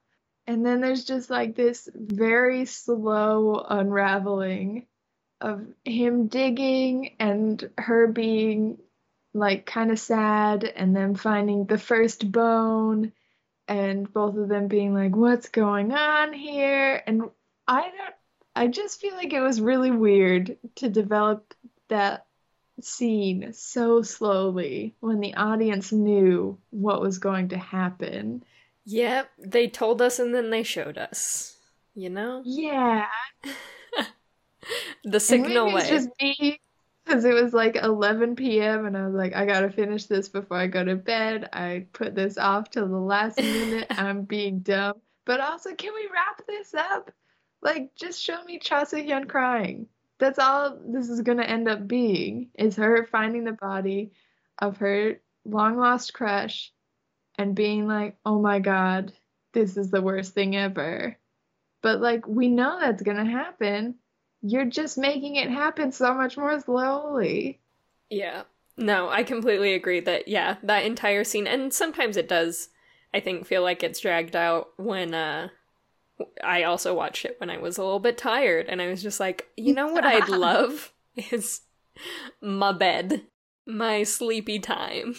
And 0.48 0.66
then 0.66 0.80
there's 0.82 1.04
just 1.04 1.30
like 1.30 1.56
this 1.56 1.90
very 1.94 2.66
slow 2.66 3.66
unraveling 3.70 4.88
of 5.42 5.68
him 5.84 6.28
digging 6.28 7.16
and 7.20 7.70
her 7.78 8.08
being 8.08 8.80
like 9.34 9.66
kind 9.66 9.92
of 9.92 10.00
sad 10.00 10.64
and 10.64 10.96
then 10.96 11.16
finding 11.16 11.66
the 11.66 11.78
first 11.78 12.32
bone 12.32 13.12
and 13.68 14.12
both 14.12 14.38
of 14.38 14.48
them 14.48 14.68
being 14.68 14.94
like, 14.94 15.16
"What's 15.16 15.50
going 15.50 15.92
on 15.92 16.34
here?" 16.34 17.04
And 17.06 17.24
I 17.68 17.82
don't. 17.82 18.16
I 18.56 18.68
just 18.68 19.00
feel 19.00 19.14
like 19.14 19.34
it 19.34 19.42
was 19.42 19.62
really 19.62 19.92
weird 19.92 20.58
to 20.76 20.90
develop 20.90 21.54
that 21.90 22.26
scene 22.82 23.54
so 23.54 24.02
slowly 24.02 24.96
when 25.00 25.20
the 25.20 25.36
audience 25.36 25.92
knew 25.92 26.58
what 26.70 27.02
was 27.02 27.20
going 27.20 27.50
to 27.50 27.58
happen. 27.58 28.44
Yep, 28.90 29.30
they 29.38 29.68
told 29.68 30.02
us 30.02 30.18
and 30.18 30.34
then 30.34 30.50
they 30.50 30.64
showed 30.64 30.98
us. 30.98 31.58
You 31.94 32.10
know? 32.10 32.42
Yeah, 32.46 33.06
The 35.04 35.20
signal 35.20 35.74
way. 35.74 35.90
just 35.90 36.10
me 36.22 36.62
because 37.04 37.26
it 37.26 37.34
was 37.34 37.54
like 37.54 37.76
11 37.76 38.36
p.m. 38.38 38.86
and 38.86 38.98
I 38.98 39.06
was 39.06 39.14
like, 39.14 39.36
I 39.36 39.46
gotta 39.46 39.70
finish 39.70 40.06
this 40.06 40.30
before 40.30 40.58
I 40.58 40.68
go 40.68 40.84
to 40.86 40.96
bed. 40.96 41.50
I 41.52 41.88
put 41.92 42.16
this 42.16 42.38
off 42.38 42.70
till 42.70 42.88
the 42.88 42.98
last 42.98 43.38
minute. 43.38 43.88
I'm 43.90 44.22
being 44.24 44.60
dumb. 44.60 44.96
But 45.26 45.42
also, 45.42 45.74
can 45.76 45.94
we 45.94 46.08
wrap 46.14 46.48
this 46.48 46.74
up? 46.74 47.12
Like, 47.62 47.92
just 47.96 48.22
show 48.22 48.42
me 48.46 48.58
Cha 48.60 48.86
Soo 48.86 48.98
Hyun 48.98 49.28
crying. 49.28 49.88
That's 50.20 50.40
all 50.40 50.78
this 50.86 51.10
is 51.10 51.22
gonna 51.22 51.44
end 51.44 51.68
up 51.68 51.88
being, 51.88 52.50
is 52.56 52.78
her 52.78 53.06
finding 53.06 53.44
the 53.44 53.52
body 53.52 54.12
of 54.60 54.78
her 54.78 55.20
long 55.46 55.78
lost 55.78 56.14
crush 56.14 56.72
and 57.38 57.56
being 57.56 57.88
like, 57.88 58.18
oh 58.26 58.40
my 58.40 58.60
god, 58.60 59.14
this 59.54 59.78
is 59.78 59.92
the 59.92 60.02
worst 60.02 60.34
thing 60.34 60.56
ever. 60.56 61.18
But 61.82 62.02
like, 62.02 62.28
we 62.28 62.48
know 62.48 62.80
that's 62.80 63.04
gonna 63.04 63.26
happen. 63.30 63.96
You're 64.42 64.66
just 64.66 64.98
making 64.98 65.36
it 65.36 65.50
happen 65.50 65.92
so 65.92 66.14
much 66.14 66.38
more 66.38 66.60
slowly. 66.60 67.60
Yeah. 68.10 68.44
No, 68.78 69.10
I 69.10 69.24
completely 69.24 69.74
agree 69.74 70.00
that 70.02 70.28
yeah, 70.28 70.58
that 70.64 70.86
entire 70.86 71.24
scene 71.24 71.48
and 71.48 71.74
sometimes 71.74 72.18
it 72.18 72.30
does 72.30 72.70
I 73.14 73.20
think 73.20 73.48
feel 73.48 73.64
like 73.64 73.84
it's 73.84 74.00
dragged 74.00 74.36
out 74.36 74.70
when 74.78 75.14
uh 75.14 75.50
I 76.44 76.64
also 76.64 76.96
watched 76.96 77.26
it 77.26 77.36
when 77.40 77.50
I 77.50 77.58
was 77.58 77.78
a 77.78 77.84
little 77.84 78.00
bit 78.00 78.18
tired 78.18 78.68
and 78.68 78.82
I 78.82 78.88
was 78.88 79.04
just 79.04 79.20
like, 79.20 79.48
you 79.56 79.74
know 79.74 79.88
what 79.88 80.06
I'd 80.06 80.30
love 80.30 80.94
is 81.32 81.62
my 82.42 82.72
bed, 82.72 83.24
my 83.66 84.04
sleepy 84.04 84.60
time. 84.60 85.16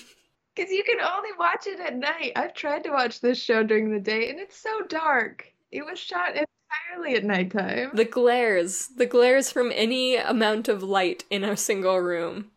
Because 0.59 0.73
you 0.73 0.83
can 0.83 0.99
only 1.01 1.31
watch 1.39 1.69
it 1.69 1.79
at 1.79 1.97
night. 1.97 2.33
I've 2.35 2.53
tried 2.53 2.83
to 2.83 2.91
watch 2.91 3.21
this 3.21 3.41
show 3.41 3.63
during 3.63 3.93
the 3.93 4.01
day 4.01 4.29
and 4.29 4.41
it's 4.41 4.59
so 4.59 4.83
dark. 4.89 5.53
It 5.71 5.85
was 5.85 6.01
shot 6.01 6.31
entirely 6.31 7.17
at 7.17 7.23
nighttime. 7.23 7.93
The 7.95 8.05
glares, 8.05 8.89
the 8.89 9.07
glares 9.07 9.53
from 9.53 9.71
any 9.73 10.17
amount 10.17 10.67
of 10.67 10.83
light 10.83 11.23
in 11.31 11.45
a 11.45 11.57
single 11.57 11.99
room. 11.99 12.51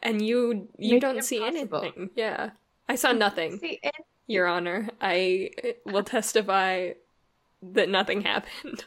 And 0.00 0.24
you 0.24 0.68
you 0.78 0.92
Make 0.92 1.00
don't 1.00 1.24
see 1.24 1.44
anything. 1.44 2.10
Yeah. 2.14 2.50
I 2.88 2.94
saw 2.94 3.10
nothing. 3.10 3.58
And 3.82 3.92
Your 4.28 4.46
Honor, 4.46 4.90
I 5.00 5.50
will 5.86 6.04
testify 6.04 6.90
that 7.62 7.88
nothing 7.88 8.20
happened. 8.20 8.84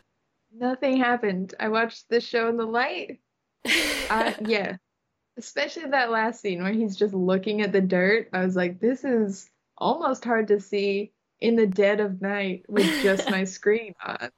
nothing 0.55 0.97
happened. 0.97 1.53
I 1.59 1.67
watched 1.67 2.07
this 2.07 2.25
show 2.25 2.47
in 2.47 2.55
the 2.55 2.65
light. 2.65 3.19
Uh, 4.09 4.31
yeah. 4.45 4.77
Especially 5.37 5.85
that 5.85 6.11
last 6.11 6.41
scene 6.41 6.63
where 6.63 6.73
he's 6.73 6.95
just 6.95 7.13
looking 7.13 7.61
at 7.61 7.71
the 7.71 7.81
dirt. 7.81 8.29
I 8.33 8.43
was 8.43 8.55
like, 8.55 8.79
this 8.79 9.03
is 9.03 9.49
almost 9.77 10.25
hard 10.25 10.47
to 10.47 10.59
see 10.59 11.11
in 11.39 11.55
the 11.55 11.67
dead 11.67 11.99
of 11.99 12.21
night 12.21 12.65
with 12.67 12.85
just 13.03 13.29
my 13.29 13.43
screen 13.45 13.93
on. 14.03 14.29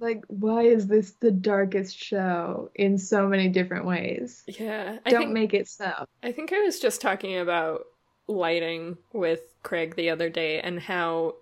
Like, 0.00 0.24
why 0.28 0.62
is 0.62 0.86
this 0.86 1.12
the 1.12 1.30
darkest 1.30 1.96
show 1.96 2.70
in 2.74 2.98
so 2.98 3.28
many 3.28 3.48
different 3.48 3.84
ways? 3.84 4.42
yeah, 4.46 4.98
I 5.04 5.10
Don't 5.10 5.20
think 5.20 5.32
make 5.32 5.54
it 5.54 5.68
so. 5.68 6.06
I 6.22 6.32
think 6.32 6.52
I 6.52 6.60
was 6.60 6.80
just 6.80 7.00
talking 7.00 7.38
about 7.38 7.84
lighting 8.26 8.96
with 9.12 9.40
Craig 9.62 9.94
the 9.96 10.10
other 10.10 10.28
day 10.28 10.60
and 10.60 10.80
how 10.80 11.36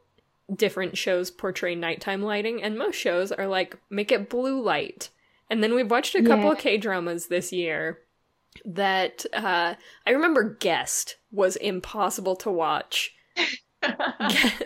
different 0.55 0.98
shows 0.98 1.30
portray 1.30 1.74
nighttime 1.74 2.22
lighting, 2.22 2.62
and 2.62 2.78
most 2.78 2.96
shows 2.96 3.32
are 3.32 3.46
like 3.46 3.78
make 3.90 4.12
it 4.12 4.28
blue 4.28 4.61
light. 4.61 5.09
And 5.53 5.62
then 5.62 5.74
we've 5.74 5.90
watched 5.90 6.14
a 6.14 6.22
couple 6.22 6.46
Yeah. 6.46 6.53
of 6.53 6.59
K 6.59 6.78
dramas 6.78 7.26
this 7.26 7.53
year 7.53 7.98
that 8.64 9.26
uh, 9.34 9.74
I 10.07 10.11
remember 10.11 10.57
Guest 10.59 11.16
was 11.30 11.57
impossible 11.57 12.36
to 12.36 12.50
watch. 12.50 13.14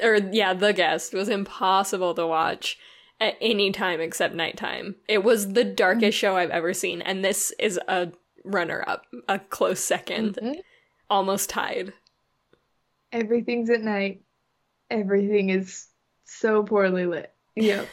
or 0.00 0.18
yeah, 0.30 0.54
The 0.54 0.72
Guest 0.72 1.12
was 1.12 1.28
impossible 1.28 2.14
to 2.14 2.24
watch 2.24 2.78
at 3.18 3.34
any 3.40 3.72
time 3.72 4.00
except 4.00 4.36
nighttime. 4.36 4.94
It 5.08 5.24
was 5.24 5.54
the 5.54 5.64
darkest 5.64 6.16
show 6.16 6.36
I've 6.36 6.50
ever 6.50 6.72
seen, 6.72 7.02
and 7.02 7.24
this 7.24 7.52
is 7.58 7.80
a 7.88 8.12
runner 8.44 8.84
up, 8.86 9.06
a 9.28 9.40
close 9.40 9.80
2nd 9.80 10.36
Mhm. 10.40 10.60
almost 11.10 11.50
tied. 11.50 11.94
Everything's 13.10 13.70
at 13.70 13.82
night. 13.82 14.22
Everything 14.88 15.50
is 15.50 15.88
so 16.26 16.62
poorly 16.62 17.06
lit. 17.06 17.32
Yep. 17.56 17.88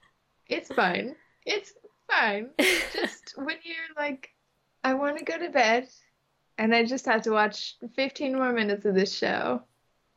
it's 0.48 0.72
fine. 0.72 1.14
It's 1.44 1.72
fine. 2.10 2.50
Just 2.58 3.34
when 3.36 3.56
you're 3.62 3.76
like, 3.96 4.30
I 4.84 4.94
want 4.94 5.18
to 5.18 5.24
go 5.24 5.38
to 5.38 5.50
bed 5.50 5.88
and 6.56 6.74
I 6.74 6.84
just 6.84 7.04
have 7.06 7.22
to 7.22 7.30
watch 7.30 7.76
15 7.96 8.34
more 8.36 8.52
minutes 8.52 8.84
of 8.84 8.94
this 8.94 9.16
show. 9.16 9.62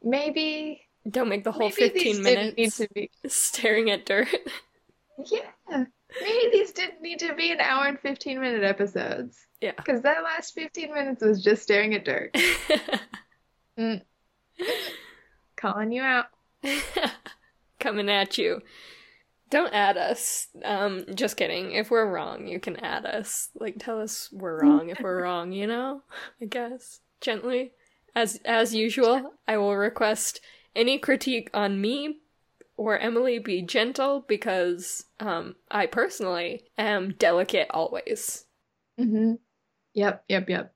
Maybe, 0.03 0.81
Don't 1.09 1.29
make 1.29 1.43
the 1.43 1.51
whole 1.51 1.69
maybe 1.69 1.89
these 1.89 2.17
15 2.17 2.23
didn't 2.23 2.23
need 2.23 2.57
minutes 2.57 2.77
to 2.77 2.87
be. 2.93 3.11
staring 3.27 3.89
at 3.91 4.05
dirt. 4.05 4.27
Yeah. 5.29 5.41
Maybe 5.69 6.49
these 6.51 6.71
didn't 6.71 7.01
need 7.01 7.19
to 7.19 7.33
be 7.35 7.51
an 7.51 7.59
hour 7.59 7.85
and 7.85 7.99
15 7.99 8.39
minute 8.39 8.63
episodes. 8.63 9.37
Yeah. 9.61 9.73
Because 9.77 10.01
that 10.01 10.23
last 10.23 10.53
15 10.55 10.93
minutes 10.93 11.23
was 11.23 11.43
just 11.43 11.63
staring 11.63 11.93
at 11.95 12.05
dirt. 12.05 12.35
Mm. 13.79 14.01
Calling 15.55 15.91
you 15.93 16.01
out. 16.01 16.25
Coming 17.79 18.09
at 18.09 18.37
you. 18.37 18.61
Don't 19.51 19.73
add 19.73 19.97
us. 19.97 20.47
Um, 20.63 21.05
just 21.13 21.37
kidding. 21.37 21.73
If 21.73 21.91
we're 21.91 22.09
wrong, 22.09 22.47
you 22.47 22.59
can 22.59 22.77
add 22.77 23.05
us. 23.05 23.49
Like 23.53 23.75
tell 23.77 24.01
us 24.01 24.29
we're 24.31 24.59
wrong 24.63 24.89
if 24.89 24.99
we're 24.99 25.21
wrong, 25.21 25.51
you 25.51 25.67
know? 25.67 26.01
I 26.41 26.45
guess. 26.45 27.01
Gently. 27.19 27.73
As 28.15 28.39
as 28.43 28.73
usual, 28.73 29.33
I 29.47 29.57
will 29.57 29.75
request 29.75 30.41
any 30.75 30.97
critique 30.97 31.49
on 31.53 31.79
me 31.79 32.17
or 32.77 32.97
Emily 32.97 33.39
be 33.39 33.61
gentle 33.61 34.25
because 34.27 35.05
um, 35.19 35.55
I 35.69 35.85
personally 35.85 36.63
am 36.77 37.13
delicate 37.19 37.67
always. 37.69 38.45
Mm-hmm. 38.99 39.33
Yep, 39.93 40.23
yep, 40.27 40.49
yep. 40.49 40.73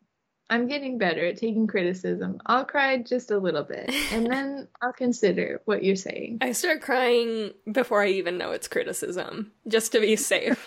I'm 0.49 0.67
getting 0.67 0.97
better 0.97 1.25
at 1.25 1.37
taking 1.37 1.65
criticism. 1.67 2.39
I'll 2.45 2.65
cry 2.65 2.97
just 2.97 3.31
a 3.31 3.37
little 3.37 3.63
bit, 3.63 3.89
and 4.11 4.27
then 4.31 4.67
I'll 4.81 4.93
consider 4.93 5.61
what 5.65 5.83
you're 5.83 5.95
saying. 5.95 6.39
I 6.41 6.51
start 6.51 6.81
crying 6.81 7.51
before 7.71 8.03
I 8.03 8.09
even 8.09 8.37
know 8.37 8.51
it's 8.51 8.67
criticism, 8.67 9.51
just 9.67 9.91
to 9.93 9.99
be 9.99 10.15
safe. 10.15 10.65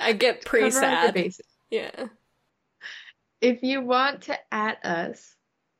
I 0.00 0.12
get 0.12 0.44
pretty 0.44 0.70
Cover 0.70 0.86
all 0.86 1.12
the 1.12 1.30
sad. 1.30 1.44
Yeah. 1.70 2.06
If 3.40 3.62
you 3.62 3.82
want 3.82 4.22
to 4.22 4.38
at 4.52 4.84
us, 4.84 5.34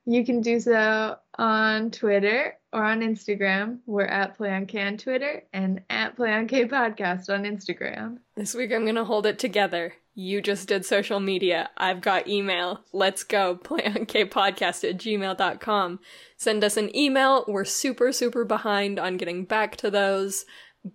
you 0.05 0.25
can 0.25 0.41
do 0.41 0.61
so 0.61 1.17
on 1.39 1.91
Twitter 1.91 2.59
or 2.73 2.85
on 2.85 3.01
Instagram. 3.01 3.79
We're 3.87 4.05
at 4.05 4.37
Play 4.37 4.53
on 4.53 4.67
K 4.67 4.87
on 4.87 4.99
Twitter 4.99 5.45
and 5.53 5.83
at 5.89 6.17
Play 6.17 6.33
on 6.33 6.47
K 6.47 6.67
Podcast 6.67 7.33
on 7.33 7.45
Instagram. 7.45 8.19
This 8.37 8.55
week 8.55 8.73
I'm 8.73 8.85
gonna 8.85 9.05
hold 9.05 9.27
it 9.27 9.39
together. 9.39 9.95
You 10.19 10.41
just 10.41 10.67
did 10.67 10.87
social 10.87 11.21
media. 11.21 11.69
I've 11.77 12.01
got 12.01 12.27
email. 12.27 12.81
Let's 12.95 13.23
go. 13.23 13.55
Playonkpodcast 13.63 14.89
at 14.89 14.97
gmail.com. 14.97 16.01
Send 16.39 16.65
us 16.65 16.79
an 16.79 16.97
email. 16.97 17.45
We're 17.47 17.67
super, 17.67 18.11
super 18.13 18.43
behind 18.47 18.99
on 18.99 19.19
getting 19.19 19.45
back 19.45 19.77
to 19.77 19.91
those, 19.91 20.47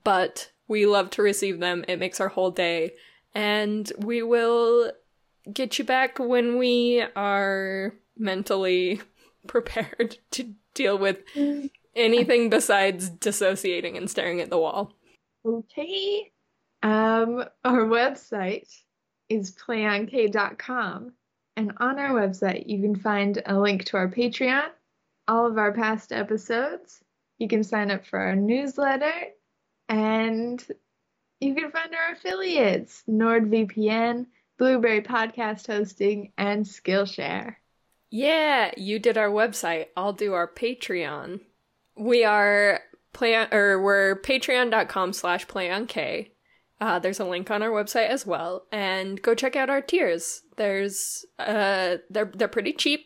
but 0.04 0.52
we 0.68 0.88
love 0.88 1.12
to 1.12 1.22
receive 1.22 1.60
them. 1.60 1.86
It 1.88 2.00
makes 2.00 2.20
our 2.20 2.30
whole 2.30 2.50
day. 2.50 2.94
And 3.36 3.92
we 4.00 4.24
will 4.24 4.92
get 5.54 5.78
you 5.78 5.86
back 5.86 6.18
when 6.18 6.58
we 6.58 7.04
are 7.16 7.94
mentally 8.18 9.02
prepared 9.48 10.18
to 10.32 10.56
deal 10.74 10.98
with 10.98 11.20
anything 11.96 12.50
besides 12.50 13.08
dissociating 13.08 13.98
and 13.98 14.10
staring 14.10 14.42
at 14.42 14.50
the 14.50 14.58
wall. 14.58 14.94
Okay. 15.46 16.32
Um, 16.82 17.46
our 17.64 17.86
website 17.86 18.68
is 19.32 19.56
playonk.com. 19.56 21.14
And 21.56 21.74
on 21.78 22.00
our 22.00 22.12
website, 22.12 22.68
you 22.68 22.82
can 22.82 22.96
find 22.96 23.42
a 23.46 23.60
link 23.60 23.86
to 23.86 23.98
our 23.98 24.10
Patreon, 24.10 24.70
all 25.28 25.46
of 25.48 25.58
our 25.58 25.74
past 25.74 26.12
episodes. 26.12 27.02
You 27.38 27.48
can 27.48 27.64
sign 27.64 27.92
up 27.92 28.06
for 28.06 28.20
our 28.20 28.36
newsletter, 28.36 29.14
and 29.90 30.64
you 31.40 31.56
can 31.56 31.72
find 31.72 31.94
our 31.96 32.14
affiliates 32.14 33.04
NordVPN, 33.10 34.28
Blubrry 34.58 35.02
Podcast 35.02 35.68
Hosting, 35.68 36.34
and 36.38 36.66
Skillshare. 36.66 37.56
Yeah, 38.10 38.72
you 38.78 39.00
did 39.00 39.18
our 39.18 39.30
website. 39.30 39.88
I'll 39.96 40.14
do 40.14 40.34
our 40.34 40.48
Patreon. 40.48 41.40
We 41.98 42.26
are 42.26 42.82
play 43.14 43.36
or 43.36 43.82
we're 43.82 44.22
patreon.com 44.22 45.14
slash 45.14 45.48
playonk. 45.48 46.31
Uh, 46.82 46.98
there's 46.98 47.20
a 47.20 47.26
link 47.26 47.52
on 47.52 47.62
our 47.62 47.70
website 47.70 48.10
as 48.10 48.26
well, 48.26 48.66
and 48.72 49.22
go 49.22 49.36
check 49.36 49.56
out 49.56 49.70
our 49.70 49.82
tiers. 49.82 50.42
There's 50.58 51.24
uh, 51.38 51.98
they're 52.10 52.32
they're 52.36 52.48
pretty 52.48 52.74
cheap, 52.74 53.06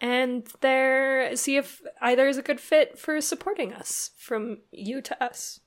and 0.00 0.48
they're 0.62 1.36
see 1.36 1.58
if 1.58 1.82
either 2.00 2.26
is 2.26 2.38
a 2.38 2.42
good 2.42 2.58
fit 2.58 2.98
for 2.98 3.20
supporting 3.20 3.74
us 3.74 4.12
from 4.16 4.60
you 4.72 5.02
to 5.02 5.22
us. 5.22 5.60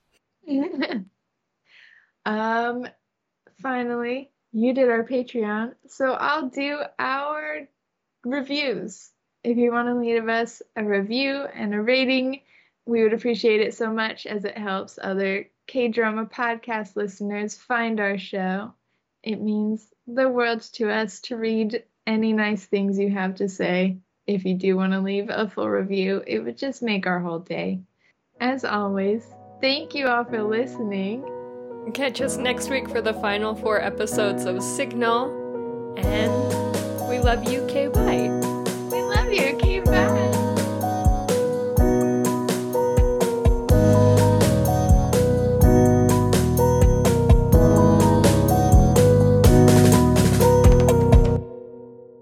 um, 2.26 2.88
finally, 3.61 4.32
you 4.51 4.74
did 4.74 4.89
our 4.89 5.03
Patreon, 5.03 5.74
so 5.88 6.14
I'll 6.14 6.49
do 6.49 6.80
our 6.97 7.68
reviews. 8.26 9.11
If 9.43 9.57
you 9.57 9.72
want 9.72 9.88
to 9.88 9.95
leave 9.95 10.28
us 10.28 10.64
a 10.76 10.84
review 10.84 11.45
and 11.53 11.76
a 11.76 11.82
rating, 11.82 12.41
we 12.88 13.03
would 13.03 13.14
appreciate 13.14 13.61
it 13.61 13.76
so 13.76 13.93
much 13.93 14.26
as 14.26 14.45
it 14.45 14.57
helps 14.57 14.97
other 14.99 15.47
K 15.68 15.88
drama 15.88 16.26
podcast 16.26 16.95
listeners 16.95 17.55
find 17.55 17.99
our 17.99 18.18
show. 18.18 18.74
It 19.24 19.41
means 19.41 19.88
the 20.07 20.30
world 20.30 20.61
to 20.74 20.91
us 20.91 21.22
to 21.22 21.38
read 21.38 21.84
any 22.05 22.34
nice 22.34 22.66
things 22.66 22.99
you 22.99 23.09
have 23.09 23.36
to 23.36 23.47
say. 23.47 23.97
If 24.28 24.45
you 24.45 24.55
do 24.55 24.76
want 24.76 24.93
to 24.93 24.99
leave 24.99 25.30
a 25.30 25.49
full 25.49 25.70
review, 25.70 26.24
it 26.26 26.39
would 26.39 26.57
just 26.57 26.82
make 26.82 27.07
our 27.07 27.20
whole 27.20 27.39
day. 27.39 27.82
As 28.39 28.66
always, 28.66 29.26
thank 29.61 29.95
you 29.95 30.07
all 30.07 30.26
for 30.26 30.43
listening. 30.43 31.24
Catch 31.93 32.22
us 32.22 32.38
next 32.38 32.70
week 32.70 32.89
for 32.89 33.01
the 33.01 33.14
final 33.14 33.55
four 33.55 33.82
episodes 33.82 34.45
of 34.45 34.61
Signal, 34.64 35.95
and 35.97 37.09
we 37.09 37.20
love 37.20 37.49
you. 37.51 37.66
K. 37.68 37.88
Bye. 37.88 38.53